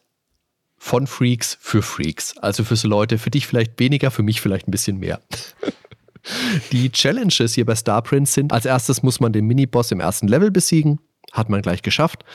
von 0.78 1.06
Freaks 1.06 1.58
für 1.62 1.82
Freaks. 1.82 2.38
Also 2.40 2.64
für 2.64 2.76
so 2.76 2.88
Leute, 2.88 3.18
für 3.18 3.30
dich 3.30 3.46
vielleicht 3.46 3.80
weniger, 3.80 4.10
für 4.10 4.24
mich 4.24 4.42
vielleicht 4.42 4.68
ein 4.68 4.72
bisschen 4.72 4.98
mehr. 4.98 5.22
Die 6.72 6.92
Challenges 6.92 7.54
hier 7.54 7.66
bei 7.66 7.76
Star 7.76 8.02
Prince 8.02 8.34
sind, 8.34 8.54
als 8.54 8.66
erstes 8.66 9.04
muss 9.04 9.20
man 9.20 9.34
den 9.34 9.46
Miniboss 9.46 9.92
im 9.92 10.00
ersten 10.00 10.28
Level 10.28 10.52
besiegen. 10.52 11.00
Hat 11.32 11.50
man 11.50 11.62
gleich 11.62 11.82
geschafft. 11.82 12.26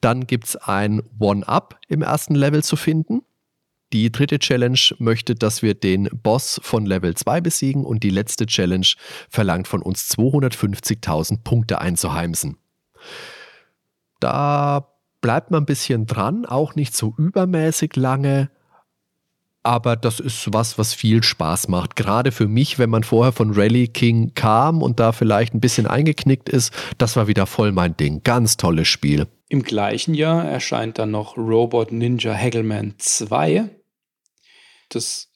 Dann 0.00 0.26
gibt 0.26 0.44
es 0.44 0.56
ein 0.56 1.02
One-Up 1.18 1.78
im 1.88 2.02
ersten 2.02 2.34
Level 2.34 2.62
zu 2.62 2.76
finden. 2.76 3.22
Die 3.92 4.10
dritte 4.10 4.38
Challenge 4.38 4.78
möchte, 4.98 5.34
dass 5.34 5.62
wir 5.62 5.74
den 5.74 6.08
Boss 6.22 6.60
von 6.62 6.86
Level 6.86 7.14
2 7.14 7.40
besiegen 7.40 7.84
und 7.84 8.02
die 8.02 8.10
letzte 8.10 8.46
Challenge 8.46 8.86
verlangt 9.28 9.68
von 9.68 9.82
uns 9.82 10.10
250.000 10.10 11.42
Punkte 11.44 11.80
einzuheimsen. 11.80 12.56
Da 14.20 14.88
bleibt 15.20 15.50
man 15.50 15.62
ein 15.62 15.66
bisschen 15.66 16.06
dran, 16.06 16.46
auch 16.46 16.74
nicht 16.74 16.96
so 16.96 17.14
übermäßig 17.18 17.96
lange, 17.96 18.50
aber 19.62 19.94
das 19.96 20.18
ist 20.18 20.52
was, 20.52 20.76
was 20.78 20.92
viel 20.94 21.22
Spaß 21.22 21.68
macht. 21.68 21.94
Gerade 21.94 22.32
für 22.32 22.48
mich, 22.48 22.78
wenn 22.78 22.90
man 22.90 23.04
vorher 23.04 23.32
von 23.32 23.52
Rally 23.52 23.88
King 23.88 24.32
kam 24.34 24.82
und 24.82 24.98
da 24.98 25.12
vielleicht 25.12 25.54
ein 25.54 25.60
bisschen 25.60 25.86
eingeknickt 25.86 26.48
ist, 26.48 26.72
das 26.98 27.16
war 27.16 27.28
wieder 27.28 27.46
voll 27.46 27.72
mein 27.72 27.96
Ding. 27.96 28.22
Ganz 28.24 28.56
tolles 28.56 28.88
Spiel. 28.88 29.28
Im 29.48 29.62
gleichen 29.62 30.14
Jahr 30.14 30.44
erscheint 30.44 30.98
dann 30.98 31.12
noch 31.12 31.36
Robot 31.36 31.92
Ninja 31.92 32.34
Haggleman 32.34 32.94
2. 32.98 33.70
Das 34.94 35.30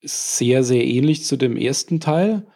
ist 0.00 0.38
sehr, 0.38 0.64
sehr 0.64 0.84
ähnlich 0.84 1.24
zu 1.24 1.36
dem 1.36 1.56
ersten 1.56 2.00
Teil. 2.00 2.46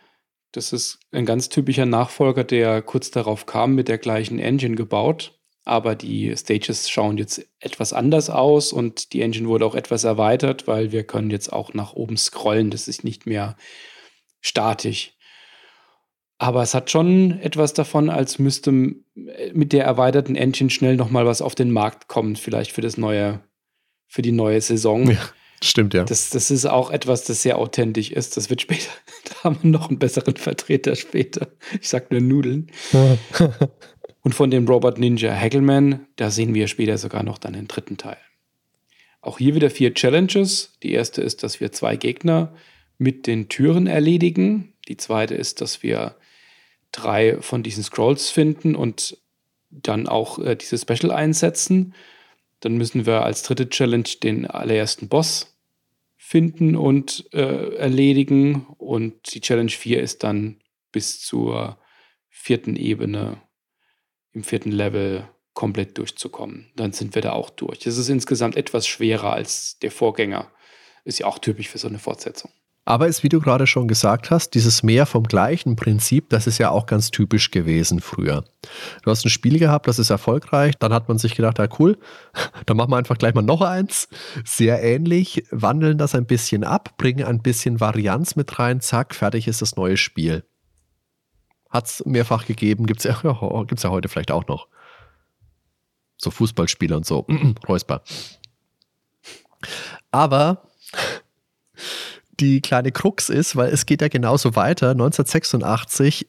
Das 0.53 0.73
ist 0.73 1.01
ein 1.11 1.27
ganz 1.27 1.49
typischer 1.49 1.87
Nachfolger, 1.87 2.45
der 2.45 2.81
kurz 2.81 3.11
darauf 3.11 3.47
kam, 3.47 3.75
mit 3.75 3.89
der 3.89 3.99
gleichen 3.99 4.39
Engine 4.39 4.77
gebaut. 4.77 5.39
Aber 5.65 5.95
die 5.95 6.35
Stages 6.37 6.91
schauen 6.91 7.17
jetzt 7.17 7.47
etwas 7.59 7.93
anders 7.93 8.29
aus 8.29 8.73
und 8.73 9.13
die 9.13 9.23
Engine 9.23 9.49
wurde 9.49 9.65
auch 9.65 9.75
etwas 9.75 10.05
erweitert, 10.05 10.67
weil 10.67 10.93
wir 10.93 11.05
können 11.05 11.31
jetzt 11.31 11.53
auch 11.53 11.73
nach 11.73 11.95
oben 11.95 12.17
scrollen. 12.17 12.71
Das 12.71 12.87
ist 12.87 13.03
nicht 13.03 13.27
mehr 13.27 13.57
statisch. 14.41 15.15
Aber 16.39 16.63
es 16.63 16.75
hat 16.75 16.91
schon 16.91 17.41
etwas 17.41 17.73
davon, 17.73 18.11
als 18.11 18.39
müsste 18.39 18.71
mit 18.73 19.73
der 19.73 19.85
erweiterten 19.85 20.37
Engine 20.37 20.71
schnell 20.71 20.97
nochmal 20.97 21.25
was 21.25 21.41
auf 21.41 21.55
den 21.55 21.71
Markt 21.71 22.09
kommen, 22.09 22.37
vielleicht 22.37 22.73
für 22.73 22.83
das 22.83 22.99
neue, 22.99 23.43
für 24.07 24.21
die 24.21 24.33
neue 24.33 24.61
Saison. 24.61 25.11
Ja, 25.11 25.19
stimmt, 25.63 25.95
ja. 25.95 26.05
Das, 26.05 26.31
das 26.31 26.51
ist 26.51 26.67
auch 26.67 26.91
etwas, 26.91 27.25
das 27.25 27.43
sehr 27.43 27.59
authentisch 27.59 28.11
ist. 28.11 28.37
Das 28.37 28.51
wird 28.51 28.61
später, 28.61 28.91
da 29.25 29.45
haben 29.45 29.59
wir 29.63 29.71
noch 29.71 29.89
einen 29.89 29.99
besseren 29.99 30.37
Vertreter 30.37 30.97
später. 30.97 31.49
Ich 31.81 31.89
sag 31.89 32.11
nur 32.11 32.21
Nudeln. 32.21 32.71
Und 34.23 34.35
von 34.35 34.51
dem 34.51 34.67
Robot 34.67 34.99
Ninja 34.99 35.35
Hagelman, 35.35 36.07
da 36.17 36.31
sehen 36.31 36.55
wir 36.55 36.67
später 36.69 36.97
sogar 36.97 37.23
noch 37.23 37.39
dann 37.39 37.53
den 37.53 37.69
dritten 37.69 37.99
Teil. 37.99 38.17
Auch 39.21 39.39
hier 39.39 39.55
wieder 39.55 39.71
vier 39.71 39.95
Challenges. 39.95 40.77
Die 40.83 40.93
erste 40.93 41.23
ist, 41.23 41.43
dass 41.43 41.61
wir 41.61 41.73
zwei 41.73 41.97
Gegner 41.97 42.55
mit 42.99 43.27
den 43.27 43.49
Türen 43.49 43.87
erledigen. 43.87 44.75
Die 44.89 44.97
zweite 44.97 45.35
ist, 45.35 45.61
dass 45.61 45.83
wir 45.83 46.17
drei 46.93 47.41
von 47.41 47.63
diesen 47.63 47.83
Scrolls 47.83 48.31
finden 48.31 48.77
und 48.77 49.19
dann 49.71 50.07
auch 50.07 50.39
äh, 50.39 50.57
diese 50.57 50.79
Special 50.79 51.11
einsetzen. 51.11 51.95
Dann 52.65 52.79
müssen 52.79 53.05
wir 53.05 53.25
als 53.25 53.43
dritte 53.43 53.69
Challenge 53.69 54.09
den 54.23 54.47
allerersten 54.47 55.09
Boss 55.09 55.55
finden 56.17 56.77
und 56.77 57.29
äh, 57.35 57.75
erledigen. 57.77 58.67
Und 58.79 59.35
die 59.35 59.43
Challenge 59.43 59.71
4 59.71 60.01
ist 60.01 60.23
dann 60.23 60.63
bis 60.91 61.21
zur 61.21 61.79
vierten 62.31 62.77
Ebene, 62.77 63.43
im 64.33 64.45
vierten 64.45 64.73
Level 64.73 65.29
komplett 65.53 65.99
durchzukommen. 65.99 66.73
Dann 66.75 66.93
sind 66.93 67.15
wir 67.15 67.21
da 67.21 67.33
auch 67.33 67.51
durch. 67.51 67.87
Es 67.87 67.99
ist 67.99 68.09
insgesamt 68.09 68.57
etwas 68.57 68.87
schwerer 68.87 69.35
als 69.35 69.79
der 69.81 69.91
Vorgänger. 69.91 70.51
Ist 71.05 71.19
ja 71.19 71.27
auch 71.27 71.39
typisch 71.39 71.69
für 71.69 71.77
so 71.77 71.89
eine 71.89 71.99
Fortsetzung. 71.99 72.51
Aber 72.87 73.09
ist, 73.09 73.23
wie 73.23 73.31
du 73.31 73.41
gerade 73.41 73.67
schon 73.67 73.89
gesagt 73.89 74.31
hast, 74.31 74.51
dieses 74.51 74.83
Mehr 74.83 75.07
vom 75.07 75.25
gleichen 75.25 75.75
Prinzip, 75.75 76.29
das 76.29 76.47
ist 76.47 76.59
ja 76.59 76.71
auch 76.71 76.85
ganz 76.85 77.11
typisch 77.11 77.51
gewesen 77.51 78.01
früher. 78.01 78.45
Du 79.03 79.11
hast 79.11 79.25
ein 79.25 79.31
Spiel 79.31 79.59
gehabt, 79.59 79.89
das 79.89 79.99
ist 79.99 80.11
erfolgreich, 80.11 80.75
dann 80.79 80.93
hat 80.93 81.09
man 81.09 81.17
sich 81.17 81.35
gedacht, 81.35 81.59
ja 81.59 81.67
cool, 81.79 81.99
dann 82.67 82.77
machen 82.77 82.91
wir 82.91 82.99
einfach 82.99 83.17
gleich 83.17 83.35
mal 83.35 83.43
noch 83.43 83.63
eins. 83.63 84.09
Sehr 84.45 84.83
ähnlich, 84.83 85.45
wandeln 85.51 85.97
das 85.97 86.15
ein 86.15 86.27
bisschen 86.27 86.63
ab, 86.63 86.97
bringen 86.99 87.25
ein 87.25 87.41
bisschen 87.41 87.81
Varianz 87.81 88.37
mit 88.37 88.59
rein, 88.59 88.81
zack, 88.81 89.15
fertig 89.15 89.49
ist 89.49 89.63
das 89.63 89.77
neue 89.77 89.97
Spiel. 89.97 90.45
Hat 91.71 91.87
es 91.87 92.05
mehrfach 92.05 92.45
gegeben, 92.45 92.87
gibt 92.87 93.05
es 93.05 93.23
ja, 93.23 93.65
gibt's 93.67 93.83
ja 93.83 93.91
heute 93.91 94.09
vielleicht 94.09 94.31
auch 94.31 94.47
noch. 94.47 94.69
So 96.19 96.31
Fußballspiele 96.31 96.97
und 96.97 97.07
so. 97.07 97.27
Räusper. 97.67 98.03
Aber 100.11 100.69
die 102.41 102.61
kleine 102.61 102.93
Krux 102.93 103.29
ist, 103.29 103.57
weil 103.57 103.73
es 103.73 103.87
geht 103.87 104.03
ja 104.03 104.09
genauso 104.09 104.57
weiter. 104.57 104.91
1986 104.91 106.27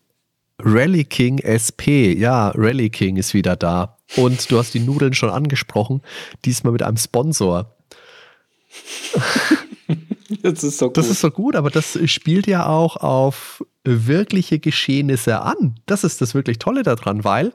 Rally 0.60 1.04
King 1.04 1.40
SP. 1.40 2.14
Ja, 2.18 2.50
Rally 2.56 2.90
King 2.90 3.18
ist 3.18 3.34
wieder 3.34 3.56
da. 3.56 3.98
Und 4.16 4.50
du 4.52 4.58
hast 4.58 4.74
die 4.74 4.80
Nudeln 4.80 5.14
schon 5.14 5.30
angesprochen. 5.30 6.02
Diesmal 6.46 6.74
mit 6.74 6.84
einem 6.84 6.98
Sponsor. 6.98 7.76
Das 10.42 10.64
ist 10.64 10.80
so 10.80 10.88
gut. 10.88 10.98
Das 10.98 11.08
ist 11.08 11.22
so 11.22 11.30
gut, 11.30 11.56
aber 11.56 11.70
das 11.70 12.00
spielt 12.06 12.48
ja 12.48 12.66
auch 12.66 12.98
auf 12.98 13.64
wirkliche 13.86 14.60
Geschehnisse 14.60 15.42
an. 15.42 15.76
Das 15.86 16.04
ist 16.04 16.22
das 16.22 16.34
wirklich 16.34 16.60
Tolle 16.60 16.84
daran, 16.84 17.24
weil 17.24 17.54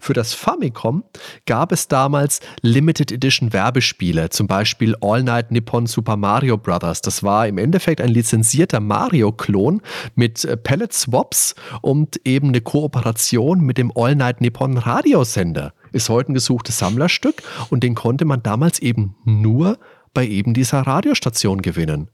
für 0.00 0.12
das 0.12 0.34
Famicom 0.34 1.04
gab 1.46 1.72
es 1.72 1.88
damals 1.88 2.40
Limited 2.62 3.12
Edition 3.12 3.52
Werbespiele, 3.52 4.30
zum 4.30 4.46
Beispiel 4.46 4.94
All 5.00 5.22
Night 5.22 5.50
Nippon 5.50 5.86
Super 5.86 6.16
Mario 6.16 6.56
Brothers. 6.56 7.00
Das 7.00 7.22
war 7.22 7.46
im 7.48 7.58
Endeffekt 7.58 8.00
ein 8.00 8.10
lizenzierter 8.10 8.80
Mario-Klon 8.80 9.82
mit 10.14 10.44
äh, 10.44 10.56
Pellet 10.56 10.92
Swaps 10.92 11.54
und 11.82 12.20
eben 12.24 12.48
eine 12.48 12.60
Kooperation 12.60 13.60
mit 13.60 13.78
dem 13.78 13.92
All 13.94 14.14
Night 14.14 14.40
Nippon 14.40 14.76
Radiosender. 14.78 15.72
Ist 15.92 16.08
heute 16.08 16.32
ein 16.32 16.34
gesuchtes 16.34 16.78
Sammlerstück 16.78 17.42
und 17.70 17.82
den 17.82 17.94
konnte 17.94 18.24
man 18.24 18.42
damals 18.42 18.78
eben 18.78 19.16
nur 19.24 19.78
bei 20.14 20.26
eben 20.26 20.54
dieser 20.54 20.80
Radiostation 20.82 21.62
gewinnen. 21.62 22.08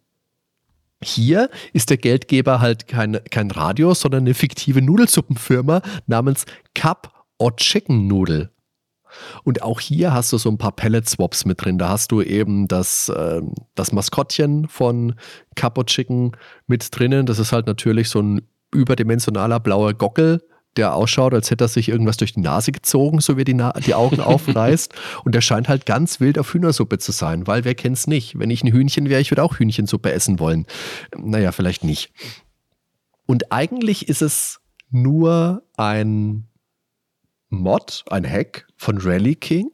Hier 1.02 1.50
ist 1.72 1.90
der 1.90 1.98
Geldgeber 1.98 2.60
halt 2.60 2.88
kein, 2.88 3.20
kein 3.30 3.50
Radio, 3.50 3.92
sondern 3.94 4.22
eine 4.24 4.34
fiktive 4.34 4.80
Nudelsuppenfirma 4.80 5.82
namens 6.06 6.46
Cup 6.74 7.26
or 7.38 7.54
Chicken 7.56 8.06
Nudel. 8.06 8.50
Und 9.44 9.62
auch 9.62 9.80
hier 9.80 10.12
hast 10.12 10.32
du 10.32 10.38
so 10.38 10.50
ein 10.50 10.58
paar 10.58 10.72
Pellet-Swaps 10.72 11.44
mit 11.44 11.64
drin. 11.64 11.78
Da 11.78 11.90
hast 11.90 12.12
du 12.12 12.22
eben 12.22 12.68
das, 12.68 13.08
äh, 13.08 13.42
das 13.74 13.92
Maskottchen 13.92 14.68
von 14.68 15.14
Cup 15.54 15.78
or 15.78 15.86
Chicken 15.86 16.32
mit 16.66 16.88
drinnen. 16.98 17.26
Das 17.26 17.38
ist 17.38 17.52
halt 17.52 17.66
natürlich 17.66 18.08
so 18.08 18.20
ein 18.20 18.42
überdimensionaler 18.72 19.60
blauer 19.60 19.94
Gockel, 19.94 20.42
der 20.76 20.94
ausschaut, 20.94 21.34
als 21.34 21.50
hätte 21.50 21.64
er 21.64 21.68
sich 21.68 21.88
irgendwas 21.88 22.16
durch 22.16 22.32
die 22.32 22.40
Nase 22.40 22.72
gezogen, 22.72 23.20
so 23.20 23.36
wie 23.36 23.42
er 23.42 23.44
die, 23.44 23.54
Na 23.54 23.72
die 23.72 23.94
Augen 23.94 24.20
aufreißt. 24.20 24.94
Und 25.24 25.34
der 25.34 25.40
scheint 25.40 25.68
halt 25.68 25.86
ganz 25.86 26.20
wild 26.20 26.38
auf 26.38 26.52
Hühnersuppe 26.52 26.98
zu 26.98 27.12
sein, 27.12 27.46
weil 27.46 27.64
wer 27.64 27.74
kennt's 27.74 28.06
nicht? 28.06 28.38
Wenn 28.38 28.50
ich 28.50 28.62
ein 28.62 28.72
Hühnchen 28.72 29.08
wäre, 29.08 29.20
ich 29.20 29.30
würde 29.30 29.42
auch 29.42 29.58
Hühnchensuppe 29.58 30.12
essen 30.12 30.38
wollen. 30.38 30.66
Naja, 31.16 31.52
vielleicht 31.52 31.84
nicht. 31.84 32.12
Und 33.26 33.52
eigentlich 33.52 34.08
ist 34.08 34.22
es 34.22 34.60
nur 34.90 35.62
ein 35.76 36.46
Mod, 37.48 38.04
ein 38.10 38.28
Hack 38.28 38.66
von 38.76 38.98
Rally 38.98 39.34
King. 39.34 39.70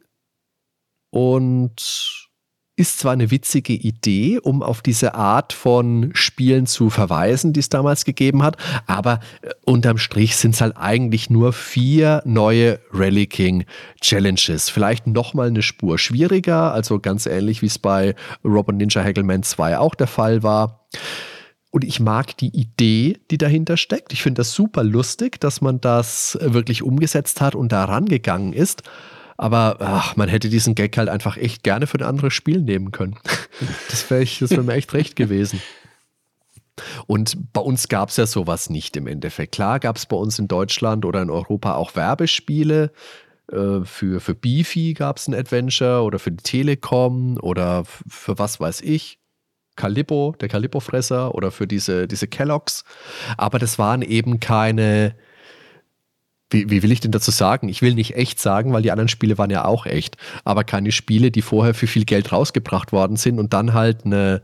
Und 1.09 2.22
ist 2.75 2.99
zwar 2.99 3.13
eine 3.13 3.29
witzige 3.29 3.73
Idee, 3.73 4.39
um 4.39 4.63
auf 4.63 4.81
diese 4.81 5.13
Art 5.13 5.53
von 5.53 6.09
Spielen 6.13 6.65
zu 6.65 6.89
verweisen, 6.89 7.53
die 7.53 7.59
es 7.59 7.69
damals 7.69 8.03
gegeben 8.03 8.41
hat, 8.41 8.57
aber 8.87 9.19
äh, 9.41 9.49
unterm 9.63 9.99
Strich 9.99 10.35
sind 10.35 10.55
es 10.55 10.61
halt 10.61 10.75
eigentlich 10.75 11.29
nur 11.29 11.53
vier 11.53 12.23
neue 12.25 12.79
Rally 12.91 13.27
King 13.27 13.65
Challenges. 14.01 14.69
Vielleicht 14.69 15.05
nochmal 15.05 15.47
eine 15.47 15.61
Spur 15.61 15.99
schwieriger, 15.99 16.73
also 16.73 16.99
ganz 16.99 17.27
ähnlich 17.27 17.61
wie 17.61 17.67
es 17.67 17.77
bei 17.77 18.15
Robot 18.43 18.75
Ninja 18.75 19.03
Haggleman 19.03 19.43
2 19.43 19.77
auch 19.77 19.93
der 19.93 20.07
Fall 20.07 20.41
war. 20.41 20.87
Und 21.69 21.83
ich 21.83 21.99
mag 21.99 22.37
die 22.37 22.55
Idee, 22.55 23.17
die 23.31 23.37
dahinter 23.37 23.77
steckt. 23.77 24.13
Ich 24.13 24.21
finde 24.21 24.41
das 24.41 24.53
super 24.53 24.83
lustig, 24.83 25.39
dass 25.39 25.61
man 25.61 25.81
das 25.81 26.37
wirklich 26.39 26.83
umgesetzt 26.83 27.41
hat 27.41 27.55
und 27.55 27.71
da 27.71 27.85
rangegangen 27.85 28.53
ist. 28.53 28.83
Aber 29.37 29.77
ach, 29.79 30.15
man 30.15 30.29
hätte 30.29 30.49
diesen 30.49 30.75
Gag 30.75 30.97
halt 30.97 31.09
einfach 31.09 31.37
echt 31.37 31.63
gerne 31.63 31.87
für 31.87 31.97
ein 31.97 32.05
anderes 32.05 32.33
Spiel 32.33 32.61
nehmen 32.61 32.91
können. 32.91 33.15
Das 33.89 34.09
wäre 34.09 34.25
wär 34.25 34.63
mir 34.63 34.73
echt 34.73 34.93
recht 34.93 35.15
gewesen. 35.15 35.61
Und 37.05 37.53
bei 37.53 37.61
uns 37.61 37.87
gab 37.87 38.09
es 38.09 38.17
ja 38.17 38.25
sowas 38.25 38.69
nicht 38.69 38.97
im 38.97 39.05
Endeffekt. 39.07 39.53
Klar 39.53 39.79
gab 39.79 39.97
es 39.97 40.07
bei 40.07 40.15
uns 40.15 40.39
in 40.39 40.47
Deutschland 40.47 41.05
oder 41.05 41.21
in 41.21 41.29
Europa 41.29 41.75
auch 41.75 41.95
Werbespiele. 41.95 42.91
Äh, 43.51 43.83
für, 43.83 44.19
für 44.19 44.35
Beefy 44.35 44.93
gab 44.93 45.17
es 45.17 45.27
ein 45.27 45.35
Adventure 45.35 46.01
oder 46.01 46.19
für 46.19 46.31
die 46.31 46.43
Telekom 46.43 47.37
oder 47.37 47.83
für 47.85 48.39
was 48.39 48.59
weiß 48.59 48.81
ich. 48.81 49.19
Calippo, 49.75 50.35
der 50.39 50.49
Calippo-Fresser 50.49 51.33
oder 51.33 51.51
für 51.51 51.67
diese, 51.67 52.07
diese 52.07 52.27
Kelloggs. 52.27 52.83
Aber 53.37 53.57
das 53.59 53.79
waren 53.79 54.01
eben 54.03 54.39
keine, 54.39 55.15
wie, 56.53 56.69
wie 56.69 56.83
will 56.83 56.91
ich 56.91 56.99
denn 56.99 57.11
dazu 57.11 57.31
sagen? 57.31 57.67
Ich 57.67 57.81
will 57.81 57.95
nicht 57.95 58.15
echt 58.15 58.39
sagen, 58.39 58.71
weil 58.73 58.81
die 58.81 58.91
anderen 58.91 59.09
Spiele 59.09 59.37
waren 59.37 59.49
ja 59.49 59.65
auch 59.65 59.85
echt, 59.85 60.17
aber 60.43 60.63
keine 60.63 60.91
Spiele, 60.91 61.31
die 61.31 61.41
vorher 61.41 61.73
für 61.73 61.87
viel 61.87 62.05
Geld 62.05 62.31
rausgebracht 62.31 62.91
worden 62.91 63.17
sind 63.17 63.39
und 63.39 63.53
dann 63.53 63.73
halt 63.73 64.05
eine 64.05 64.41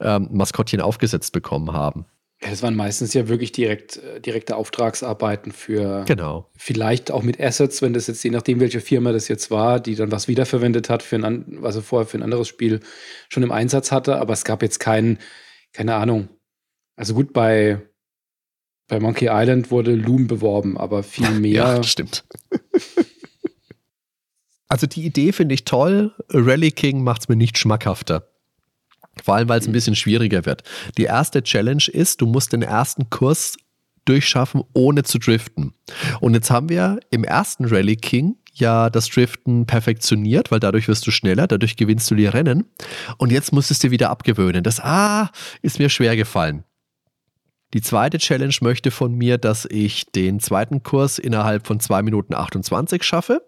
ähm, 0.00 0.28
Maskottchen 0.32 0.80
aufgesetzt 0.80 1.32
bekommen 1.32 1.72
haben. 1.72 2.04
Ja, 2.42 2.50
das 2.50 2.62
waren 2.62 2.74
meistens 2.74 3.14
ja 3.14 3.28
wirklich 3.28 3.52
direkt, 3.52 3.98
äh, 3.98 4.20
direkte 4.20 4.56
Auftragsarbeiten 4.56 5.52
für 5.52 6.04
genau. 6.06 6.50
vielleicht 6.56 7.12
auch 7.12 7.22
mit 7.22 7.40
Assets, 7.40 7.82
wenn 7.82 7.92
das 7.92 8.08
jetzt, 8.08 8.24
je 8.24 8.30
nachdem, 8.30 8.58
welche 8.58 8.80
Firma 8.80 9.12
das 9.12 9.28
jetzt 9.28 9.52
war, 9.52 9.78
die 9.78 9.94
dann 9.94 10.10
was 10.10 10.26
wiederverwendet 10.26 10.90
hat, 10.90 11.04
für 11.04 11.16
ein, 11.16 11.60
also 11.62 11.80
vorher 11.82 12.06
für 12.06 12.18
ein 12.18 12.24
anderes 12.24 12.48
Spiel 12.48 12.80
schon 13.28 13.44
im 13.44 13.52
Einsatz 13.52 13.92
hatte, 13.92 14.16
aber 14.16 14.32
es 14.32 14.44
gab 14.44 14.62
jetzt 14.62 14.80
keinen, 14.80 15.18
keine 15.72 15.94
Ahnung. 15.94 16.28
Also 16.96 17.14
gut, 17.14 17.32
bei 17.32 17.80
bei 18.92 19.00
Monkey 19.00 19.28
Island 19.30 19.70
wurde 19.70 19.94
Loom 19.94 20.26
beworben, 20.26 20.76
aber 20.76 21.02
viel 21.02 21.30
mehr. 21.40 21.64
ja, 21.64 21.82
stimmt. 21.82 22.24
also 24.68 24.86
die 24.86 25.06
Idee 25.06 25.32
finde 25.32 25.54
ich 25.54 25.64
toll. 25.64 26.12
Rally 26.28 26.72
King 26.72 27.02
macht 27.02 27.22
es 27.22 27.28
mir 27.30 27.36
nicht 27.36 27.56
schmackhafter. 27.56 28.28
Vor 29.24 29.34
allem, 29.34 29.48
weil 29.48 29.60
es 29.60 29.66
ein 29.66 29.72
bisschen 29.72 29.96
schwieriger 29.96 30.44
wird. 30.44 30.62
Die 30.98 31.04
erste 31.04 31.42
Challenge 31.42 31.84
ist, 31.90 32.20
du 32.20 32.26
musst 32.26 32.52
den 32.52 32.60
ersten 32.60 33.08
Kurs 33.08 33.56
durchschaffen, 34.04 34.62
ohne 34.74 35.04
zu 35.04 35.18
driften. 35.18 35.72
Und 36.20 36.34
jetzt 36.34 36.50
haben 36.50 36.68
wir 36.68 37.00
im 37.08 37.24
ersten 37.24 37.64
Rally 37.64 37.96
King 37.96 38.36
ja 38.52 38.90
das 38.90 39.08
Driften 39.08 39.64
perfektioniert, 39.64 40.50
weil 40.50 40.60
dadurch 40.60 40.86
wirst 40.86 41.06
du 41.06 41.10
schneller, 41.10 41.46
dadurch 41.46 41.78
gewinnst 41.78 42.10
du 42.10 42.14
die 42.14 42.26
Rennen. 42.26 42.66
Und 43.16 43.32
jetzt 43.32 43.54
musst 43.54 43.70
du 43.70 43.72
es 43.72 43.78
dir 43.78 43.90
wieder 43.90 44.10
abgewöhnen. 44.10 44.62
Das 44.62 44.80
Ah 44.80 45.30
ist 45.62 45.78
mir 45.78 45.88
schwer 45.88 46.14
gefallen. 46.14 46.64
Die 47.74 47.80
zweite 47.80 48.18
Challenge 48.18 48.54
möchte 48.60 48.90
von 48.90 49.14
mir, 49.14 49.38
dass 49.38 49.64
ich 49.64 50.06
den 50.06 50.40
zweiten 50.40 50.82
Kurs 50.82 51.18
innerhalb 51.18 51.66
von 51.66 51.80
2 51.80 52.02
Minuten 52.02 52.34
28 52.34 53.02
schaffe. 53.02 53.46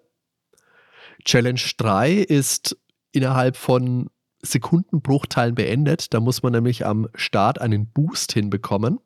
Challenge 1.24 1.60
3 1.76 2.12
ist 2.14 2.76
innerhalb 3.12 3.56
von 3.56 4.10
Sekundenbruchteilen 4.40 5.54
beendet. 5.54 6.14
Da 6.14 6.20
muss 6.20 6.42
man 6.42 6.52
nämlich 6.52 6.86
am 6.86 7.08
Start 7.14 7.60
einen 7.60 7.86
Boost 7.90 8.32
hinbekommen. 8.32 8.98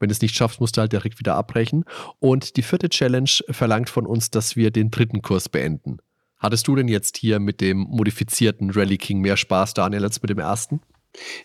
Wenn 0.00 0.08
du 0.08 0.12
es 0.12 0.22
nicht 0.22 0.34
schaffst, 0.34 0.60
musst 0.60 0.76
du 0.76 0.80
halt 0.80 0.92
direkt 0.92 1.18
wieder 1.18 1.34
abbrechen. 1.34 1.84
Und 2.18 2.56
die 2.56 2.62
vierte 2.62 2.88
Challenge 2.88 3.30
verlangt 3.50 3.90
von 3.90 4.06
uns, 4.06 4.30
dass 4.30 4.56
wir 4.56 4.70
den 4.70 4.90
dritten 4.90 5.22
Kurs 5.22 5.48
beenden. 5.48 5.98
Hattest 6.38 6.66
du 6.66 6.74
denn 6.74 6.88
jetzt 6.88 7.18
hier 7.18 7.38
mit 7.38 7.60
dem 7.60 7.78
modifizierten 7.78 8.70
Rally 8.70 8.96
King 8.96 9.20
mehr 9.20 9.36
Spaß, 9.36 9.74
Daniel, 9.74 10.04
als 10.04 10.22
mit 10.22 10.30
dem 10.30 10.38
ersten? 10.38 10.80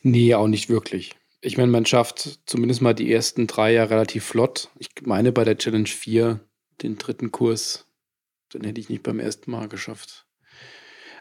Nee, 0.03 0.33
auch 0.35 0.47
nicht 0.47 0.69
wirklich. 0.69 1.15
Ich 1.45 1.57
meine, 1.57 1.71
man 1.71 1.85
schafft 1.85 2.39
zumindest 2.47 2.81
mal 2.81 2.95
die 2.95 3.13
ersten 3.13 3.45
drei 3.45 3.71
ja 3.71 3.83
relativ 3.83 4.25
flott. 4.25 4.69
Ich 4.79 4.89
meine, 5.03 5.31
bei 5.31 5.43
der 5.43 5.59
Challenge 5.59 5.87
4 5.87 6.39
den 6.81 6.97
dritten 6.97 7.31
Kurs, 7.31 7.85
den 8.51 8.63
hätte 8.63 8.81
ich 8.81 8.89
nicht 8.89 9.03
beim 9.03 9.19
ersten 9.19 9.51
Mal 9.51 9.67
geschafft. 9.67 10.25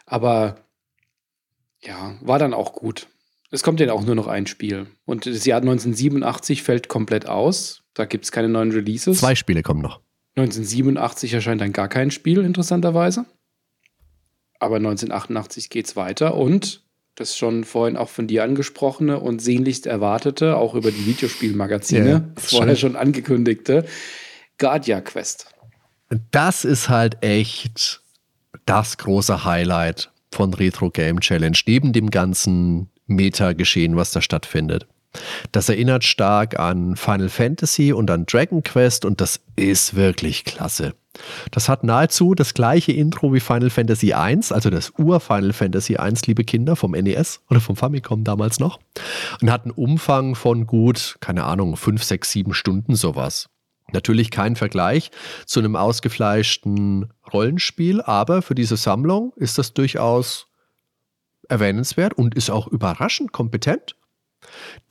Aber 0.07 0.65
ja, 1.79 2.17
war 2.21 2.39
dann 2.39 2.55
auch 2.55 2.73
gut. 2.73 3.07
Es 3.51 3.61
kommt 3.61 3.79
ja 3.79 3.93
auch 3.93 4.03
nur 4.03 4.15
noch 4.15 4.25
ein 4.25 4.47
Spiel. 4.47 4.87
Und 5.05 5.27
das 5.27 5.45
Jahr 5.45 5.61
1987 5.61 6.63
fällt 6.63 6.87
komplett 6.87 7.27
aus. 7.27 7.83
Da 7.93 8.05
gibt 8.05 8.25
es 8.25 8.31
keine 8.31 8.49
neuen 8.49 8.71
Releases. 8.71 9.19
Zwei 9.19 9.35
Spiele 9.35 9.61
kommen 9.61 9.81
noch. 9.81 10.01
1987 10.37 11.35
erscheint 11.35 11.61
dann 11.61 11.71
gar 11.71 11.87
kein 11.87 12.09
Spiel, 12.09 12.39
interessanterweise. 12.39 13.25
Aber 14.59 14.77
1988 14.77 15.69
geht 15.69 15.85
es 15.85 15.95
weiter 15.95 16.33
und 16.33 16.84
das 17.15 17.37
schon 17.37 17.63
vorhin 17.63 17.97
auch 17.97 18.09
von 18.09 18.27
dir 18.27 18.43
angesprochene 18.43 19.19
und 19.19 19.41
sehnlichst 19.41 19.85
erwartete, 19.85 20.57
auch 20.57 20.75
über 20.75 20.91
die 20.91 21.05
Videospielmagazine, 21.05 22.09
ja, 22.09 22.23
vorher 22.37 22.75
schon 22.75 22.95
angekündigte, 22.95 23.85
Guardia 24.57 25.01
Quest. 25.01 25.47
Das 26.31 26.65
ist 26.65 26.89
halt 26.89 27.17
echt 27.23 28.01
das 28.65 28.97
große 28.97 29.45
Highlight 29.45 30.11
von 30.31 30.53
Retro 30.53 30.89
Game 30.89 31.19
Challenge, 31.19 31.57
neben 31.65 31.93
dem 31.93 32.09
ganzen 32.09 32.89
Meta-Geschehen, 33.07 33.95
was 33.95 34.11
da 34.11 34.21
stattfindet. 34.21 34.87
Das 35.51 35.69
erinnert 35.69 36.03
stark 36.03 36.59
an 36.59 36.95
Final 36.95 37.29
Fantasy 37.29 37.93
und 37.93 38.09
an 38.11 38.25
Dragon 38.25 38.63
Quest 38.63 39.05
und 39.05 39.21
das 39.21 39.39
ist 39.55 39.95
wirklich 39.95 40.45
klasse. 40.45 40.93
Das 41.51 41.69
hat 41.69 41.83
nahezu 41.83 42.35
das 42.35 42.53
gleiche 42.53 42.91
Intro 42.91 43.33
wie 43.33 43.39
Final 43.39 43.69
Fantasy 43.69 44.07
I, 44.07 44.39
also 44.49 44.69
das 44.69 44.91
Ur-Final 44.97 45.53
Fantasy 45.53 45.93
I, 45.93 46.13
liebe 46.25 46.43
Kinder, 46.43 46.75
vom 46.75 46.91
NES 46.91 47.41
oder 47.49 47.61
vom 47.61 47.75
Famicom 47.75 48.23
damals 48.23 48.59
noch. 48.59 48.79
Und 49.41 49.51
hat 49.51 49.63
einen 49.63 49.71
Umfang 49.71 50.35
von 50.35 50.67
gut, 50.67 51.17
keine 51.21 51.43
Ahnung, 51.45 51.77
5, 51.77 52.03
6, 52.03 52.31
7 52.31 52.53
Stunden 52.53 52.95
sowas. 52.95 53.49
Natürlich 53.93 54.31
kein 54.31 54.55
Vergleich 54.55 55.11
zu 55.45 55.59
einem 55.59 55.75
ausgefleischten 55.75 57.13
Rollenspiel, 57.31 58.01
aber 58.01 58.41
für 58.41 58.55
diese 58.55 58.77
Sammlung 58.77 59.33
ist 59.35 59.57
das 59.57 59.73
durchaus 59.73 60.47
erwähnenswert 61.47 62.13
und 62.15 62.33
ist 62.35 62.49
auch 62.49 62.67
überraschend 62.67 63.31
kompetent. 63.31 63.95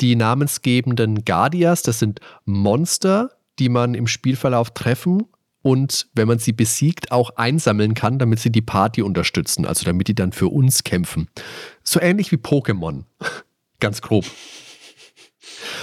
Die 0.00 0.16
namensgebenden 0.16 1.24
Guardias, 1.24 1.82
das 1.82 1.98
sind 1.98 2.20
Monster, 2.44 3.30
die 3.58 3.68
man 3.68 3.94
im 3.94 4.06
Spielverlauf 4.06 4.70
treffen 4.72 5.24
und 5.64 6.08
wenn 6.12 6.28
man 6.28 6.38
sie 6.38 6.52
besiegt, 6.52 7.10
auch 7.10 7.30
einsammeln 7.36 7.94
kann, 7.94 8.18
damit 8.18 8.38
sie 8.38 8.52
die 8.52 8.60
Party 8.60 9.00
unterstützen, 9.00 9.64
also 9.64 9.86
damit 9.86 10.08
die 10.08 10.14
dann 10.14 10.32
für 10.32 10.48
uns 10.48 10.84
kämpfen. 10.84 11.28
So 11.82 12.00
ähnlich 12.00 12.30
wie 12.32 12.36
Pokémon. 12.36 13.04
Ganz 13.80 14.02
grob. 14.02 14.26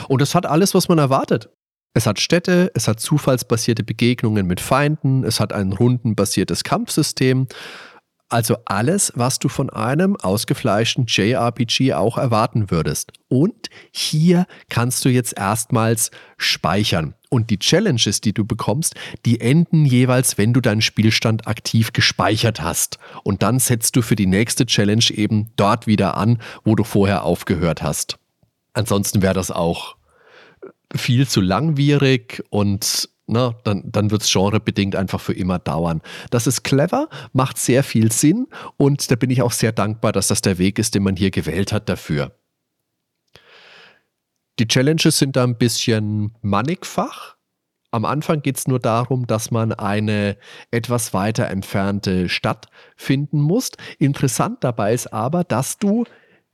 Und 0.07 0.21
es 0.21 0.35
hat 0.35 0.45
alles, 0.45 0.75
was 0.75 0.87
man 0.87 0.99
erwartet. 0.99 1.49
Es 1.93 2.05
hat 2.05 2.19
Städte, 2.19 2.71
es 2.75 2.87
hat 2.87 2.99
zufallsbasierte 2.99 3.83
Begegnungen 3.83 4.45
mit 4.45 4.61
Feinden, 4.61 5.23
es 5.23 5.39
hat 5.39 5.51
ein 5.51 5.73
rundenbasiertes 5.73 6.63
Kampfsystem, 6.63 7.47
also 8.31 8.57
alles, 8.65 9.11
was 9.15 9.39
du 9.39 9.49
von 9.49 9.69
einem 9.69 10.15
ausgefleischten 10.15 11.05
JRPG 11.07 11.93
auch 11.93 12.17
erwarten 12.17 12.71
würdest. 12.71 13.11
Und 13.27 13.69
hier 13.91 14.45
kannst 14.69 15.03
du 15.03 15.09
jetzt 15.09 15.37
erstmals 15.37 16.11
speichern. 16.37 17.13
Und 17.29 17.49
die 17.49 17.59
Challenges, 17.59 18.21
die 18.21 18.33
du 18.33 18.45
bekommst, 18.45 18.95
die 19.25 19.41
enden 19.41 19.85
jeweils, 19.85 20.37
wenn 20.37 20.53
du 20.53 20.61
deinen 20.61 20.81
Spielstand 20.81 21.47
aktiv 21.47 21.93
gespeichert 21.93 22.61
hast. 22.61 22.99
Und 23.23 23.43
dann 23.43 23.59
setzt 23.59 23.95
du 23.95 24.01
für 24.01 24.15
die 24.15 24.27
nächste 24.27 24.65
Challenge 24.65 25.05
eben 25.11 25.51
dort 25.55 25.87
wieder 25.87 26.15
an, 26.15 26.41
wo 26.63 26.75
du 26.75 26.83
vorher 26.83 27.23
aufgehört 27.23 27.81
hast. 27.81 28.17
Ansonsten 28.73 29.21
wäre 29.21 29.33
das 29.33 29.51
auch 29.51 29.95
viel 30.95 31.27
zu 31.27 31.41
langwierig 31.41 32.43
und 32.49 33.09
na, 33.31 33.55
dann, 33.63 33.83
dann 33.85 34.11
wird 34.11 34.21
es 34.23 34.31
genrebedingt 34.31 34.95
einfach 34.95 35.21
für 35.21 35.33
immer 35.33 35.57
dauern. 35.57 36.01
Das 36.29 36.47
ist 36.47 36.63
clever, 36.63 37.07
macht 37.33 37.57
sehr 37.57 37.83
viel 37.83 38.11
Sinn 38.11 38.47
und 38.77 39.09
da 39.09 39.15
bin 39.15 39.29
ich 39.29 39.41
auch 39.41 39.53
sehr 39.53 39.71
dankbar, 39.71 40.11
dass 40.11 40.27
das 40.27 40.41
der 40.41 40.57
Weg 40.57 40.77
ist, 40.77 40.95
den 40.95 41.03
man 41.03 41.15
hier 41.15 41.31
gewählt 41.31 41.71
hat 41.71 41.87
dafür. 41.89 42.35
Die 44.59 44.67
Challenges 44.67 45.17
sind 45.17 45.37
da 45.37 45.43
ein 45.43 45.57
bisschen 45.57 46.35
mannigfach. 46.41 47.37
Am 47.89 48.05
Anfang 48.05 48.41
geht 48.41 48.57
es 48.57 48.67
nur 48.67 48.79
darum, 48.79 49.27
dass 49.27 49.49
man 49.49 49.73
eine 49.73 50.37
etwas 50.69 51.13
weiter 51.13 51.47
entfernte 51.47 52.29
Stadt 52.29 52.67
finden 52.95 53.41
muss. 53.41 53.71
Interessant 53.97 54.63
dabei 54.63 54.93
ist 54.93 55.11
aber, 55.11 55.43
dass 55.43 55.77
du 55.77 56.05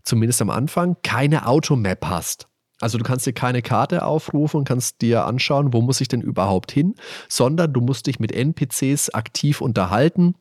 zumindest 0.04 0.42
am 0.42 0.50
Anfang 0.50 0.96
keine 1.04 1.48
Automap 1.48 2.06
hast. 2.06 2.48
Also 2.80 2.98
du 2.98 3.04
kannst 3.04 3.26
dir 3.26 3.34
keine 3.34 3.62
Karte 3.62 4.06
aufrufen 4.06 4.58
und 4.58 4.68
kannst 4.68 5.02
dir 5.02 5.26
anschauen, 5.26 5.74
wo 5.74 5.82
muss 5.82 6.02
ich 6.02 6.08
denn 6.08 6.22
überhaupt 6.22 6.72
hin, 6.72 6.96
sondern 7.28 7.74
du 7.74 7.82
musst 7.82 8.08
dich 8.08 8.20
mit 8.20 8.32
NPCs 8.32 9.10
aktiv 9.10 9.62
unterhalten 9.62 10.36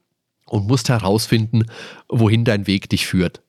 und 0.47 0.66
musst 0.66 0.89
herausfinden, 0.89 1.64
wohin 2.09 2.45
dein 2.45 2.66
Weg 2.66 2.89
dich 2.91 3.07
führt. 3.07 3.43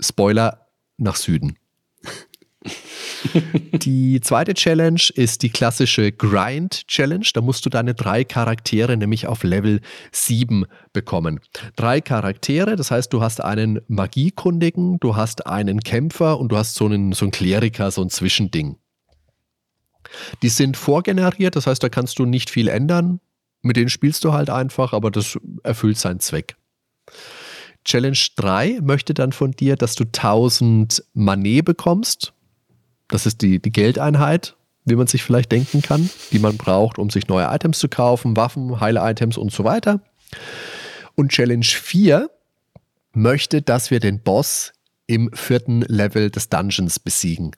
Spoiler 0.00 0.66
nach 0.96 1.16
Süden. 1.16 1.58
die 3.72 4.20
zweite 4.20 4.54
Challenge 4.54 5.00
ist 5.14 5.42
die 5.42 5.50
klassische 5.50 6.12
Grind 6.12 6.86
Challenge. 6.86 7.26
Da 7.32 7.40
musst 7.40 7.64
du 7.66 7.70
deine 7.70 7.94
drei 7.94 8.24
Charaktere 8.24 8.96
nämlich 8.96 9.26
auf 9.26 9.42
Level 9.42 9.80
7 10.12 10.64
bekommen. 10.92 11.40
Drei 11.76 12.00
Charaktere, 12.00 12.76
das 12.76 12.90
heißt, 12.90 13.12
du 13.12 13.20
hast 13.20 13.42
einen 13.42 13.80
Magiekundigen, 13.88 14.98
du 15.00 15.16
hast 15.16 15.46
einen 15.46 15.80
Kämpfer 15.80 16.38
und 16.38 16.50
du 16.50 16.56
hast 16.56 16.74
so 16.74 16.86
einen, 16.86 17.12
so 17.12 17.24
einen 17.24 17.32
Kleriker, 17.32 17.90
so 17.90 18.02
ein 18.02 18.10
Zwischending. 18.10 18.76
Die 20.42 20.48
sind 20.48 20.76
vorgeneriert, 20.76 21.56
das 21.56 21.66
heißt, 21.66 21.82
da 21.82 21.88
kannst 21.88 22.18
du 22.18 22.26
nicht 22.26 22.50
viel 22.50 22.68
ändern. 22.68 23.20
Mit 23.62 23.76
denen 23.76 23.88
spielst 23.88 24.24
du 24.24 24.32
halt 24.32 24.50
einfach, 24.50 24.92
aber 24.92 25.10
das 25.10 25.38
erfüllt 25.64 25.98
seinen 25.98 26.20
Zweck. 26.20 26.56
Challenge 27.84 28.18
3 28.36 28.80
möchte 28.82 29.14
dann 29.14 29.32
von 29.32 29.52
dir, 29.52 29.76
dass 29.76 29.94
du 29.94 30.04
1000 30.04 31.04
Manet 31.14 31.64
bekommst. 31.64 32.32
Das 33.08 33.26
ist 33.26 33.42
die, 33.42 33.60
die 33.60 33.72
Geldeinheit, 33.72 34.56
wie 34.84 34.96
man 34.96 35.06
sich 35.06 35.22
vielleicht 35.22 35.52
denken 35.52 35.82
kann, 35.82 36.10
die 36.32 36.38
man 36.38 36.56
braucht, 36.56 36.98
um 36.98 37.10
sich 37.10 37.28
neue 37.28 37.46
Items 37.46 37.78
zu 37.78 37.88
kaufen, 37.88 38.36
Waffen, 38.36 38.80
heile 38.80 39.00
Items 39.02 39.36
und 39.36 39.52
so 39.52 39.64
weiter. 39.64 40.00
Und 41.14 41.32
Challenge 41.32 41.64
4 41.64 42.30
möchte, 43.12 43.62
dass 43.62 43.90
wir 43.90 44.00
den 44.00 44.20
Boss 44.20 44.72
im 45.06 45.30
vierten 45.32 45.82
Level 45.82 46.30
des 46.30 46.48
Dungeons 46.48 46.98
besiegen. 46.98 47.52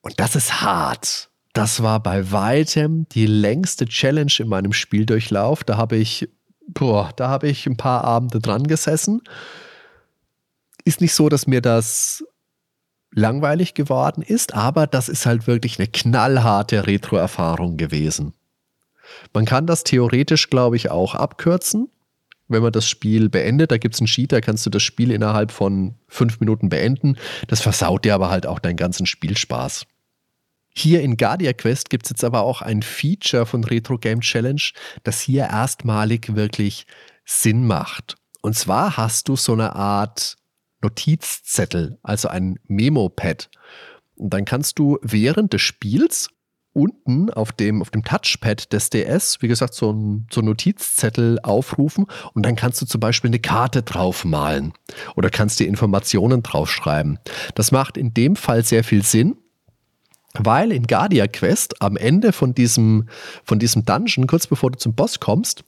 Und 0.00 0.20
das 0.20 0.36
ist 0.36 0.60
hart. 0.60 1.30
Das 1.52 1.82
war 1.82 2.00
bei 2.00 2.30
weitem 2.32 3.08
die 3.08 3.26
längste 3.26 3.86
Challenge 3.86 4.32
in 4.38 4.48
meinem 4.48 4.72
Spieldurchlauf. 4.72 5.64
Da 5.64 5.76
habe 5.76 5.96
ich, 5.96 6.28
boah, 6.68 7.12
da 7.16 7.28
habe 7.28 7.48
ich 7.48 7.66
ein 7.66 7.76
paar 7.76 8.04
Abende 8.04 8.40
dran 8.40 8.64
gesessen. 8.64 9.22
Ist 10.84 11.00
nicht 11.00 11.14
so, 11.14 11.28
dass 11.28 11.46
mir 11.46 11.62
das 11.62 12.22
langweilig 13.16 13.74
geworden 13.74 14.22
ist, 14.22 14.54
aber 14.54 14.86
das 14.86 15.08
ist 15.08 15.26
halt 15.26 15.46
wirklich 15.46 15.78
eine 15.78 15.88
knallharte 15.88 16.86
Retro-Erfahrung 16.86 17.78
gewesen. 17.78 18.34
Man 19.32 19.46
kann 19.46 19.66
das 19.66 19.84
theoretisch, 19.84 20.50
glaube 20.50 20.76
ich, 20.76 20.90
auch 20.90 21.14
abkürzen, 21.14 21.88
wenn 22.48 22.62
man 22.62 22.72
das 22.72 22.88
Spiel 22.88 23.30
beendet. 23.30 23.70
Da 23.70 23.78
gibt 23.78 23.94
es 23.94 24.00
einen 24.00 24.06
Sheet, 24.06 24.32
da 24.32 24.40
kannst 24.40 24.66
du 24.66 24.70
das 24.70 24.82
Spiel 24.82 25.10
innerhalb 25.10 25.50
von 25.50 25.94
fünf 26.06 26.40
Minuten 26.40 26.68
beenden. 26.68 27.16
Das 27.48 27.62
versaut 27.62 28.04
dir 28.04 28.14
aber 28.14 28.28
halt 28.28 28.46
auch 28.46 28.58
deinen 28.58 28.76
ganzen 28.76 29.06
Spielspaß. 29.06 29.86
Hier 30.74 31.00
in 31.00 31.16
Guardia 31.16 31.54
Quest 31.54 31.88
gibt 31.88 32.04
es 32.04 32.10
jetzt 32.10 32.24
aber 32.24 32.42
auch 32.42 32.60
ein 32.60 32.82
Feature 32.82 33.46
von 33.46 33.64
Retro 33.64 33.96
Game 33.96 34.20
Challenge, 34.20 34.60
das 35.04 35.22
hier 35.22 35.44
erstmalig 35.44 36.36
wirklich 36.36 36.86
Sinn 37.24 37.66
macht. 37.66 38.16
Und 38.42 38.54
zwar 38.56 38.98
hast 38.98 39.28
du 39.28 39.36
so 39.36 39.54
eine 39.54 39.74
Art 39.74 40.36
Notizzettel, 40.86 41.98
also 42.02 42.28
ein 42.28 42.58
Memo-Pad. 42.68 43.50
Und 44.16 44.30
dann 44.30 44.44
kannst 44.44 44.78
du 44.78 44.98
während 45.02 45.52
des 45.52 45.62
Spiels 45.62 46.28
unten 46.72 47.30
auf 47.30 47.52
dem, 47.52 47.80
auf 47.80 47.90
dem 47.90 48.04
Touchpad 48.04 48.72
des 48.72 48.90
DS, 48.90 49.40
wie 49.40 49.48
gesagt, 49.48 49.74
so 49.74 49.92
ein 49.92 50.26
so 50.30 50.42
Notizzettel 50.42 51.38
aufrufen 51.42 52.06
und 52.34 52.44
dann 52.44 52.54
kannst 52.54 52.82
du 52.82 52.86
zum 52.86 53.00
Beispiel 53.00 53.30
eine 53.30 53.38
Karte 53.38 53.82
draufmalen 53.82 54.74
oder 55.16 55.30
kannst 55.30 55.58
dir 55.58 55.66
Informationen 55.66 56.42
draufschreiben. 56.42 57.18
Das 57.54 57.72
macht 57.72 57.96
in 57.96 58.12
dem 58.12 58.36
Fall 58.36 58.62
sehr 58.62 58.84
viel 58.84 59.02
Sinn, 59.02 59.36
weil 60.34 60.70
in 60.70 60.86
Guardia 60.86 61.26
Quest 61.26 61.80
am 61.80 61.96
Ende 61.96 62.32
von 62.32 62.54
diesem, 62.54 63.08
von 63.44 63.58
diesem 63.58 63.86
Dungeon, 63.86 64.26
kurz 64.26 64.46
bevor 64.46 64.70
du 64.70 64.78
zum 64.78 64.94
Boss 64.94 65.18
kommst, 65.18 65.64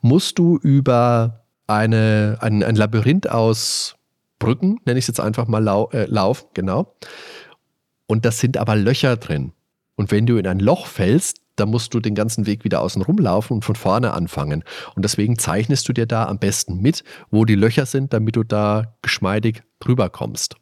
musst 0.00 0.38
du 0.38 0.58
über 0.58 1.44
eine, 1.66 2.38
ein, 2.40 2.62
ein 2.62 2.76
Labyrinth 2.76 3.28
aus 3.28 3.96
Brücken, 4.42 4.80
nenne 4.84 4.98
ich 4.98 5.04
es 5.04 5.08
jetzt 5.08 5.20
einfach 5.20 5.46
mal, 5.46 5.62
lau 5.62 5.88
äh, 5.92 6.06
laufen, 6.06 6.48
genau. 6.54 6.94
Und 8.06 8.24
das 8.24 8.38
sind 8.40 8.56
aber 8.56 8.74
Löcher 8.74 9.16
drin. 9.16 9.52
Und 9.94 10.10
wenn 10.10 10.26
du 10.26 10.36
in 10.36 10.46
ein 10.46 10.58
Loch 10.58 10.86
fällst, 10.86 11.38
dann 11.56 11.70
musst 11.70 11.94
du 11.94 12.00
den 12.00 12.14
ganzen 12.14 12.46
Weg 12.46 12.64
wieder 12.64 12.80
außen 12.80 13.02
rumlaufen 13.02 13.54
und 13.54 13.64
von 13.64 13.76
vorne 13.76 14.12
anfangen. 14.12 14.64
Und 14.96 15.04
deswegen 15.04 15.38
zeichnest 15.38 15.88
du 15.88 15.92
dir 15.92 16.06
da 16.06 16.26
am 16.26 16.38
besten 16.38 16.80
mit, 16.80 17.04
wo 17.30 17.44
die 17.44 17.54
Löcher 17.54 17.86
sind, 17.86 18.12
damit 18.12 18.34
du 18.34 18.42
da 18.42 18.96
geschmeidig 19.02 19.62
drüber 19.78 20.10
kommst. 20.10 20.56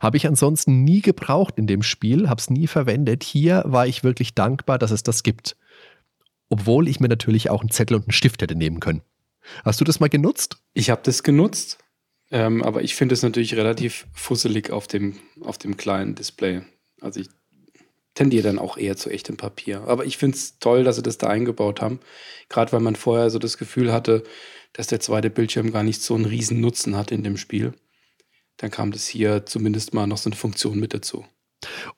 Habe 0.00 0.16
ich 0.16 0.26
ansonsten 0.26 0.84
nie 0.84 1.00
gebraucht 1.00 1.54
in 1.56 1.66
dem 1.66 1.82
Spiel, 1.82 2.28
habe 2.28 2.40
es 2.40 2.50
nie 2.50 2.66
verwendet. 2.66 3.24
Hier 3.24 3.64
war 3.66 3.86
ich 3.86 4.04
wirklich 4.04 4.34
dankbar, 4.34 4.78
dass 4.78 4.92
es 4.92 5.02
das 5.02 5.22
gibt. 5.22 5.56
Obwohl 6.48 6.86
ich 6.86 7.00
mir 7.00 7.08
natürlich 7.08 7.50
auch 7.50 7.62
einen 7.62 7.70
Zettel 7.70 7.96
und 7.96 8.04
einen 8.04 8.12
Stift 8.12 8.42
hätte 8.42 8.54
nehmen 8.54 8.80
können. 8.80 9.02
Hast 9.64 9.80
du 9.80 9.84
das 9.84 9.98
mal 9.98 10.08
genutzt? 10.08 10.58
Ich 10.72 10.90
habe 10.90 11.00
das 11.04 11.22
genutzt, 11.22 11.78
ähm, 12.32 12.62
aber 12.62 12.82
ich 12.82 12.94
finde 12.94 13.12
es 13.12 13.22
natürlich 13.22 13.54
relativ 13.54 14.06
fusselig 14.14 14.70
auf 14.70 14.88
dem, 14.88 15.18
auf 15.42 15.58
dem 15.58 15.76
kleinen 15.76 16.14
Display. 16.14 16.62
Also 17.00 17.20
ich 17.20 17.28
tendiere 18.14 18.42
dann 18.42 18.58
auch 18.58 18.76
eher 18.76 18.96
zu 18.96 19.10
echtem 19.10 19.36
Papier. 19.36 19.82
Aber 19.86 20.04
ich 20.06 20.16
finde 20.16 20.36
es 20.36 20.58
toll, 20.58 20.82
dass 20.82 20.96
sie 20.96 21.02
das 21.02 21.18
da 21.18 21.28
eingebaut 21.28 21.80
haben. 21.80 22.00
Gerade 22.48 22.72
weil 22.72 22.80
man 22.80 22.96
vorher 22.96 23.30
so 23.30 23.38
das 23.38 23.58
Gefühl 23.58 23.92
hatte, 23.92 24.22
dass 24.72 24.86
der 24.86 25.00
zweite 25.00 25.30
Bildschirm 25.30 25.72
gar 25.72 25.82
nicht 25.82 26.02
so 26.02 26.14
einen 26.14 26.24
riesen 26.24 26.60
Nutzen 26.60 26.96
hat 26.96 27.12
in 27.12 27.22
dem 27.22 27.36
Spiel. 27.36 27.74
Dann 28.56 28.70
kam 28.70 28.92
das 28.92 29.06
hier 29.06 29.44
zumindest 29.44 29.92
mal 29.92 30.06
noch 30.06 30.18
so 30.18 30.28
eine 30.28 30.36
Funktion 30.36 30.78
mit 30.80 30.94
dazu. 30.94 31.24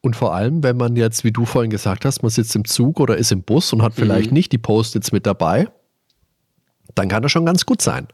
Und 0.01 0.17
vor 0.17 0.35
allem, 0.35 0.63
wenn 0.63 0.77
man 0.77 0.97
jetzt, 0.97 1.25
wie 1.25 1.33
du 1.33 1.47
vorhin 1.47 1.71
gesagt 1.71 2.05
hast, 2.05 2.23
man 2.23 2.31
sitzt 2.31 2.55
im 2.55 2.65
Zug 2.65 3.01
oder 3.01 3.17
ist 3.17 3.33
im 3.33 3.43
Bus 3.43 3.73
und 3.73 3.83
hat 3.83 3.95
vielleicht 3.95 4.31
mhm. 4.31 4.35
nicht 4.35 4.53
die 4.53 4.59
Post-its 4.59 5.13
mit 5.13 5.27
dabei, 5.27 5.69
dann 6.95 7.09
kann 7.09 7.23
das 7.23 7.33
schon 7.33 7.47
ganz 7.47 7.65
gut 7.65 7.81
sein. 7.81 8.09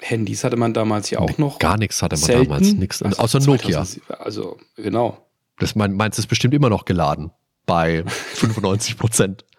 Handys 0.00 0.44
hatte 0.44 0.56
man 0.56 0.74
damals 0.74 1.10
ja 1.10 1.18
auch 1.18 1.28
nee, 1.28 1.34
noch. 1.38 1.58
Gar 1.58 1.76
nichts 1.76 2.02
hatte 2.02 2.16
man 2.16 2.24
selten. 2.24 2.44
damals, 2.44 2.72
nichts. 2.72 3.02
Also 3.02 3.18
außer 3.22 3.40
Nokia. 3.40 3.84
Also, 4.18 4.58
genau. 4.76 5.26
Das 5.58 5.74
mein, 5.74 5.94
meinst 5.94 6.18
ist 6.18 6.28
bestimmt 6.28 6.54
immer 6.54 6.70
noch 6.70 6.84
geladen 6.84 7.32
bei 7.66 8.04
95 8.06 8.96
Prozent. 8.96 9.44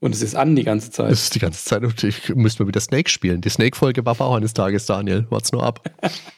Und 0.00 0.14
es 0.14 0.20
ist 0.20 0.34
an 0.34 0.54
die 0.54 0.64
ganze 0.64 0.90
Zeit. 0.90 1.10
Es 1.10 1.22
ist 1.22 1.34
die 1.34 1.38
ganze 1.38 1.64
Zeit. 1.64 1.82
Und 1.82 2.04
ich 2.04 2.34
müsste 2.34 2.62
mal 2.62 2.68
wieder 2.68 2.80
Snake 2.80 3.08
spielen. 3.08 3.40
Die 3.40 3.48
Snake-Folge 3.48 4.04
war 4.04 4.20
auch 4.20 4.34
eines 4.34 4.52
Tages, 4.52 4.84
Daniel. 4.84 5.26
Wart's 5.30 5.50
nur 5.50 5.62
ab. 5.62 5.80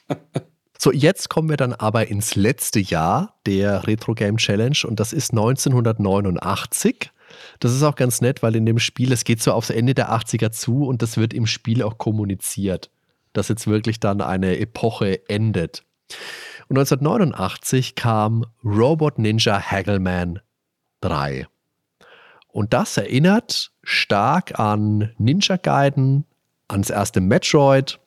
so, 0.78 0.92
jetzt 0.92 1.28
kommen 1.30 1.48
wir 1.48 1.56
dann 1.56 1.72
aber 1.72 2.06
ins 2.06 2.36
letzte 2.36 2.78
Jahr 2.78 3.34
der 3.44 3.88
Retro 3.88 4.14
Game 4.14 4.36
Challenge 4.36 4.78
und 4.86 5.00
das 5.00 5.12
ist 5.12 5.32
1989. 5.32 7.10
Das 7.58 7.72
ist 7.72 7.82
auch 7.82 7.96
ganz 7.96 8.20
nett, 8.20 8.44
weil 8.44 8.54
in 8.54 8.66
dem 8.66 8.78
Spiel, 8.78 9.10
es 9.10 9.24
geht 9.24 9.42
so 9.42 9.52
aufs 9.52 9.70
Ende 9.70 9.94
der 9.94 10.12
80er 10.12 10.52
zu 10.52 10.84
und 10.84 11.02
das 11.02 11.16
wird 11.16 11.34
im 11.34 11.46
Spiel 11.46 11.82
auch 11.82 11.98
kommuniziert, 11.98 12.90
dass 13.36 13.48
jetzt 13.48 13.66
wirklich 13.66 14.00
dann 14.00 14.20
eine 14.20 14.58
Epoche 14.58 15.28
endet. 15.28 15.84
Und 16.68 16.78
1989 16.78 17.94
kam 17.94 18.44
Robot 18.64 19.18
Ninja 19.18 19.60
Haggleman 19.60 20.40
3. 21.00 21.46
Und 22.48 22.72
das 22.72 22.96
erinnert 22.96 23.70
stark 23.82 24.58
an 24.58 25.12
Ninja 25.18 25.56
Gaiden, 25.58 26.24
ans 26.68 26.90
erste 26.90 27.20
Metroid, 27.20 28.00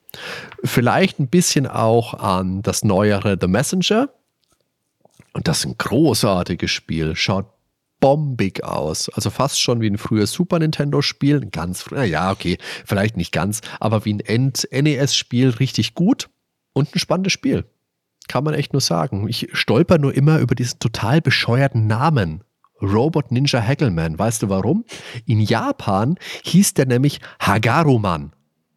vielleicht 0.63 1.19
ein 1.19 1.27
bisschen 1.27 1.67
auch 1.67 2.15
an 2.15 2.61
das 2.63 2.83
neuere 2.83 3.37
The 3.39 3.47
Messenger. 3.47 4.09
Und 5.33 5.47
das 5.47 5.59
ist 5.59 5.65
ein 5.65 5.77
großartiges 5.77 6.71
Spiel. 6.71 7.15
Schaut 7.15 7.45
bombig 7.99 8.63
aus. 8.63 9.09
Also 9.09 9.29
fast 9.29 9.59
schon 9.61 9.81
wie 9.81 9.89
ein 9.89 9.97
frühes 9.97 10.31
Super 10.31 10.59
Nintendo-Spiel. 10.59 11.47
Ganz, 11.51 11.85
ja, 11.91 12.31
okay, 12.31 12.57
vielleicht 12.85 13.17
nicht 13.17 13.31
ganz, 13.31 13.61
aber 13.79 14.05
wie 14.05 14.13
ein 14.13 14.19
End-NES-Spiel 14.19 15.49
richtig 15.49 15.93
gut 15.95 16.29
und 16.73 16.95
ein 16.95 16.99
spannendes 16.99 17.33
Spiel 17.33 17.65
kann 18.29 18.45
man 18.45 18.53
echt 18.53 18.71
nur 18.71 18.79
sagen. 18.79 19.27
Ich 19.27 19.49
stolper 19.51 19.97
nur 19.97 20.15
immer 20.15 20.39
über 20.39 20.55
diesen 20.55 20.79
total 20.79 21.19
bescheuerten 21.19 21.87
Namen. 21.87 22.45
Robot 22.81 23.31
Ninja 23.31 23.61
Haggleman. 23.61 24.17
Weißt 24.17 24.43
du 24.43 24.49
warum? 24.49 24.85
In 25.25 25.41
Japan 25.41 26.15
hieß 26.43 26.75
der 26.75 26.85
nämlich 26.85 27.19
Hagaruman. 27.41 28.31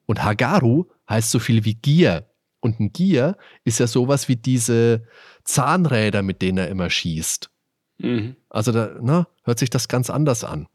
Und 0.07 0.25
Hagaru 0.25 0.87
heißt 1.09 1.31
so 1.31 1.39
viel 1.39 1.65
wie 1.65 1.75
Gier. 1.75 2.29
Und 2.61 2.81
ein 2.81 2.93
Gier 2.93 3.37
ist 3.65 3.79
ja 3.79 3.87
sowas 3.87 4.29
wie 4.29 4.37
diese 4.37 5.07
Zahnräder, 5.45 6.23
mit 6.23 6.43
denen 6.43 6.59
er 6.59 6.69
immer 6.69 6.91
schießt. 6.91 7.52
Mhm. 7.99 8.37
Also 8.49 8.73
da 8.73 8.99
ne, 9.01 9.27
hört 9.45 9.59
sich 9.59 9.71
das 9.71 9.89
ganz 9.89 10.11
anders 10.11 10.45
an. 10.45 10.69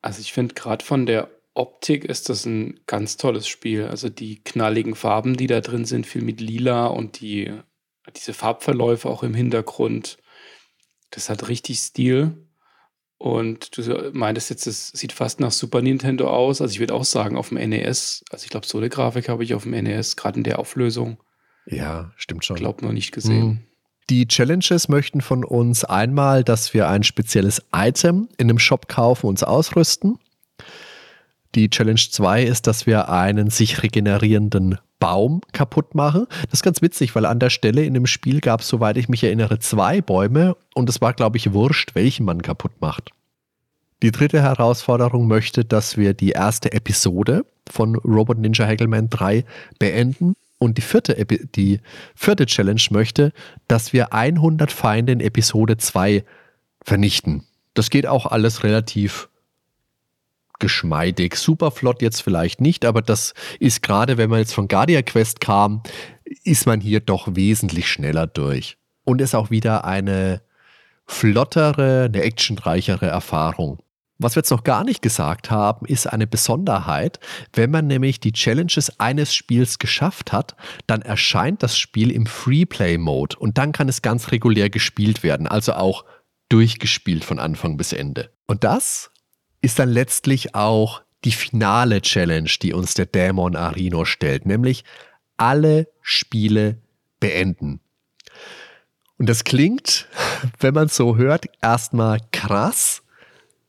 Also 0.00 0.20
ich 0.20 0.32
finde 0.32 0.54
gerade 0.54 0.84
von 0.84 1.06
der 1.06 1.28
Optik 1.54 2.04
ist 2.04 2.28
das 2.28 2.46
ein 2.46 2.80
ganz 2.86 3.16
tolles 3.16 3.48
Spiel. 3.48 3.86
Also 3.86 4.08
die 4.08 4.42
knalligen 4.42 4.94
Farben, 4.94 5.36
die 5.36 5.48
da 5.48 5.60
drin 5.60 5.84
sind, 5.84 6.06
viel 6.06 6.22
mit 6.22 6.40
Lila 6.40 6.86
und 6.86 7.20
die, 7.20 7.52
diese 8.16 8.32
Farbverläufe 8.32 9.08
auch 9.08 9.22
im 9.22 9.34
Hintergrund. 9.34 10.18
Das 11.10 11.28
hat 11.28 11.48
richtig 11.48 11.80
Stil. 11.80 12.36
Und 13.18 13.76
du 13.76 14.12
meintest 14.12 14.50
jetzt, 14.50 14.68
es 14.68 14.88
sieht 14.88 15.12
fast 15.12 15.40
nach 15.40 15.50
Super 15.50 15.82
Nintendo 15.82 16.30
aus. 16.30 16.60
Also 16.60 16.72
ich 16.72 16.78
würde 16.78 16.94
auch 16.94 17.04
sagen, 17.04 17.36
auf 17.36 17.48
dem 17.48 17.58
NES, 17.58 18.24
also 18.30 18.44
ich 18.44 18.50
glaube, 18.50 18.66
so 18.66 18.78
eine 18.78 18.88
Grafik 18.88 19.28
habe 19.28 19.42
ich 19.42 19.54
auf 19.54 19.64
dem 19.64 19.72
NES, 19.72 20.14
gerade 20.14 20.38
in 20.38 20.44
der 20.44 20.60
Auflösung. 20.60 21.20
Ja, 21.66 22.12
stimmt 22.16 22.44
schon. 22.44 22.56
Ich 22.56 22.62
glaube, 22.62 22.84
noch 22.84 22.92
nicht 22.92 23.10
gesehen. 23.10 23.66
Die 24.10 24.26
Challenges 24.26 24.88
möchten 24.88 25.20
von 25.20 25.44
uns 25.44 25.84
einmal, 25.84 26.42
dass 26.42 26.72
wir 26.72 26.88
ein 26.88 27.02
spezielles 27.02 27.62
Item 27.74 28.28
in 28.38 28.48
einem 28.48 28.58
Shop 28.58 28.88
kaufen, 28.88 29.26
uns 29.26 29.42
ausrüsten. 29.42 30.18
Die 31.54 31.68
Challenge 31.68 32.00
2 32.00 32.44
ist, 32.44 32.66
dass 32.66 32.86
wir 32.86 33.10
einen 33.10 33.50
sich 33.50 33.82
regenerierenden 33.82 34.78
Baum 34.98 35.42
kaputt 35.52 35.94
machen. 35.94 36.26
Das 36.44 36.60
ist 36.60 36.62
ganz 36.62 36.80
witzig, 36.82 37.14
weil 37.14 37.26
an 37.26 37.38
der 37.38 37.50
Stelle 37.50 37.84
in 37.84 37.94
dem 37.94 38.06
Spiel 38.06 38.40
gab 38.40 38.60
es, 38.60 38.68
soweit 38.68 38.96
ich 38.96 39.08
mich 39.08 39.22
erinnere, 39.24 39.58
zwei 39.58 40.00
Bäume 40.00 40.56
und 40.74 40.88
es 40.88 41.00
war, 41.00 41.12
glaube 41.12 41.36
ich, 41.36 41.52
wurscht, 41.52 41.94
welchen 41.94 42.24
man 42.24 42.42
kaputt 42.42 42.72
macht. 42.80 43.10
Die 44.02 44.12
dritte 44.12 44.40
Herausforderung 44.40 45.26
möchte, 45.26 45.64
dass 45.64 45.96
wir 45.96 46.14
die 46.14 46.30
erste 46.30 46.72
Episode 46.72 47.44
von 47.68 47.96
Robot 47.96 48.38
Ninja 48.38 48.66
Haggleman 48.66 49.10
3 49.10 49.44
beenden. 49.78 50.34
Und 50.58 50.76
die 50.76 50.82
vierte, 50.82 51.24
die 51.24 51.80
vierte 52.14 52.46
Challenge 52.46 52.82
möchte, 52.90 53.32
dass 53.68 53.92
wir 53.92 54.12
100 54.12 54.72
Feinde 54.72 55.12
in 55.12 55.20
Episode 55.20 55.76
2 55.76 56.24
vernichten. 56.82 57.44
Das 57.74 57.90
geht 57.90 58.06
auch 58.06 58.26
alles 58.26 58.64
relativ 58.64 59.28
geschmeidig. 60.58 61.36
Super 61.36 61.70
flott 61.70 62.02
jetzt 62.02 62.22
vielleicht 62.22 62.60
nicht, 62.60 62.84
aber 62.84 63.02
das 63.02 63.34
ist 63.60 63.82
gerade, 63.82 64.16
wenn 64.18 64.30
man 64.30 64.40
jetzt 64.40 64.54
von 64.54 64.68
Guardia 64.68 65.02
Quest 65.02 65.40
kam, 65.40 65.82
ist 66.44 66.66
man 66.66 66.80
hier 66.80 67.00
doch 67.00 67.28
wesentlich 67.36 67.88
schneller 67.88 68.26
durch. 68.26 68.76
Und 69.04 69.20
ist 69.20 69.34
auch 69.34 69.50
wieder 69.50 69.84
eine 69.84 70.42
flottere, 71.06 72.06
eine 72.06 72.22
actionreichere 72.22 73.06
Erfahrung. 73.06 73.78
Was 74.20 74.34
wir 74.34 74.40
jetzt 74.40 74.50
noch 74.50 74.64
gar 74.64 74.82
nicht 74.82 75.00
gesagt 75.00 75.50
haben, 75.50 75.86
ist 75.86 76.08
eine 76.08 76.26
Besonderheit. 76.26 77.20
Wenn 77.52 77.70
man 77.70 77.86
nämlich 77.86 78.18
die 78.18 78.32
Challenges 78.32 78.98
eines 78.98 79.32
Spiels 79.32 79.78
geschafft 79.78 80.32
hat, 80.32 80.56
dann 80.88 81.02
erscheint 81.02 81.62
das 81.62 81.78
Spiel 81.78 82.10
im 82.10 82.26
Freeplay-Mode 82.26 83.36
und 83.38 83.58
dann 83.58 83.70
kann 83.70 83.88
es 83.88 84.02
ganz 84.02 84.32
regulär 84.32 84.70
gespielt 84.70 85.22
werden, 85.22 85.46
also 85.46 85.74
auch 85.74 86.04
durchgespielt 86.48 87.24
von 87.24 87.38
Anfang 87.38 87.76
bis 87.76 87.92
Ende. 87.92 88.32
Und 88.46 88.64
das 88.64 89.12
ist 89.60 89.78
dann 89.78 89.88
letztlich 89.88 90.54
auch 90.56 91.02
die 91.24 91.32
finale 91.32 92.02
Challenge, 92.02 92.50
die 92.60 92.72
uns 92.72 92.94
der 92.94 93.06
Dämon 93.06 93.54
Arino 93.54 94.04
stellt, 94.04 94.46
nämlich 94.46 94.84
alle 95.36 95.88
Spiele 96.00 96.78
beenden. 97.20 97.80
Und 99.18 99.28
das 99.28 99.44
klingt, 99.44 100.08
wenn 100.58 100.74
man 100.74 100.86
es 100.86 100.96
so 100.96 101.16
hört, 101.16 101.46
erstmal 101.60 102.20
krass, 102.32 103.02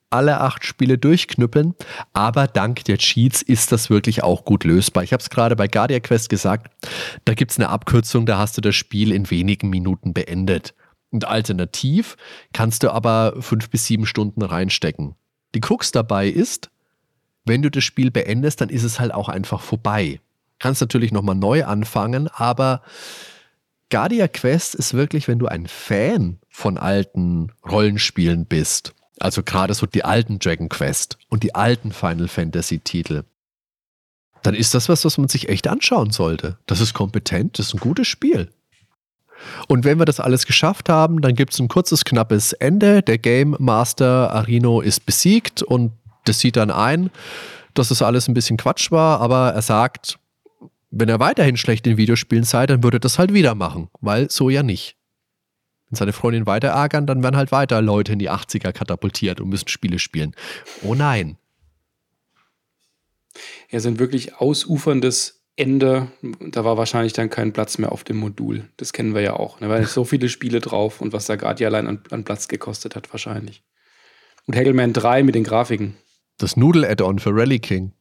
alle 0.09 0.41
acht 0.41 0.65
Spiele 0.65 0.97
durchknüppeln, 0.97 1.75
aber 2.13 2.47
dank 2.47 2.83
der 2.85 2.97
Cheats 2.97 3.41
ist 3.41 3.71
das 3.71 3.89
wirklich 3.89 4.23
auch 4.23 4.45
gut 4.45 4.63
lösbar. 4.63 5.03
Ich 5.03 5.13
habe 5.13 5.21
es 5.21 5.29
gerade 5.29 5.55
bei 5.55 5.67
Guardia 5.67 5.99
Quest 5.99 6.29
gesagt, 6.29 6.71
da 7.25 7.33
gibt 7.33 7.51
es 7.51 7.57
eine 7.57 7.69
Abkürzung, 7.69 8.25
da 8.25 8.37
hast 8.37 8.57
du 8.57 8.61
das 8.61 8.75
Spiel 8.75 9.11
in 9.11 9.29
wenigen 9.29 9.69
Minuten 9.69 10.13
beendet. 10.13 10.73
Und 11.11 11.25
alternativ 11.25 12.17
kannst 12.53 12.83
du 12.83 12.91
aber 12.91 13.35
fünf 13.39 13.69
bis 13.69 13.85
sieben 13.85 14.05
Stunden 14.05 14.41
reinstecken. 14.41 15.15
Die 15.55 15.61
Krux 15.61 15.91
dabei 15.91 16.27
ist, 16.27 16.69
wenn 17.45 17.61
du 17.61 17.71
das 17.71 17.83
Spiel 17.83 18.11
beendest, 18.11 18.61
dann 18.61 18.69
ist 18.69 18.83
es 18.83 18.99
halt 18.99 19.13
auch 19.13 19.29
einfach 19.29 19.61
vorbei. 19.61 20.19
Kannst 20.59 20.81
natürlich 20.81 21.11
nochmal 21.11 21.35
neu 21.35 21.65
anfangen, 21.65 22.27
aber 22.27 22.81
Guardia 23.89 24.27
Quest 24.27 24.75
ist 24.75 24.93
wirklich, 24.93 25.27
wenn 25.27 25.39
du 25.39 25.47
ein 25.47 25.65
Fan 25.65 26.37
von 26.47 26.77
alten 26.77 27.51
Rollenspielen 27.67 28.45
bist, 28.45 28.93
also 29.19 29.43
gerade 29.43 29.73
so 29.73 29.85
die 29.85 30.03
alten 30.03 30.39
Dragon 30.39 30.69
Quest 30.69 31.17
und 31.29 31.43
die 31.43 31.55
alten 31.55 31.91
Final 31.91 32.27
Fantasy 32.27 32.79
Titel, 32.79 33.23
dann 34.43 34.55
ist 34.55 34.73
das 34.73 34.89
was, 34.89 35.05
was 35.05 35.17
man 35.17 35.27
sich 35.27 35.49
echt 35.49 35.67
anschauen 35.67 36.11
sollte. 36.11 36.57
Das 36.65 36.79
ist 36.79 36.93
kompetent, 36.93 37.59
das 37.59 37.67
ist 37.67 37.73
ein 37.75 37.79
gutes 37.79 38.07
Spiel. 38.07 38.49
Und 39.67 39.85
wenn 39.85 39.99
wir 39.99 40.05
das 40.05 40.19
alles 40.19 40.45
geschafft 40.45 40.89
haben, 40.89 41.21
dann 41.21 41.35
gibt 41.35 41.53
es 41.53 41.59
ein 41.59 41.67
kurzes, 41.67 42.03
knappes 42.03 42.53
Ende. 42.53 43.01
Der 43.01 43.17
Game 43.17 43.55
Master 43.59 44.33
Arino 44.33 44.81
ist 44.81 45.05
besiegt 45.05 45.63
und 45.63 45.93
das 46.25 46.39
sieht 46.39 46.57
dann 46.57 46.71
ein, 46.71 47.09
dass 47.73 47.89
das 47.89 48.01
alles 48.01 48.27
ein 48.27 48.33
bisschen 48.33 48.57
Quatsch 48.57 48.91
war, 48.91 49.21
aber 49.21 49.51
er 49.51 49.61
sagt, 49.61 50.19
wenn 50.91 51.09
er 51.09 51.19
weiterhin 51.19 51.57
schlecht 51.57 51.85
in 51.87 51.97
Videospielen 51.97 52.43
sei, 52.43 52.65
dann 52.65 52.83
würde 52.83 52.97
er 52.97 53.01
das 53.01 53.19
halt 53.19 53.33
wieder 53.33 53.55
machen, 53.55 53.89
weil 54.01 54.29
so 54.29 54.49
ja 54.49 54.63
nicht. 54.63 54.98
Wenn 55.89 55.97
seine 55.97 56.13
Freundin 56.13 56.45
weiter 56.45 56.69
ärgern, 56.69 57.07
dann 57.07 57.23
werden 57.23 57.35
halt 57.35 57.51
weiter 57.51 57.81
Leute 57.81 58.13
in 58.13 58.19
die 58.19 58.29
80er 58.29 58.71
katapultiert 58.71 59.41
und 59.41 59.49
müssen 59.49 59.67
Spiele 59.67 59.99
spielen. 59.99 60.35
Oh 60.83 60.93
nein. 60.93 61.37
Ja, 63.69 63.79
sind 63.79 63.99
wirklich 63.99 64.35
ausuferndes 64.35 65.41
Ende. 65.55 66.07
Da 66.21 66.63
war 66.63 66.77
wahrscheinlich 66.77 67.13
dann 67.13 67.29
kein 67.29 67.53
Platz 67.53 67.77
mehr 67.77 67.91
auf 67.91 68.03
dem 68.03 68.17
Modul. 68.17 68.69
Das 68.77 68.93
kennen 68.93 69.13
wir 69.13 69.21
ja 69.21 69.33
auch. 69.33 69.59
Da 69.59 69.69
waren 69.69 69.85
so 69.85 70.05
viele 70.05 70.29
Spiele 70.29 70.59
drauf 70.59 71.01
und 71.01 71.11
was 71.11 71.25
da 71.25 71.35
gerade 71.35 71.65
allein 71.65 71.87
an, 71.87 72.03
an, 72.11 72.23
Platz 72.23 72.47
gekostet 72.47 72.95
hat, 72.95 73.11
wahrscheinlich. 73.11 73.63
Und 74.45 74.55
Hagelman 74.55 74.93
3 74.93 75.23
mit 75.23 75.35
den 75.35 75.43
Grafiken. 75.43 75.95
Das 76.37 76.55
Nudel-Add-on 76.55 77.19
für 77.19 77.31
Rally 77.31 77.59
King. 77.59 77.91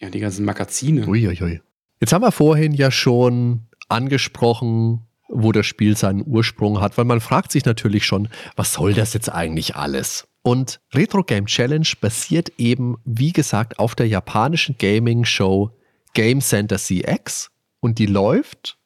Ja, 0.00 0.08
die 0.08 0.20
ganzen 0.20 0.44
Magazine. 0.44 1.06
Uiuiui. 1.06 1.60
Jetzt 2.00 2.12
haben 2.12 2.22
wir 2.22 2.32
vorhin 2.32 2.72
ja 2.72 2.90
schon 2.90 3.66
angesprochen, 3.88 5.02
wo 5.30 5.52
das 5.52 5.66
Spiel 5.66 5.96
seinen 5.96 6.24
Ursprung 6.26 6.80
hat, 6.80 6.98
weil 6.98 7.04
man 7.04 7.20
fragt 7.20 7.52
sich 7.52 7.64
natürlich 7.64 8.04
schon, 8.04 8.28
was 8.56 8.72
soll 8.72 8.94
das 8.94 9.14
jetzt 9.14 9.28
eigentlich 9.28 9.76
alles? 9.76 10.26
Und 10.42 10.80
Retro 10.94 11.22
Game 11.22 11.46
Challenge 11.46 11.86
basiert 12.00 12.52
eben, 12.58 12.96
wie 13.04 13.32
gesagt, 13.32 13.78
auf 13.78 13.94
der 13.94 14.08
japanischen 14.08 14.76
Gaming-Show 14.78 15.70
Game 16.14 16.40
Center 16.40 16.76
CX 16.76 17.50
und 17.80 17.98
die 17.98 18.06
läuft 18.06 18.78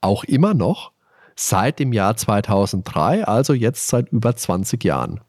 auch 0.00 0.24
immer 0.24 0.54
noch 0.54 0.92
seit 1.34 1.78
dem 1.78 1.92
Jahr 1.92 2.16
2003, 2.16 3.24
also 3.26 3.52
jetzt 3.52 3.88
seit 3.88 4.08
über 4.10 4.34
20 4.34 4.82
Jahren. 4.84 5.20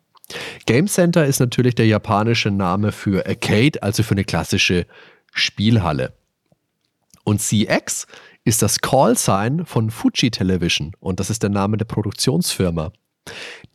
Game 0.65 0.87
Center 0.87 1.25
ist 1.25 1.39
natürlich 1.39 1.75
der 1.75 1.87
japanische 1.87 2.51
Name 2.51 2.91
für 2.91 3.25
Arcade, 3.25 3.81
also 3.81 4.03
für 4.03 4.13
eine 4.13 4.23
klassische 4.23 4.85
Spielhalle. 5.33 6.13
Und 7.23 7.41
CX 7.41 8.07
ist 8.47 8.61
das 8.61 8.79
Call-Sign 8.79 9.65
von 9.65 9.91
Fuji 9.91 10.31
Television 10.31 10.93
und 11.01 11.19
das 11.19 11.29
ist 11.29 11.43
der 11.43 11.49
Name 11.49 11.75
der 11.75 11.83
Produktionsfirma. 11.83 12.93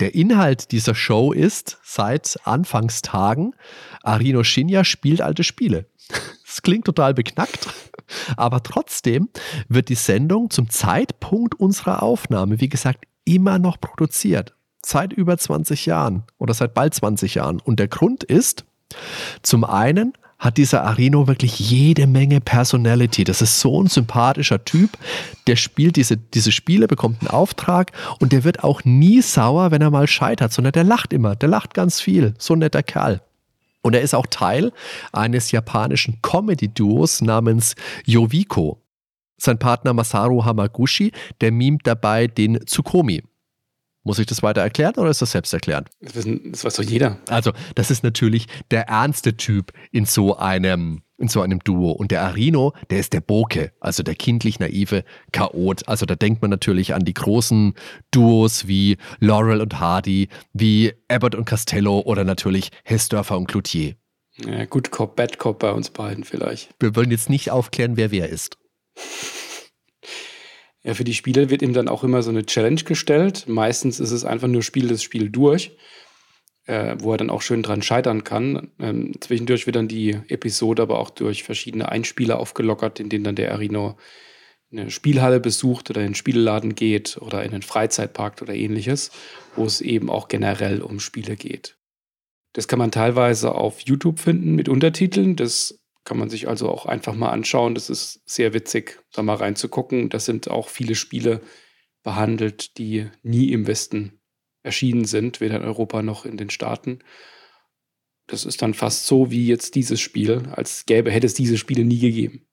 Der 0.01 0.15
Inhalt 0.15 0.73
dieser 0.73 0.95
Show 0.95 1.33
ist 1.33 1.79
seit 1.85 2.39
Anfangstagen, 2.45 3.55
Arino 4.03 4.43
Shinya 4.43 4.83
spielt 4.83 5.21
alte 5.21 5.45
Spiele. 5.45 5.87
Das 6.53 6.61
klingt 6.61 6.85
total 6.85 7.15
beknackt, 7.15 7.67
aber 8.37 8.63
trotzdem 8.63 9.31
wird 9.69 9.89
die 9.89 9.95
Sendung 9.95 10.51
zum 10.51 10.69
Zeitpunkt 10.69 11.55
unserer 11.59 12.03
Aufnahme, 12.03 12.61
wie 12.61 12.69
gesagt, 12.69 13.07
immer 13.25 13.59
noch 13.59 13.81
produziert. 13.81 14.55
Seit 14.85 15.15
über 15.15 15.39
20 15.39 15.87
Jahren 15.87 16.25
oder 16.37 16.53
seit 16.53 16.75
bald 16.75 16.93
20 16.93 17.37
Jahren. 17.37 17.59
Und 17.61 17.81
der 17.81 17.89
Grund 17.89 18.23
ist, 18.23 18.67
zum 19.41 19.65
einen 19.65 20.13
hat 20.43 20.57
dieser 20.57 20.83
Arino 20.83 21.29
wirklich 21.29 21.61
jede 21.61 22.09
Menge 22.09 22.41
Personality. 22.41 23.23
Das 23.23 23.41
ist 23.41 23.61
so 23.61 23.81
ein 23.81 23.87
sympathischer 23.87 24.65
Typ. 24.65 24.91
Der 25.47 25.55
spielt 25.55 25.95
diese, 25.95 26.17
diese 26.17 26.51
Spiele, 26.51 26.89
bekommt 26.89 27.21
einen 27.21 27.31
Auftrag 27.31 27.93
und 28.19 28.33
der 28.33 28.43
wird 28.43 28.65
auch 28.65 28.83
nie 28.83 29.23
sauer, 29.23 29.71
wenn 29.71 29.81
er 29.81 29.93
mal 29.93 30.09
scheitert, 30.09 30.53
sondern 30.53 30.73
der 30.73 30.83
lacht 30.83 31.13
immer. 31.13 31.37
Der 31.37 31.49
lacht 31.49 31.75
ganz 31.75 32.01
viel. 32.01 32.35
So 32.39 32.55
ein 32.55 32.59
netter 32.59 32.83
Kerl. 32.83 33.23
Und 33.83 33.95
er 33.95 34.03
ist 34.03 34.15
auch 34.15 34.27
Teil 34.27 34.73
eines 35.13 35.53
japanischen 35.53 36.19
Comedy-Duos 36.23 37.21
namens 37.21 37.77
Yoviko. 38.05 38.83
Sein 39.37 39.61
Partner 39.61 39.93
Masaru 39.93 40.45
Hamaguchi, 40.45 41.13
der 41.41 41.53
mimt 41.53 41.87
dabei 41.87 42.27
den 42.27 42.67
Tsukomi. 42.67 43.23
Muss 44.05 44.19
ich 44.19 44.27
das 44.27 44.43
weiter 44.43 44.61
erklären 44.61 44.95
oder 44.97 45.11
ist 45.11 45.23
das 45.23 45.31
selbsterklärend? 45.31 45.89
Das, 46.01 46.27
das 46.27 46.65
weiß 46.65 46.75
doch 46.75 46.85
jeder. 46.85 47.19
Also, 47.29 47.53
das 47.77 47.91
ist 47.91 48.03
natürlich 48.03 48.47
der 48.71 48.89
ernste 48.89 49.37
Typ 49.37 49.73
in 49.93 50.07
so 50.07 50.37
einem, 50.37 51.03
in 51.19 51.29
so 51.29 51.41
einem 51.41 51.61
Duo. 51.61 51.93
Und 51.93 52.11
der 52.11 52.23
Arino, 52.23 52.73
der 52.91 52.99
ist 52.99 53.13
der 53.13 53.21
Boke, 53.21 53.73
also 53.79 54.03
der 54.03 54.17
kindlich 54.17 54.59
naive 54.59 55.05
Chaot. 55.31 55.87
Also 55.87 56.05
da 56.05 56.17
denkt 56.17 56.43
man 56.43 56.51
natürlich 56.51 56.95
an 56.95 57.05
die 57.05 57.15
großen 57.15 57.75
Duos 58.11 58.67
wie 58.67 58.97
Laurel 59.21 59.61
und 59.61 59.79
Hardy, 59.79 60.29
wie 60.53 60.93
Abbott 61.09 61.37
und 61.37 61.49
Costello 61.49 62.01
oder 62.01 62.25
natürlich 62.25 62.71
Hessdörfer 62.83 63.37
und 63.37 63.47
Cloutier. 63.47 63.95
Ja, 64.37 64.65
gut 64.65 64.91
Cop, 64.91 65.15
Bad 65.15 65.39
Cop 65.39 65.61
bei 65.61 65.71
uns 65.71 65.91
beiden 65.91 66.25
vielleicht. 66.25 66.71
Wir 66.81 66.97
wollen 66.97 67.11
jetzt 67.11 67.31
nicht 67.31 67.51
aufklären, 67.51 67.97
wer 67.97 68.11
wer 68.11 68.29
ist. 68.29 68.59
Ja, 70.85 70.95
für 70.95 71.05
die 71.05 71.15
Spieler 71.15 71.49
wird 71.49 71.63
ihm 71.63 71.75
dann 71.75 71.89
auch 71.89 72.03
immer 72.03 72.23
so 72.23 72.31
eine 72.31 72.45
Challenge 72.45 72.83
gestellt. 72.83 73.45
Meistens 73.47 74.01
ist 74.01 74.11
es 74.11 74.25
einfach 74.25 74.49
nur 74.49 74.63
Spiel 74.63 74.89
das 74.89 75.03
Spiel 75.03 75.31
durch, 75.31 75.77
äh, 76.67 76.97
wo 76.99 77.13
er 77.13 77.19
dann 77.19 77.31
auch 77.31 77.43
schön 77.43 77.63
dran 77.63 77.83
scheitern 77.83 78.25
kann. 78.25 78.73
Ähm, 78.81 79.13
zwischendurch 79.21 79.67
wird 79.67 79.77
dann 79.77 79.89
die 79.89 80.19
Episode 80.29 80.83
aber 80.83 80.99
auch 80.99 81.11
durch 81.11 81.45
verschiedene 81.45 81.89
Einspieler 81.89 82.41
aufgelockert, 82.41 82.99
in 82.99 83.09
denen 83.09 83.25
dann 83.25 83.37
der 83.37 83.53
Arino 83.53 83.97
eine 84.73 84.91
Spielhalle 84.91 85.39
besucht 85.39 85.91
oder 85.91 86.01
in 86.01 86.09
den 86.09 86.15
Spielladen 86.15 86.75
geht 86.75 87.19
oder 87.21 87.45
in 87.45 87.53
einen 87.53 87.63
Freizeitpark 87.63 88.43
oder 88.43 88.55
ähnliches, 88.55 89.11
wo 89.55 89.65
es 89.65 89.81
eben 89.81 90.11
auch 90.11 90.29
generell 90.29 90.83
um 90.83 90.99
Spiele 90.99 91.37
geht. 91.37 91.77
Das 92.55 92.69
kann 92.69 92.79
man 92.79 92.91
teilweise 92.91 93.55
auf 93.55 93.81
YouTube 93.81 94.19
finden 94.19 94.55
mit 94.55 94.69
Untertiteln. 94.69 95.37
Das 95.37 95.82
kann 96.05 96.19
man 96.19 96.29
sich 96.29 96.49
also 96.49 96.69
auch 96.69 96.87
einfach 96.87 97.15
mal 97.15 97.31
anschauen. 97.31 97.75
Das 97.75 97.91
ist 97.91 98.23
sehr 98.27 98.55
witzig, 98.55 99.03
da 99.13 99.23
mal 99.23 99.37
reinzugucken. 99.37 100.09
Das 100.09 100.25
sind 100.25 100.51
auch 100.51 100.69
viele 100.69 100.95
Spiele 100.95 101.41
behandelt, 102.03 102.79
die 102.79 103.09
nie 103.23 103.53
im 103.53 103.67
Westen 103.67 104.21
erschienen 104.63 105.05
sind, 105.05 105.41
weder 105.41 105.57
in 105.57 105.65
Europa 105.65 106.03
noch 106.03 106.25
in 106.25 106.37
den 106.37 106.51
Staaten. 106.51 107.01
Das 108.27 108.45
ist 108.45 108.63
dann 108.63 108.75
fast 108.75 109.07
so 109.07 109.31
wie 109.31 109.47
jetzt 109.47 109.75
dieses 109.75 110.01
Spiel, 110.01 110.49
als 110.53 110.87
gäbe, 110.87 111.11
hätte 111.11 111.27
es 111.27 111.35
diese 111.35 111.59
Spiele 111.59 111.85
nie 111.85 111.99
gegeben. 111.99 112.47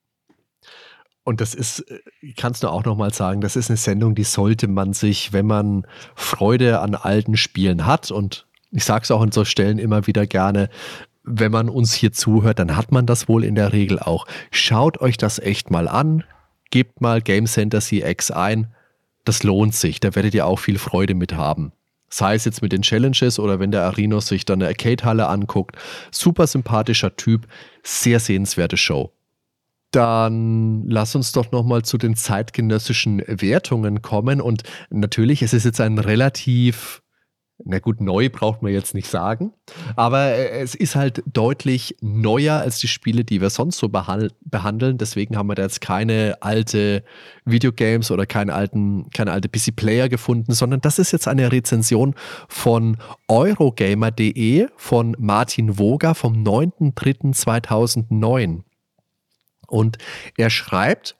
Und 1.24 1.42
das 1.42 1.54
ist, 1.54 1.82
äh, 1.82 2.00
kannst 2.38 2.64
du 2.64 2.70
auch 2.70 2.86
nochmal 2.86 3.14
sagen, 3.14 3.42
das 3.42 3.56
ist 3.56 3.70
eine 3.70 3.78
Sendung, 3.78 4.16
die 4.16 4.24
sollte 4.24 4.68
man 4.68 4.94
sich, 4.94 5.32
wenn 5.32 5.46
man 5.46 5.86
Freude 6.16 6.80
an 6.80 6.96
alten 6.96 7.38
Spielen 7.38 7.86
hat 7.86 8.10
und 8.10 8.48
ich 8.72 8.84
sage 8.84 9.04
es 9.04 9.12
auch 9.12 9.22
an 9.22 9.32
so 9.32 9.46
Stellen 9.46 9.80
immer 9.80 10.08
wieder 10.08 10.28
gerne, 10.28 10.70
wenn 11.24 11.52
man 11.52 11.70
uns 11.70 11.94
hier 11.94 12.12
zuhört, 12.12 12.60
dann 12.60 12.76
hat 12.76 12.92
man 12.92 13.06
das 13.06 13.28
wohl 13.28 13.44
in 13.44 13.56
der 13.56 13.74
Regel 13.74 14.00
auch. 14.00 14.26
Schaut 14.52 15.02
euch 15.02 15.18
das 15.18 15.40
echt 15.40 15.72
mal 15.72 15.88
an, 15.88 16.24
gebt 16.72 17.02
mal 17.02 17.22
Game 17.22 17.46
Center 17.46 17.82
CX 17.82 18.32
ein. 18.32 18.74
Das 19.26 19.44
lohnt 19.44 19.76
sich, 19.76 20.00
da 20.00 20.16
werdet 20.16 20.34
ihr 20.34 20.46
auch 20.46 20.60
viel 20.60 20.80
Freude 20.80 21.14
mit 21.14 21.34
haben. 21.36 21.72
Sei 22.10 22.34
es 22.34 22.46
jetzt 22.46 22.62
mit 22.62 22.72
den 22.72 22.82
Challenges 22.82 23.38
oder 23.38 23.60
wenn 23.60 23.72
der 23.72 23.84
Arinos 23.84 24.28
sich 24.28 24.44
dann 24.44 24.62
eine 24.62 24.70
Arcade-Halle 24.70 25.28
anguckt. 25.28 25.76
Super 26.10 26.48
sympathischer 26.48 27.16
Typ, 27.16 27.48
sehr 27.84 28.20
sehenswerte 28.20 28.78
Show. 28.78 29.12
Dann 29.92 30.88
lass 30.88 31.16
uns 31.16 31.32
doch 31.32 31.52
nochmal 31.52 31.84
zu 31.84 31.98
den 31.98 32.16
zeitgenössischen 32.16 33.24
Wertungen 33.28 34.02
kommen. 34.02 34.42
Und 34.42 34.64
natürlich, 34.90 35.42
es 35.42 35.54
ist 35.54 35.66
jetzt 35.66 35.82
ein 35.82 36.00
relativ 36.00 37.02
na 37.66 37.80
gut, 37.80 38.02
neu 38.02 38.30
braucht 38.30 38.62
man 38.62 38.72
jetzt 38.72 38.94
nicht 38.94 39.10
sagen, 39.10 39.52
aber 39.96 40.34
äh, 40.34 40.62
es 40.62 40.76
ist 40.76 40.96
halt 40.96 41.24
deutlich 41.26 41.96
neuer 42.02 42.54
als 42.56 42.80
die 42.80 42.88
Spiele, 42.88 43.26
die 43.26 43.42
wir 43.42 43.50
sonst 43.50 43.78
so 43.78 43.90
behandeln. 43.90 44.98
Deswegen 44.98 45.38
haben 45.38 45.48
wir 45.48 45.56
da 45.56 45.64
jetzt 45.64 45.82
keine 45.82 46.38
alte 46.42 47.04
Videogames 47.46 48.12
oder 48.12 48.26
keine 48.26 48.54
alten, 48.54 49.10
keine 49.12 49.32
alte 49.32 49.48
PC-Player 49.50 50.10
gefunden, 50.10 50.54
sondern 50.54 50.82
das 50.82 51.00
ist 51.00 51.12
jetzt 51.12 51.28
eine 51.28 51.52
Rezension 51.52 52.14
von 52.48 52.98
Eurogamer.de 53.28 54.68
von 54.78 55.16
Martin 55.20 55.78
Woger 55.78 56.16
vom 56.16 56.44
9.3.2009. 56.44 58.62
Und 59.68 59.98
er 60.38 60.50
schreibt, 60.50 61.19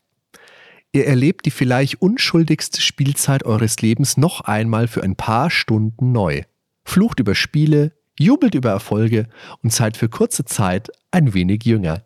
Ihr 0.92 1.06
erlebt 1.06 1.46
die 1.46 1.52
vielleicht 1.52 2.02
unschuldigste 2.02 2.82
Spielzeit 2.82 3.46
eures 3.46 3.82
Lebens 3.82 4.18
noch 4.18 4.42
einmal 4.42 4.88
für 4.88 5.04
ein 5.04 5.16
paar 5.16 5.52
Stunden 5.52 6.12
neu. 6.12 6.42
Flucht 6.84 7.20
über 7.20 7.36
Spiele, 7.36 7.92
jubelt 8.18 8.56
über 8.56 8.72
Erfolge 8.72 9.28
und 9.62 9.72
seid 9.72 9.98
für 9.98 10.10
kurze 10.10 10.46
Zeit 10.46 10.90
ein 11.12 11.34
wenig 11.34 11.64
jünger. 11.64 12.04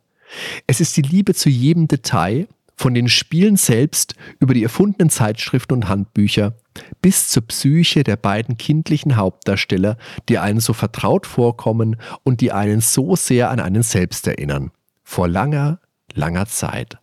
Es 0.68 0.82
ist 0.82 0.98
die 0.98 1.02
Liebe 1.02 1.34
zu 1.34 1.50
jedem 1.50 1.88
Detail, 1.88 2.48
von 2.76 2.94
den 2.94 3.08
Spielen 3.08 3.56
selbst 3.56 4.16
über 4.40 4.54
die 4.54 4.64
erfundenen 4.64 5.10
Zeitschriften 5.10 5.74
und 5.74 5.88
Handbücher 5.88 6.56
bis 7.02 7.28
zur 7.28 7.44
Psyche 7.48 8.04
der 8.04 8.18
beiden 8.18 8.58
kindlichen 8.58 9.16
Hauptdarsteller, 9.16 9.98
die 10.28 10.40
einen 10.40 10.60
so 10.60 10.74
vertraut 10.74 11.28
vorkommen 11.28 11.98
und 12.24 12.42
die 12.42 12.52
einen 12.52 12.82
so 12.82 13.16
sehr 13.16 13.52
an 13.52 13.60
einen 13.60 13.84
selbst 13.84 14.28
erinnern. 14.28 14.72
Vor 15.04 15.28
langer, 15.28 15.80
langer 16.14 16.48
Zeit. 16.48 16.98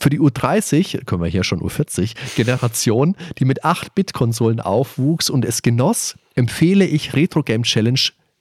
Für 0.00 0.10
die 0.10 0.20
U30, 0.20 1.04
können 1.04 1.22
wir 1.22 1.28
hier 1.28 1.44
schon 1.44 1.60
U40, 1.60 2.14
Generation, 2.36 3.16
die 3.38 3.44
mit 3.44 3.64
8-Bit-Konsolen 3.64 4.60
aufwuchs 4.60 5.30
und 5.30 5.44
es 5.44 5.62
genoss, 5.62 6.16
empfehle 6.34 6.86
ich 6.86 7.14
Retro 7.14 7.42
Game 7.42 7.62
Challenge 7.62 8.00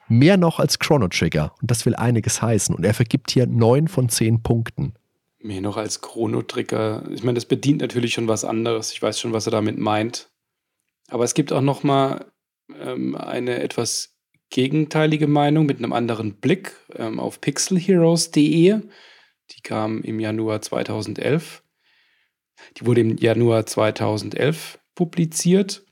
mehr 0.09 0.37
noch 0.37 0.59
als 0.59 0.79
Chrono 0.79 1.07
Trigger. 1.07 1.53
Und 1.61 1.71
das 1.71 1.85
will 1.85 1.95
einiges 1.95 2.41
heißen. 2.41 2.75
Und 2.75 2.83
er 2.83 2.93
vergibt 2.93 3.31
hier 3.31 3.47
9 3.47 3.87
von 3.87 4.09
10 4.09 4.41
Punkten. 4.43 4.93
Mehr 5.39 5.61
noch 5.61 5.77
als 5.77 6.01
Chrono 6.01 6.41
Trigger. 6.41 7.03
Ich 7.11 7.23
meine, 7.23 7.35
das 7.35 7.45
bedient 7.45 7.81
natürlich 7.81 8.13
schon 8.13 8.27
was 8.27 8.43
anderes. 8.43 8.91
Ich 8.91 9.01
weiß 9.01 9.19
schon, 9.19 9.31
was 9.31 9.47
er 9.47 9.51
damit 9.51 9.77
meint. 9.77 10.29
Aber 11.09 11.23
es 11.23 11.33
gibt 11.33 11.53
auch 11.53 11.61
noch 11.61 11.83
mal 11.83 12.25
ähm, 12.77 13.15
eine 13.15 13.61
etwas 13.61 14.15
gegenteilige 14.49 15.27
Meinung 15.27 15.65
mit 15.65 15.77
einem 15.77 15.93
anderen 15.93 16.35
Blick 16.35 16.75
ähm, 16.95 17.19
auf 17.19 17.39
pixelheroes.de. 17.39 18.81
Die 19.51 19.61
kam 19.61 20.01
im 20.01 20.19
Januar 20.19 20.61
2011. 20.61 21.63
Die 22.77 22.85
wurde 22.85 23.01
im 23.01 23.17
Januar 23.17 23.65
2011 23.65 24.79
publiziert. 24.95 25.83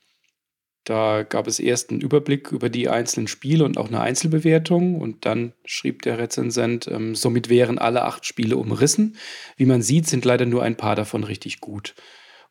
Da 0.83 1.23
gab 1.23 1.47
es 1.47 1.59
erst 1.59 1.89
einen 1.89 1.99
Überblick 1.99 2.53
über 2.53 2.69
die 2.69 2.87
einzelnen 2.87 3.27
Spiele 3.27 3.65
und 3.65 3.77
auch 3.77 3.89
eine 3.89 3.99
Einzelbewertung. 3.99 5.01
Und 5.01 5.25
dann 5.25 5.53
schrieb 5.65 6.01
der 6.03 6.17
Rezensent, 6.17 6.87
ähm, 6.87 7.13
somit 7.13 7.49
wären 7.49 7.77
alle 7.77 8.03
acht 8.03 8.25
Spiele 8.25 8.55
umrissen. 8.55 9.17
Wie 9.57 9.65
man 9.65 9.81
sieht, 9.81 10.07
sind 10.07 10.23
leider 10.23 10.45
nur 10.45 10.63
ein 10.63 10.77
paar 10.77 10.95
davon 10.95 11.25
richtig 11.25 11.59
gut. 11.59 11.93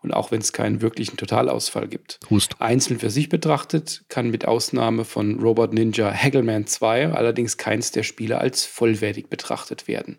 Und 0.03 0.13
auch 0.13 0.31
wenn 0.31 0.43
es 0.43 0.53
keinen 0.53 0.83
wirklichen 0.83 1.17
Totalausfall 1.17 1.89
gibt. 1.89 2.21
Hust. 2.29 2.61
Einzeln 2.61 3.01
für 3.01 3.09
sich 3.09 3.31
betrachtet 3.31 4.05
kann 4.09 4.31
mit 4.31 4.47
Ausnahme 4.47 5.07
von 5.07 5.41
Robot 5.41 5.73
Ninja 5.73 6.13
Haggleman 6.13 6.67
2 6.67 7.13
allerdings 7.13 7.57
keins 7.57 7.91
der 7.91 8.03
Spiele 8.03 8.39
als 8.39 8.67
vollwertig 8.67 9.31
betrachtet 9.31 9.89
werden. 9.89 10.19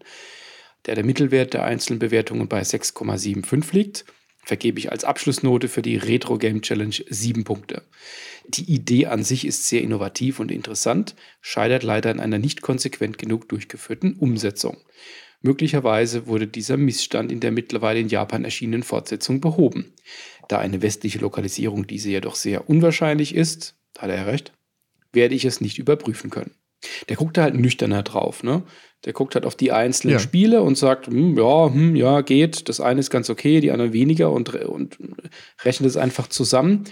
Da 0.83 0.95
der 0.95 1.05
Mittelwert 1.05 1.53
der 1.53 1.63
einzelnen 1.63 1.99
Bewertungen 1.99 2.47
bei 2.47 2.61
6,75 2.61 3.73
liegt, 3.73 4.05
vergebe 4.47 4.79
ich 4.79 4.91
als 4.91 5.03
Abschlussnote 5.03 5.67
für 5.67 5.81
die 5.81 5.97
Retro 5.97 6.37
Game 6.37 6.61
Challenge 6.61 6.95
sieben 7.09 7.43
Punkte. 7.43 7.83
Die 8.47 8.71
Idee 8.71 9.07
an 9.07 9.23
sich 9.23 9.45
ist 9.45 9.67
sehr 9.67 9.81
innovativ 9.81 10.39
und 10.39 10.51
interessant, 10.51 11.15
scheitert 11.41 11.83
leider 11.83 12.09
an 12.11 12.21
einer 12.21 12.39
nicht 12.39 12.61
konsequent 12.61 13.17
genug 13.17 13.49
durchgeführten 13.49 14.13
Umsetzung. 14.13 14.77
Möglicherweise 15.41 16.27
wurde 16.27 16.47
dieser 16.47 16.77
Missstand 16.77 17.31
in 17.31 17.41
der 17.41 17.51
mittlerweile 17.51 17.99
in 17.99 18.07
Japan 18.07 18.45
erschienenen 18.45 18.83
Fortsetzung 18.83 19.41
behoben. 19.41 19.93
Da 20.47 20.59
eine 20.59 20.81
westliche 20.81 21.19
Lokalisierung 21.19 21.85
diese 21.85 22.09
jedoch 22.09 22.35
sehr 22.35 22.69
unwahrscheinlich 22.69 23.35
ist, 23.35 23.75
hat 23.97 24.09
er 24.09 24.27
recht, 24.27 24.53
werde 25.11 25.35
ich 25.35 25.45
es 25.45 25.61
nicht 25.61 25.77
überprüfen 25.77 26.29
können. 26.29 26.55
Der 27.09 27.17
guckt 27.17 27.37
da 27.37 27.43
halt 27.43 27.55
nüchterner 27.55 28.03
drauf, 28.03 28.43
ne? 28.43 28.63
Der 29.05 29.13
guckt 29.13 29.35
halt 29.35 29.45
auf 29.45 29.55
die 29.55 29.71
einzelnen 29.71 30.13
ja. 30.13 30.19
Spiele 30.19 30.61
und 30.61 30.77
sagt, 30.77 31.07
hm, 31.07 31.37
ja, 31.37 31.71
hm, 31.71 31.95
ja, 31.95 32.21
geht. 32.21 32.67
Das 32.67 32.79
eine 32.79 32.99
ist 32.99 33.09
ganz 33.09 33.29
okay, 33.29 33.61
die 33.61 33.71
andere 33.71 33.93
weniger 33.93 34.31
und, 34.31 34.53
und 34.55 34.97
rechnet 35.63 35.89
es 35.89 35.97
einfach 35.97 36.27
zusammen. 36.27 36.85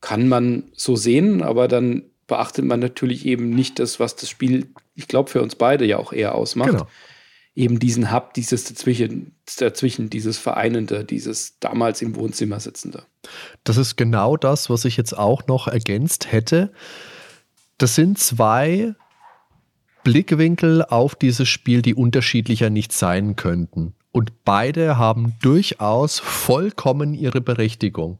Kann 0.00 0.28
man 0.28 0.64
so 0.74 0.94
sehen, 0.94 1.42
aber 1.42 1.66
dann 1.66 2.04
beachtet 2.28 2.64
man 2.64 2.78
natürlich 2.78 3.26
eben 3.26 3.50
nicht 3.50 3.80
das, 3.80 3.98
was 3.98 4.14
das 4.14 4.28
Spiel, 4.28 4.68
ich 4.94 5.08
glaube, 5.08 5.30
für 5.30 5.42
uns 5.42 5.56
beide 5.56 5.84
ja 5.84 5.98
auch 5.98 6.12
eher 6.12 6.36
ausmacht. 6.36 6.70
Genau. 6.70 6.86
Eben 7.56 7.80
diesen 7.80 8.12
Hub, 8.12 8.34
dieses 8.34 8.64
dazwischen, 8.64 9.34
dazwischen, 9.58 10.10
dieses 10.10 10.38
Vereinende, 10.38 11.04
dieses 11.04 11.58
damals 11.58 12.02
im 12.02 12.14
Wohnzimmer 12.14 12.60
sitzende. 12.60 13.02
Das 13.64 13.78
ist 13.78 13.96
genau 13.96 14.36
das, 14.36 14.70
was 14.70 14.84
ich 14.84 14.96
jetzt 14.96 15.16
auch 15.16 15.48
noch 15.48 15.66
ergänzt 15.66 16.30
hätte. 16.30 16.72
Das 17.78 17.96
sind 17.96 18.18
zwei 18.18 18.94
Blickwinkel 20.08 20.82
auf 20.82 21.14
dieses 21.14 21.50
Spiel, 21.50 21.82
die 21.82 21.94
unterschiedlicher 21.94 22.70
nicht 22.70 22.94
sein 22.94 23.36
könnten. 23.36 23.92
Und 24.10 24.42
beide 24.42 24.96
haben 24.96 25.34
durchaus 25.42 26.18
vollkommen 26.18 27.12
ihre 27.12 27.42
Berechtigung 27.42 28.18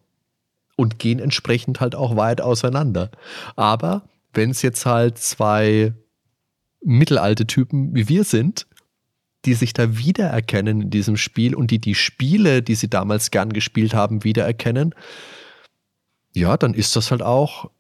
und 0.77 0.99
gehen 0.99 1.19
entsprechend 1.19 1.81
halt 1.81 1.95
auch 1.95 2.15
weit 2.15 2.43
auseinander. 2.43 3.11
Aber 3.57 4.07
wenn 4.35 4.51
es 4.51 4.61
jetzt 4.61 4.85
halt 4.85 5.17
zwei 5.17 5.95
mittelalte 6.85 7.47
Typen 7.47 7.95
wie 7.95 8.07
wir 8.11 8.25
sind, 8.25 8.67
die 9.47 9.55
sich 9.55 9.73
da 9.73 9.97
wiedererkennen 9.97 10.83
in 10.83 10.91
diesem 10.91 11.17
Spiel 11.17 11.55
und 11.55 11.71
die 11.71 11.79
die 11.79 11.95
Spiele, 11.95 12.63
die 12.63 12.75
sie 12.75 12.91
damals 12.91 13.31
gern 13.31 13.51
gespielt 13.51 13.95
haben, 13.95 14.25
wiedererkennen, 14.25 14.95
ja, 16.35 16.59
dann 16.59 16.75
ist 16.75 16.97
das 16.97 17.11
halt 17.11 17.23
auch. 17.23 17.71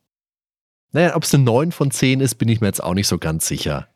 Naja, 0.92 1.14
ob 1.14 1.24
es 1.24 1.34
eine 1.34 1.44
9 1.44 1.72
von 1.72 1.90
10 1.90 2.20
ist, 2.20 2.36
bin 2.36 2.48
ich 2.48 2.62
mir 2.62 2.68
jetzt 2.68 2.82
auch 2.82 2.94
nicht 2.94 3.06
so 3.06 3.18
ganz 3.18 3.46
sicher. 3.46 3.86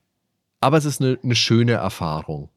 Aber 0.62 0.78
es 0.78 0.84
ist 0.84 1.00
eine, 1.00 1.18
eine 1.22 1.34
schöne 1.34 1.72
Erfahrung. 1.72 2.48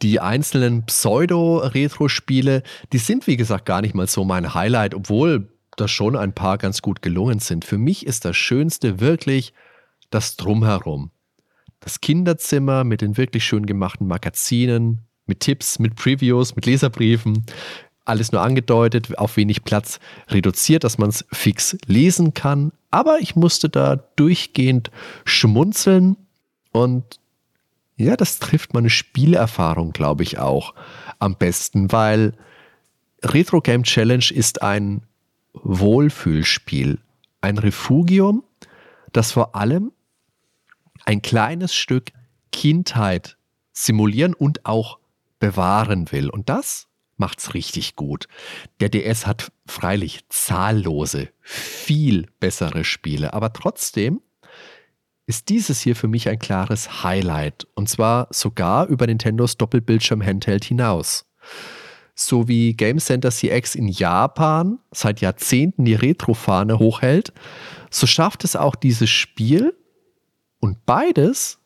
Die 0.00 0.18
einzelnen 0.18 0.86
Pseudo-Retro-Spiele, 0.86 2.62
die 2.92 2.98
sind 2.98 3.26
wie 3.26 3.36
gesagt 3.36 3.66
gar 3.66 3.82
nicht 3.82 3.94
mal 3.94 4.06
so 4.06 4.24
mein 4.24 4.54
Highlight, 4.54 4.94
obwohl 4.94 5.52
da 5.76 5.88
schon 5.88 6.16
ein 6.16 6.32
paar 6.32 6.56
ganz 6.56 6.80
gut 6.80 7.02
gelungen 7.02 7.38
sind. 7.38 7.66
Für 7.66 7.76
mich 7.76 8.06
ist 8.06 8.24
das 8.24 8.34
Schönste 8.34 8.98
wirklich 8.98 9.52
das 10.08 10.36
Drumherum. 10.36 11.10
Das 11.80 12.00
Kinderzimmer 12.00 12.82
mit 12.84 13.02
den 13.02 13.18
wirklich 13.18 13.44
schön 13.44 13.66
gemachten 13.66 14.06
Magazinen, 14.06 15.02
mit 15.26 15.40
Tipps, 15.40 15.78
mit 15.78 15.96
Previews, 15.96 16.56
mit 16.56 16.64
Leserbriefen. 16.64 17.44
Alles 18.06 18.32
nur 18.32 18.40
angedeutet, 18.40 19.18
auf 19.18 19.36
wenig 19.36 19.64
Platz 19.64 20.00
reduziert, 20.28 20.84
dass 20.84 20.96
man 20.96 21.10
es 21.10 21.26
fix 21.30 21.76
lesen 21.84 22.32
kann. 22.32 22.72
Aber 22.90 23.18
ich 23.20 23.36
musste 23.36 23.68
da 23.68 23.96
durchgehend 24.16 24.90
schmunzeln 25.26 26.16
und 26.72 27.20
ja, 27.96 28.16
das 28.16 28.38
trifft 28.38 28.72
meine 28.72 28.90
Spielerfahrung, 28.90 29.92
glaube 29.92 30.22
ich, 30.22 30.38
auch 30.38 30.74
am 31.18 31.36
besten, 31.36 31.92
weil 31.92 32.32
Retro 33.22 33.60
Game 33.60 33.82
Challenge 33.82 34.24
ist 34.30 34.62
ein 34.62 35.02
Wohlfühlspiel, 35.52 36.98
ein 37.42 37.58
Refugium, 37.58 38.42
das 39.12 39.32
vor 39.32 39.54
allem 39.54 39.92
ein 41.04 41.20
kleines 41.20 41.74
Stück 41.74 42.12
Kindheit 42.52 43.36
simulieren 43.72 44.34
und 44.34 44.64
auch 44.64 44.98
bewahren 45.38 46.10
will. 46.12 46.30
Und 46.30 46.48
das 46.48 46.88
macht's 47.16 47.54
richtig 47.54 47.96
gut. 47.96 48.26
Der 48.80 48.88
DS 48.88 49.26
hat 49.26 49.52
freilich 49.66 50.20
zahllose, 50.28 51.28
viel 51.40 52.28
bessere 52.40 52.84
Spiele, 52.84 53.34
aber 53.34 53.52
trotzdem 53.52 54.22
ist 55.30 55.48
dieses 55.48 55.80
hier 55.80 55.94
für 55.94 56.08
mich 56.08 56.28
ein 56.28 56.40
klares 56.40 57.04
Highlight. 57.04 57.68
Und 57.74 57.88
zwar 57.88 58.26
sogar 58.30 58.88
über 58.88 59.06
Nintendos 59.06 59.56
Doppelbildschirm-Handheld 59.56 60.64
hinaus. 60.64 61.24
So 62.16 62.48
wie 62.48 62.74
Game 62.74 62.98
Center 62.98 63.30
CX 63.30 63.76
in 63.76 63.86
Japan 63.86 64.80
seit 64.90 65.20
Jahrzehnten 65.20 65.84
die 65.84 65.94
Retro-Fahne 65.94 66.80
hochhält, 66.80 67.32
so 67.90 68.08
schafft 68.08 68.42
es 68.42 68.56
auch 68.56 68.74
dieses 68.74 69.08
Spiel 69.08 69.72
und 70.58 70.84
beides, 70.84 71.60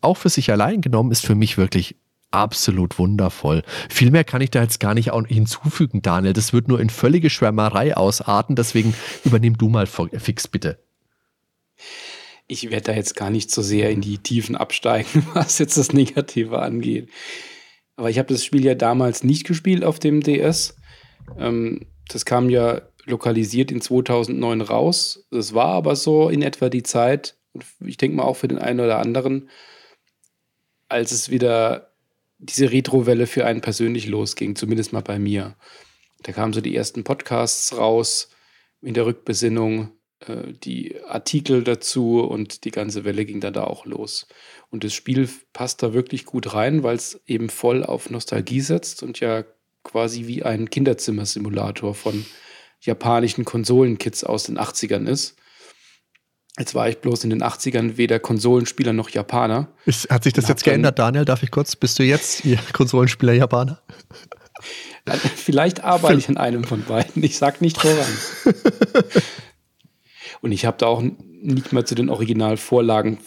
auch 0.00 0.16
für 0.16 0.28
sich 0.28 0.50
allein 0.50 0.80
genommen, 0.80 1.12
ist 1.12 1.24
für 1.24 1.36
mich 1.36 1.56
wirklich 1.56 1.94
absolut 2.32 2.98
wundervoll. 2.98 3.62
Viel 3.88 4.10
mehr 4.10 4.24
kann 4.24 4.42
ich 4.42 4.50
da 4.50 4.62
jetzt 4.62 4.80
gar 4.80 4.94
nicht 4.94 5.12
hinzufügen, 5.28 6.02
Daniel. 6.02 6.32
Das 6.32 6.52
wird 6.52 6.66
nur 6.66 6.80
in 6.80 6.90
völlige 6.90 7.30
Schwärmerei 7.30 7.96
ausarten, 7.96 8.56
deswegen 8.56 8.94
übernimm 9.24 9.56
du 9.56 9.68
mal 9.68 9.86
fix 9.86 10.48
bitte 10.48 10.80
ich 12.48 12.70
werde 12.70 12.92
da 12.92 12.92
jetzt 12.92 13.16
gar 13.16 13.30
nicht 13.30 13.50
so 13.50 13.62
sehr 13.62 13.90
in 13.90 14.00
die 14.00 14.18
Tiefen 14.18 14.56
absteigen, 14.56 15.26
was 15.34 15.58
jetzt 15.58 15.76
das 15.76 15.92
Negative 15.92 16.60
angeht. 16.60 17.10
Aber 17.96 18.10
ich 18.10 18.18
habe 18.18 18.32
das 18.32 18.44
Spiel 18.44 18.64
ja 18.64 18.74
damals 18.74 19.24
nicht 19.24 19.46
gespielt 19.46 19.84
auf 19.84 19.98
dem 19.98 20.22
DS. 20.22 20.76
Ähm, 21.38 21.86
das 22.08 22.24
kam 22.24 22.50
ja 22.50 22.82
lokalisiert 23.04 23.70
in 23.70 23.80
2009 23.80 24.60
raus. 24.60 25.26
Das 25.30 25.54
war 25.54 25.68
aber 25.68 25.96
so 25.96 26.28
in 26.28 26.42
etwa 26.42 26.68
die 26.68 26.82
Zeit, 26.82 27.36
ich 27.80 27.96
denke 27.96 28.16
mal 28.16 28.24
auch 28.24 28.36
für 28.36 28.48
den 28.48 28.58
einen 28.58 28.80
oder 28.80 28.98
anderen, 28.98 29.48
als 30.88 31.12
es 31.12 31.30
wieder 31.30 31.92
diese 32.38 32.70
Retro-Welle 32.70 33.26
für 33.26 33.46
einen 33.46 33.60
persönlich 33.60 34.06
losging, 34.06 34.56
zumindest 34.56 34.92
mal 34.92 35.02
bei 35.02 35.18
mir. 35.18 35.56
Da 36.22 36.32
kamen 36.32 36.52
so 36.52 36.60
die 36.60 36.76
ersten 36.76 37.02
Podcasts 37.02 37.76
raus 37.76 38.28
in 38.82 38.94
der 38.94 39.06
Rückbesinnung 39.06 39.95
äh, 40.20 40.52
die 40.52 40.96
Artikel 41.04 41.62
dazu 41.62 42.20
und 42.20 42.64
die 42.64 42.70
ganze 42.70 43.04
Welle 43.04 43.24
ging 43.24 43.40
dann 43.40 43.52
da 43.52 43.64
auch 43.64 43.86
los. 43.86 44.26
Und 44.70 44.84
das 44.84 44.94
Spiel 44.94 45.28
passt 45.52 45.82
da 45.82 45.92
wirklich 45.92 46.24
gut 46.24 46.54
rein, 46.54 46.82
weil 46.82 46.96
es 46.96 47.20
eben 47.26 47.48
voll 47.48 47.84
auf 47.84 48.10
Nostalgie 48.10 48.60
setzt 48.60 49.02
und 49.02 49.20
ja 49.20 49.44
quasi 49.84 50.26
wie 50.26 50.42
ein 50.42 50.70
Kinderzimmersimulator 50.70 51.94
von 51.94 52.24
japanischen 52.80 53.44
Konsolenkits 53.44 54.24
aus 54.24 54.44
den 54.44 54.58
80ern 54.58 55.06
ist. 55.06 55.36
Jetzt 56.58 56.74
war 56.74 56.88
ich 56.88 56.98
bloß 56.98 57.24
in 57.24 57.30
den 57.30 57.42
80ern 57.42 57.98
weder 57.98 58.18
Konsolenspieler 58.18 58.94
noch 58.94 59.10
Japaner. 59.10 59.68
Ist, 59.84 60.08
hat 60.08 60.24
sich 60.24 60.32
das 60.32 60.48
jetzt 60.48 60.64
geändert, 60.64 60.98
Daniel? 60.98 61.26
Darf 61.26 61.42
ich 61.42 61.50
kurz? 61.50 61.76
Bist 61.76 61.98
du 61.98 62.02
jetzt 62.02 62.42
Konsolenspieler 62.72 63.34
Japaner? 63.34 63.82
Vielleicht 65.36 65.84
arbeite 65.84 66.18
ich 66.18 66.28
an 66.30 66.38
einem 66.38 66.64
von 66.64 66.82
beiden. 66.82 67.22
Ich 67.22 67.36
sag 67.36 67.60
nicht 67.60 67.78
voran. 67.78 68.18
Und 70.40 70.52
ich 70.52 70.66
habe 70.66 70.78
da 70.78 70.86
auch 70.86 71.02
nicht 71.02 71.72
mal 71.72 71.86
zu 71.86 71.94
den 71.94 72.08
Originalvorlagen 72.08 73.18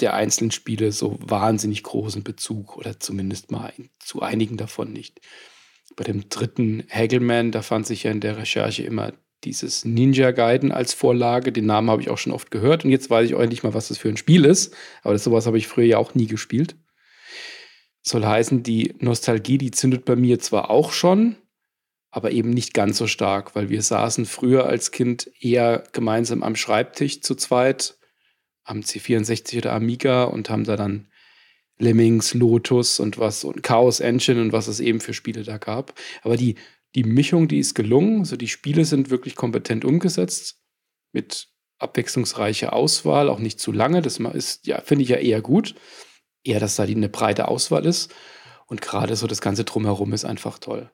der 0.00 0.14
einzelnen 0.14 0.50
Spiele 0.50 0.92
so 0.92 1.18
wahnsinnig 1.20 1.82
großen 1.82 2.22
Bezug 2.22 2.76
oder 2.76 3.00
zumindest 3.00 3.50
mal 3.50 3.72
zu 3.98 4.22
einigen 4.22 4.56
davon 4.56 4.92
nicht. 4.92 5.20
Bei 5.96 6.04
dem 6.04 6.28
dritten 6.28 6.84
Hagelman, 6.88 7.50
da 7.50 7.62
fand 7.62 7.86
sich 7.86 8.04
ja 8.04 8.10
in 8.10 8.20
der 8.20 8.36
Recherche 8.36 8.84
immer 8.84 9.12
dieses 9.44 9.84
Ninja 9.84 10.30
Gaiden 10.30 10.72
als 10.72 10.94
Vorlage. 10.94 11.52
Den 11.52 11.66
Namen 11.66 11.90
habe 11.90 12.02
ich 12.02 12.10
auch 12.10 12.18
schon 12.18 12.32
oft 12.32 12.50
gehört 12.50 12.84
und 12.84 12.90
jetzt 12.90 13.10
weiß 13.10 13.26
ich 13.26 13.34
auch 13.34 13.46
nicht 13.46 13.62
mal, 13.62 13.74
was 13.74 13.88
das 13.88 13.98
für 13.98 14.08
ein 14.08 14.16
Spiel 14.16 14.44
ist. 14.44 14.74
Aber 15.02 15.12
das, 15.12 15.24
sowas 15.24 15.46
habe 15.46 15.58
ich 15.58 15.68
früher 15.68 15.86
ja 15.86 15.98
auch 15.98 16.14
nie 16.14 16.26
gespielt. 16.26 16.76
Soll 18.02 18.24
heißen, 18.24 18.62
die 18.62 18.94
Nostalgie, 19.00 19.58
die 19.58 19.70
zündet 19.70 20.04
bei 20.04 20.16
mir 20.16 20.38
zwar 20.38 20.70
auch 20.70 20.92
schon, 20.92 21.36
aber 22.10 22.30
eben 22.32 22.50
nicht 22.50 22.74
ganz 22.74 22.98
so 22.98 23.06
stark, 23.06 23.54
weil 23.54 23.68
wir 23.68 23.82
saßen 23.82 24.24
früher 24.26 24.66
als 24.66 24.90
Kind 24.90 25.30
eher 25.40 25.84
gemeinsam 25.92 26.42
am 26.42 26.56
Schreibtisch 26.56 27.20
zu 27.20 27.34
zweit 27.34 27.98
am 28.64 28.80
C64 28.80 29.58
oder 29.58 29.72
Amiga 29.72 30.24
und 30.24 30.50
haben 30.50 30.64
da 30.64 30.76
dann 30.76 31.08
Lemmings, 31.78 32.34
Lotus 32.34 33.00
und 33.00 33.18
was 33.18 33.44
und 33.44 33.62
Chaos 33.62 34.00
Engine 34.00 34.40
und 34.40 34.52
was 34.52 34.68
es 34.68 34.80
eben 34.80 35.00
für 35.00 35.14
Spiele 35.14 35.42
da 35.42 35.58
gab. 35.58 35.94
Aber 36.22 36.36
die, 36.36 36.56
die 36.94 37.04
Mischung, 37.04 37.48
die 37.48 37.58
ist 37.58 37.74
gelungen. 37.74 38.20
Also 38.20 38.36
die 38.36 38.48
Spiele 38.48 38.84
sind 38.84 39.10
wirklich 39.10 39.36
kompetent 39.36 39.84
umgesetzt. 39.84 40.60
mit 41.12 41.48
abwechslungsreicher 41.78 42.72
Auswahl, 42.72 43.28
auch 43.28 43.38
nicht 43.38 43.60
zu 43.60 43.70
lange. 43.70 44.02
Das 44.02 44.18
ist, 44.18 44.66
ja, 44.66 44.80
finde 44.80 45.04
ich 45.04 45.10
ja 45.10 45.16
eher 45.16 45.40
gut. 45.40 45.76
Eher, 46.42 46.58
dass 46.60 46.76
da 46.76 46.82
eine 46.82 47.08
breite 47.08 47.48
Auswahl 47.48 47.86
ist. 47.86 48.12
Und 48.66 48.82
gerade 48.82 49.14
so 49.16 49.26
das 49.26 49.40
Ganze 49.40 49.64
drumherum 49.64 50.12
ist 50.12 50.24
einfach 50.24 50.58
toll. 50.58 50.90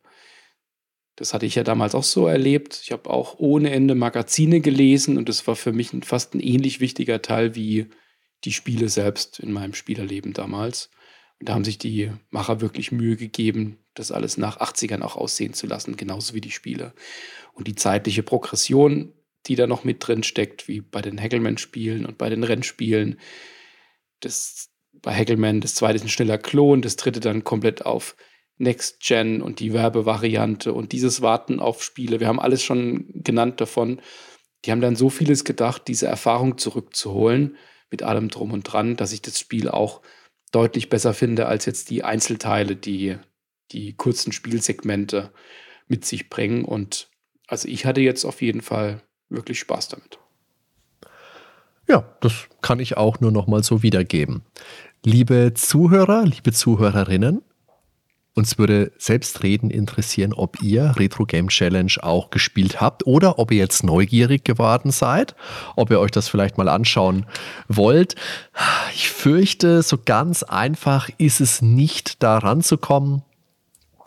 Das 1.17 1.33
hatte 1.33 1.47
ich 1.47 1.55
ja 1.55 1.62
damals 1.62 1.95
auch 1.95 2.03
so 2.03 2.27
erlebt. 2.27 2.81
Ich 2.83 2.91
habe 2.91 3.09
auch 3.11 3.39
ohne 3.39 3.71
Ende 3.71 3.95
Magazine 3.95 4.61
gelesen 4.61 5.17
und 5.17 5.29
das 5.29 5.47
war 5.47 5.55
für 5.55 5.73
mich 5.73 5.91
fast 6.03 6.35
ein 6.35 6.41
ähnlich 6.41 6.81
wichtiger 6.81 7.23
Teil 7.23 7.55
wie 7.55 7.87
die 8.45 8.53
Spiele 8.53 8.89
selbst 8.89 9.39
in 9.39 9.53
meinem 9.53 9.75
Spielerleben 9.75 10.33
damals. 10.33 10.91
Und 11.41 11.49
da 11.49 11.55
haben 11.55 11.65
sich 11.65 11.79
die 11.79 12.11
Macher 12.31 12.61
wirklich 12.61 12.93
Mühe 12.93 13.17
gegeben, 13.17 13.79
das 13.95 14.12
alles 14.12 14.37
nach 14.37 14.61
80ern 14.61 15.03
auch 15.03 15.17
aussehen 15.17 15.55
zu 15.55 15.67
lassen, 15.67 15.97
genauso 15.97 16.35
wie 16.35 16.41
die 16.41 16.51
Spiele. 16.51 16.93
Und 17.53 17.69
die 17.69 17.75
zeitliche 17.75 18.23
Progression, 18.23 19.12
die 19.47 19.57
da 19.57 19.67
noch 19.67 19.85
mit 19.85 20.07
drin 20.07 20.23
steckt, 20.23 20.69
wie 20.69 20.81
bei 20.81 21.01
den 21.01 21.21
Hackelman-Spielen 21.21 22.07
und 22.07 22.19
bei 22.19 22.29
den 22.29 22.45
Rennspielen. 22.45 23.21
Das, 24.21 24.71
bei 24.93 25.15
Hackelman, 25.15 25.61
das 25.61 25.75
zweite 25.75 25.97
ist 25.97 26.03
ein 26.03 26.09
schneller 26.09 26.39
Klon, 26.39 26.83
das 26.83 26.97
dritte 26.97 27.21
dann 27.21 27.45
komplett 27.45 27.85
auf 27.85 28.17
Next 28.59 29.01
Gen 29.01 29.43
und 29.43 29.61
die 29.61 29.73
Werbevariante 29.73 30.73
und 30.73 30.93
dieses 30.93 31.23
Warten 31.23 31.61
auf 31.61 31.83
Spiele. 31.83 32.21
Wir 32.21 32.29
haben 32.29 32.41
alles 32.41 32.63
schon 32.63 33.07
genannt 33.15 33.61
davon. 33.61 34.01
Die 34.65 34.71
haben 34.71 34.81
dann 34.81 34.97
so 34.97 35.11
vieles 35.11 35.45
gedacht, 35.45 35.83
diese 35.89 36.07
Erfahrung 36.07 36.57
zurückzuholen 36.59 37.57
mit 37.91 38.03
allem 38.03 38.29
drum 38.29 38.53
und 38.53 38.63
dran, 38.63 38.97
dass 38.97 39.13
ich 39.13 39.23
das 39.23 39.39
Spiel 39.39 39.69
auch 39.69 40.01
deutlich 40.53 40.89
besser 40.89 41.15
finde 41.15 41.47
als 41.47 41.67
jetzt 41.67 41.91
die 41.91 42.05
Einzelteile, 42.05 42.77
die 42.77 43.17
die 43.73 43.95
kurzen 43.95 44.33
Spielsegmente 44.33 45.33
mit 45.89 46.05
sich 46.05 46.31
bringen. 46.31 46.65
Und 46.65 47.09
also 47.49 47.69
ich 47.69 47.87
hatte 47.87 48.01
jetzt 48.01 48.25
auf 48.25 48.41
jeden 48.41 48.61
Fall 48.61 49.03
wirklich 49.29 49.59
Spaß 49.59 49.89
damit. 49.89 50.19
Ja, 51.89 52.17
das 52.21 52.49
kann 52.63 52.81
ich 52.81 52.97
auch 52.97 53.21
nur 53.21 53.31
noch 53.31 53.47
mal 53.47 53.63
so 53.63 53.83
wiedergeben. 53.83 54.43
Liebe 55.05 55.53
Zuhörer, 55.55 56.25
liebe 56.25 56.53
Zuhörerinnen, 56.53 57.43
uns 58.35 58.59
würde 58.59 58.93
selbstredend 58.99 59.72
interessieren, 59.72 60.32
ob 60.32 60.61
ihr 60.61 60.95
Retro 60.97 61.24
Game 61.24 61.49
Challenge 61.49 61.93
auch 62.03 62.30
gespielt 62.30 62.80
habt 62.80 63.07
oder 63.07 63.39
ob 63.39 63.53
ihr 63.53 63.59
jetzt 63.59 63.85
neugierig 63.85 64.45
geworden 64.45 64.91
seid, 64.91 65.37
ob 65.76 65.91
ihr 65.91 66.01
euch 66.01 66.11
das 66.11 66.28
vielleicht 66.28 66.59
mal 66.59 66.68
anschauen 66.68 67.26
wollt. 67.68 68.16
Ich 68.95 69.09
fürchte, 69.09 69.82
so 69.82 69.99
ganz 70.05 70.43
einfach 70.43 71.09
ist 71.18 71.41
es 71.41 71.62
nicht, 71.62 72.22
da 72.22 72.39
ranzukommen. 72.39 73.22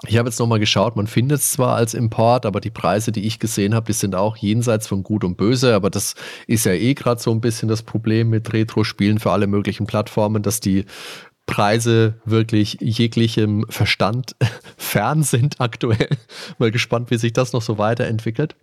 Ich 0.06 0.18
habe 0.18 0.30
jetzt 0.30 0.40
nochmal 0.40 0.60
geschaut, 0.60 0.96
man 0.96 1.08
findet 1.08 1.40
es 1.40 1.52
zwar 1.52 1.76
als 1.76 1.96
Import, 1.96 2.46
aber 2.46 2.62
die 2.62 2.70
Preise, 2.70 3.12
die 3.12 3.26
ich 3.26 3.40
gesehen 3.40 3.74
habe, 3.74 3.88
die 3.88 3.94
sind 3.94 4.14
auch 4.14 4.38
jenseits 4.38 4.88
von 4.88 5.02
Gut 5.02 5.24
und 5.24 5.38
Böse. 5.38 5.74
Aber 5.74 5.90
das 5.90 6.14
ist 6.46 6.66
ja 6.66 6.74
eh 6.74 6.94
gerade 6.94 7.20
so 7.20 7.32
ein 7.32 7.42
bisschen 7.42 7.68
das 7.68 7.82
Problem 7.82 8.30
mit 8.30 8.54
Retro-Spielen 8.54 9.18
für 9.18 9.32
alle 9.32 9.48
möglichen 9.48 9.88
Plattformen, 9.88 10.44
dass 10.44 10.60
die 10.60 10.86
Preise 11.48 12.16
wirklich 12.26 12.78
jeglichem 12.80 13.66
Verstand 13.70 14.36
fern 14.78 15.24
sind 15.24 15.60
aktuell. 15.60 16.10
Mal 16.60 16.72
gespannt, 16.72 17.10
wie 17.10 17.18
sich 17.18 17.34
das 17.34 17.54
noch 17.54 17.64
so 17.64 17.80
weiterentwickelt. 17.80 18.56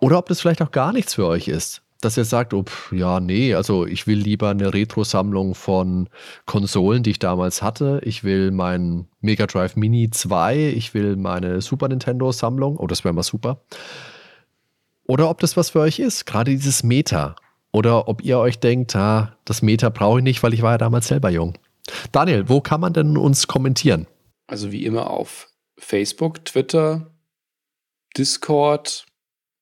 Oder 0.00 0.18
ob 0.18 0.26
das 0.26 0.40
vielleicht 0.40 0.62
auch 0.62 0.72
gar 0.72 0.92
nichts 0.92 1.14
für 1.14 1.26
euch 1.26 1.46
ist 1.46 1.82
dass 2.00 2.16
er 2.16 2.24
sagt, 2.24 2.54
oh, 2.54 2.64
ja, 2.92 3.20
nee, 3.20 3.54
also 3.54 3.86
ich 3.86 4.06
will 4.06 4.18
lieber 4.18 4.48
eine 4.48 4.72
Retro-Sammlung 4.72 5.54
von 5.54 6.08
Konsolen, 6.46 7.02
die 7.02 7.10
ich 7.10 7.18
damals 7.18 7.62
hatte. 7.62 8.00
Ich 8.04 8.24
will 8.24 8.50
mein 8.50 9.06
Mega 9.20 9.46
Drive 9.46 9.76
Mini 9.76 10.10
2, 10.10 10.72
ich 10.76 10.94
will 10.94 11.16
meine 11.16 11.60
Super 11.60 11.88
Nintendo-Sammlung. 11.88 12.78
Oh, 12.78 12.86
das 12.86 13.04
wäre 13.04 13.12
mal 13.12 13.22
super. 13.22 13.60
Oder 15.06 15.28
ob 15.28 15.40
das 15.40 15.56
was 15.56 15.70
für 15.70 15.80
euch 15.80 15.98
ist, 15.98 16.24
gerade 16.24 16.52
dieses 16.52 16.82
Meta. 16.82 17.36
Oder 17.72 18.08
ob 18.08 18.22
ihr 18.22 18.38
euch 18.38 18.58
denkt, 18.58 18.96
ah, 18.96 19.36
das 19.44 19.60
Meta 19.60 19.90
brauche 19.90 20.18
ich 20.18 20.24
nicht, 20.24 20.42
weil 20.42 20.54
ich 20.54 20.62
war 20.62 20.72
ja 20.72 20.78
damals 20.78 21.08
selber 21.08 21.30
jung. 21.30 21.54
Daniel, 22.12 22.48
wo 22.48 22.60
kann 22.60 22.80
man 22.80 22.92
denn 22.92 23.16
uns 23.16 23.46
kommentieren? 23.46 24.06
Also 24.46 24.72
wie 24.72 24.84
immer 24.84 25.10
auf 25.10 25.48
Facebook, 25.78 26.44
Twitter, 26.44 27.14
Discord, 28.16 29.06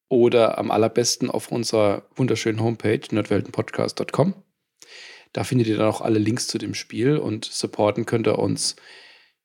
oder 0.09 0.59
am 0.59 0.71
allerbesten 0.71 1.31
auf 1.31 1.53
unserer 1.53 2.03
wunderschönen 2.17 2.61
Homepage 2.61 3.01
nerdweltenpodcast.com. 3.11 4.35
Da 5.33 5.45
findet 5.45 5.69
ihr 5.69 5.77
dann 5.77 5.89
auch 5.89 6.01
alle 6.01 6.19
Links 6.19 6.47
zu 6.47 6.59
dem 6.59 6.75
Spiel 6.75 7.19
und 7.19 7.45
supporten 7.45 8.07
könnt 8.07 8.27
ihr 8.27 8.39
uns 8.39 8.77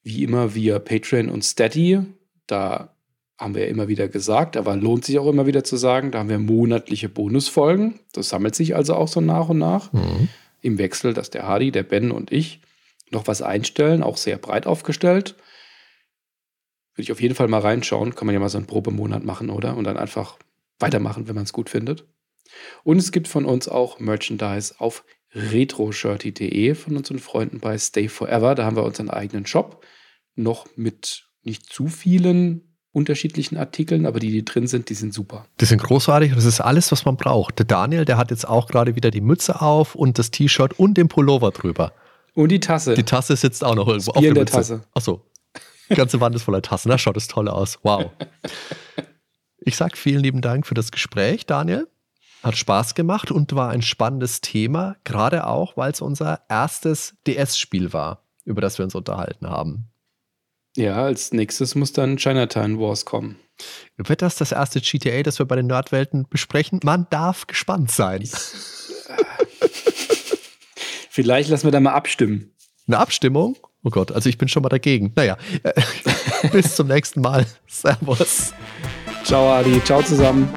wie 0.02 0.24
immer 0.24 0.56
via 0.56 0.80
Patreon 0.80 1.30
und 1.30 1.44
Steady. 1.44 2.02
Da 2.48 2.96
haben 3.38 3.56
wir 3.56 3.64
ja 3.64 3.68
immer 3.70 3.90
wieder 3.90 4.08
gesagt, 4.08 4.56
aber 4.56 4.76
lohnt 4.76 5.04
sich 5.04 5.20
auch 5.20 5.28
immer 5.28 5.46
wieder 5.46 5.64
zu 5.64 5.76
sagen, 5.76 6.12
da 6.12 6.20
haben 6.20 6.30
wir 6.30 6.40
monatliche 6.40 7.10
Bonusfolgen. 7.10 8.00
Das 8.14 8.30
sammelt 8.30 8.56
sich 8.56 8.76
also 8.76 8.96
auch 8.96 9.10
so 9.10 9.20
nach 9.20 9.50
und 9.50 9.58
nach. 9.58 9.92
Mhm. 9.92 10.30
Im 10.62 10.78
Wechsel, 10.78 11.14
dass 11.14 11.30
der 11.30 11.46
Hardy, 11.46 11.72
der 11.72 11.84
Ben 11.84 12.12
und 12.12 12.32
ich 12.32 12.62
noch 13.14 13.28
was 13.28 13.42
einstellen, 13.42 14.04
auch 14.04 14.18
sehr 14.18 14.38
breit 14.38 14.68
aufgestellt. 14.68 15.36
Würde 16.94 17.04
ich 17.04 17.12
auf 17.12 17.22
jeden 17.22 17.36
Fall 17.36 17.48
mal 17.48 17.62
reinschauen. 17.62 18.16
Kann 18.16 18.26
man 18.26 18.34
ja 18.34 18.40
mal 18.40 18.50
so 18.50 18.58
einen 18.58 18.68
Probemonat 18.68 19.24
machen, 19.24 19.50
oder? 19.50 19.76
Und 19.78 19.86
dann 19.86 19.98
einfach 19.98 20.38
weitermachen, 20.80 21.28
wenn 21.28 21.36
man 21.36 21.46
es 21.46 21.54
gut 21.54 21.70
findet. 21.70 22.06
Und 22.84 22.98
es 22.98 23.12
gibt 23.12 23.28
von 23.28 23.46
uns 23.46 23.68
auch 23.68 24.00
Merchandise 24.00 24.76
auf 24.78 25.04
retroshirty.de 25.34 26.76
von 26.76 26.98
unseren 26.98 27.20
Freunden 27.20 27.60
bei 27.60 27.78
Stay 27.78 28.08
Forever. 28.08 28.54
Da 28.54 28.66
haben 28.66 28.76
wir 28.76 28.84
unseren 28.84 29.10
eigenen 29.10 29.46
Shop. 29.46 29.84
Noch 30.36 30.68
mit 30.76 31.26
nicht 31.44 31.72
zu 31.72 31.88
vielen 31.88 32.74
unterschiedlichen 32.92 33.58
Artikeln, 33.58 34.06
aber 34.06 34.20
die, 34.20 34.32
die 34.32 34.46
drin 34.46 34.68
sind, 34.68 34.90
die 34.90 34.94
sind 34.94 35.14
super. 35.14 35.48
Die 35.60 35.66
sind 35.66 35.82
großartig 35.82 36.34
das 36.36 36.46
ist 36.46 36.62
alles, 36.62 36.92
was 36.92 37.06
man 37.06 37.18
braucht. 37.18 37.58
Der 37.58 37.66
Daniel, 37.66 38.06
der 38.06 38.18
hat 38.18 38.30
jetzt 38.30 38.48
auch 38.48 38.68
gerade 38.68 38.96
wieder 38.96 39.10
die 39.10 39.22
Mütze 39.22 39.62
auf 39.62 39.96
und 39.96 40.20
das 40.20 40.30
T-Shirt 40.30 40.78
und 40.80 40.96
den 40.96 41.08
Pullover 41.08 41.52
drüber. 41.52 41.94
Und 42.36 42.50
die 42.50 42.60
Tasse. 42.60 42.96
Die 42.96 43.04
Tasse 43.04 43.36
sitzt 43.36 43.64
auch 43.64 43.76
noch 43.76 43.88
irgendwo 43.88 44.12
auf 44.12 44.22
der, 44.22 44.34
der 44.34 44.46
Tasse. 44.46 44.84
Achso. 44.94 45.22
Die 45.90 45.96
ganze 45.96 46.20
Wand 46.20 46.36
ist 46.36 46.44
voller 46.44 46.62
Tassen. 46.62 46.90
Da 46.90 46.98
schaut 46.98 47.18
es 47.18 47.28
toll 47.28 47.48
aus. 47.48 47.80
Wow. 47.84 48.12
Ich 49.60 49.76
sage 49.76 49.96
vielen 49.96 50.22
lieben 50.22 50.42
Dank 50.42 50.66
für 50.66 50.74
das 50.74 50.92
Gespräch, 50.92 51.46
Daniel. 51.46 51.88
Hat 52.42 52.58
Spaß 52.58 52.96
gemacht 52.96 53.32
und 53.32 53.56
war 53.56 53.70
ein 53.70 53.82
spannendes 53.82 54.42
Thema, 54.42 54.98
gerade 55.06 55.48
auch, 55.48 55.78
weil 55.78 55.92
es 55.92 56.02
unser 56.02 56.42
erstes 56.50 57.16
DS-Spiel 57.26 57.94
war, 57.94 58.24
über 58.44 58.60
das 58.60 58.78
wir 58.78 58.84
uns 58.84 58.96
unterhalten 58.96 59.50
haben. 59.50 59.86
Ja, 60.76 61.04
als 61.04 61.32
nächstes 61.32 61.76
muss 61.76 61.94
dann 61.94 62.18
Chinatown 62.18 62.80
Wars 62.80 63.06
kommen. 63.06 63.38
Wird 63.96 64.22
das 64.22 64.36
das 64.36 64.52
erste 64.52 64.82
GTA, 64.82 65.24
das 65.24 65.40
wir 65.40 65.46
bei 65.46 65.56
den 65.56 65.68
Nerdwelten 65.68 66.28
besprechen? 66.30 66.80
Man 66.84 67.08
darf 67.10 67.48
gespannt 67.48 67.92
sein. 67.92 68.28
Vielleicht 71.14 71.52
lassen 71.52 71.66
wir 71.66 71.72
da 71.72 71.80
mal 71.80 71.94
abstimmen. 71.94 72.50
Eine 72.88 72.98
Abstimmung? 72.98 73.56
Oh 73.84 73.92
Gott, 73.92 74.12
also 74.12 74.30
ich 74.30 74.40
bin 74.40 74.48
schon 74.48 74.64
mal 74.64 74.70
dagegen. 74.70 75.14
Naja, 75.16 75.38
bis 76.52 76.76
zum 76.76 76.88
nächsten 76.88 77.22
Mal. 77.22 77.46
Servus. 77.68 78.52
Ciao, 79.24 79.48
Adi. 79.54 79.80
Ciao 79.84 80.02
zusammen. 80.02 80.50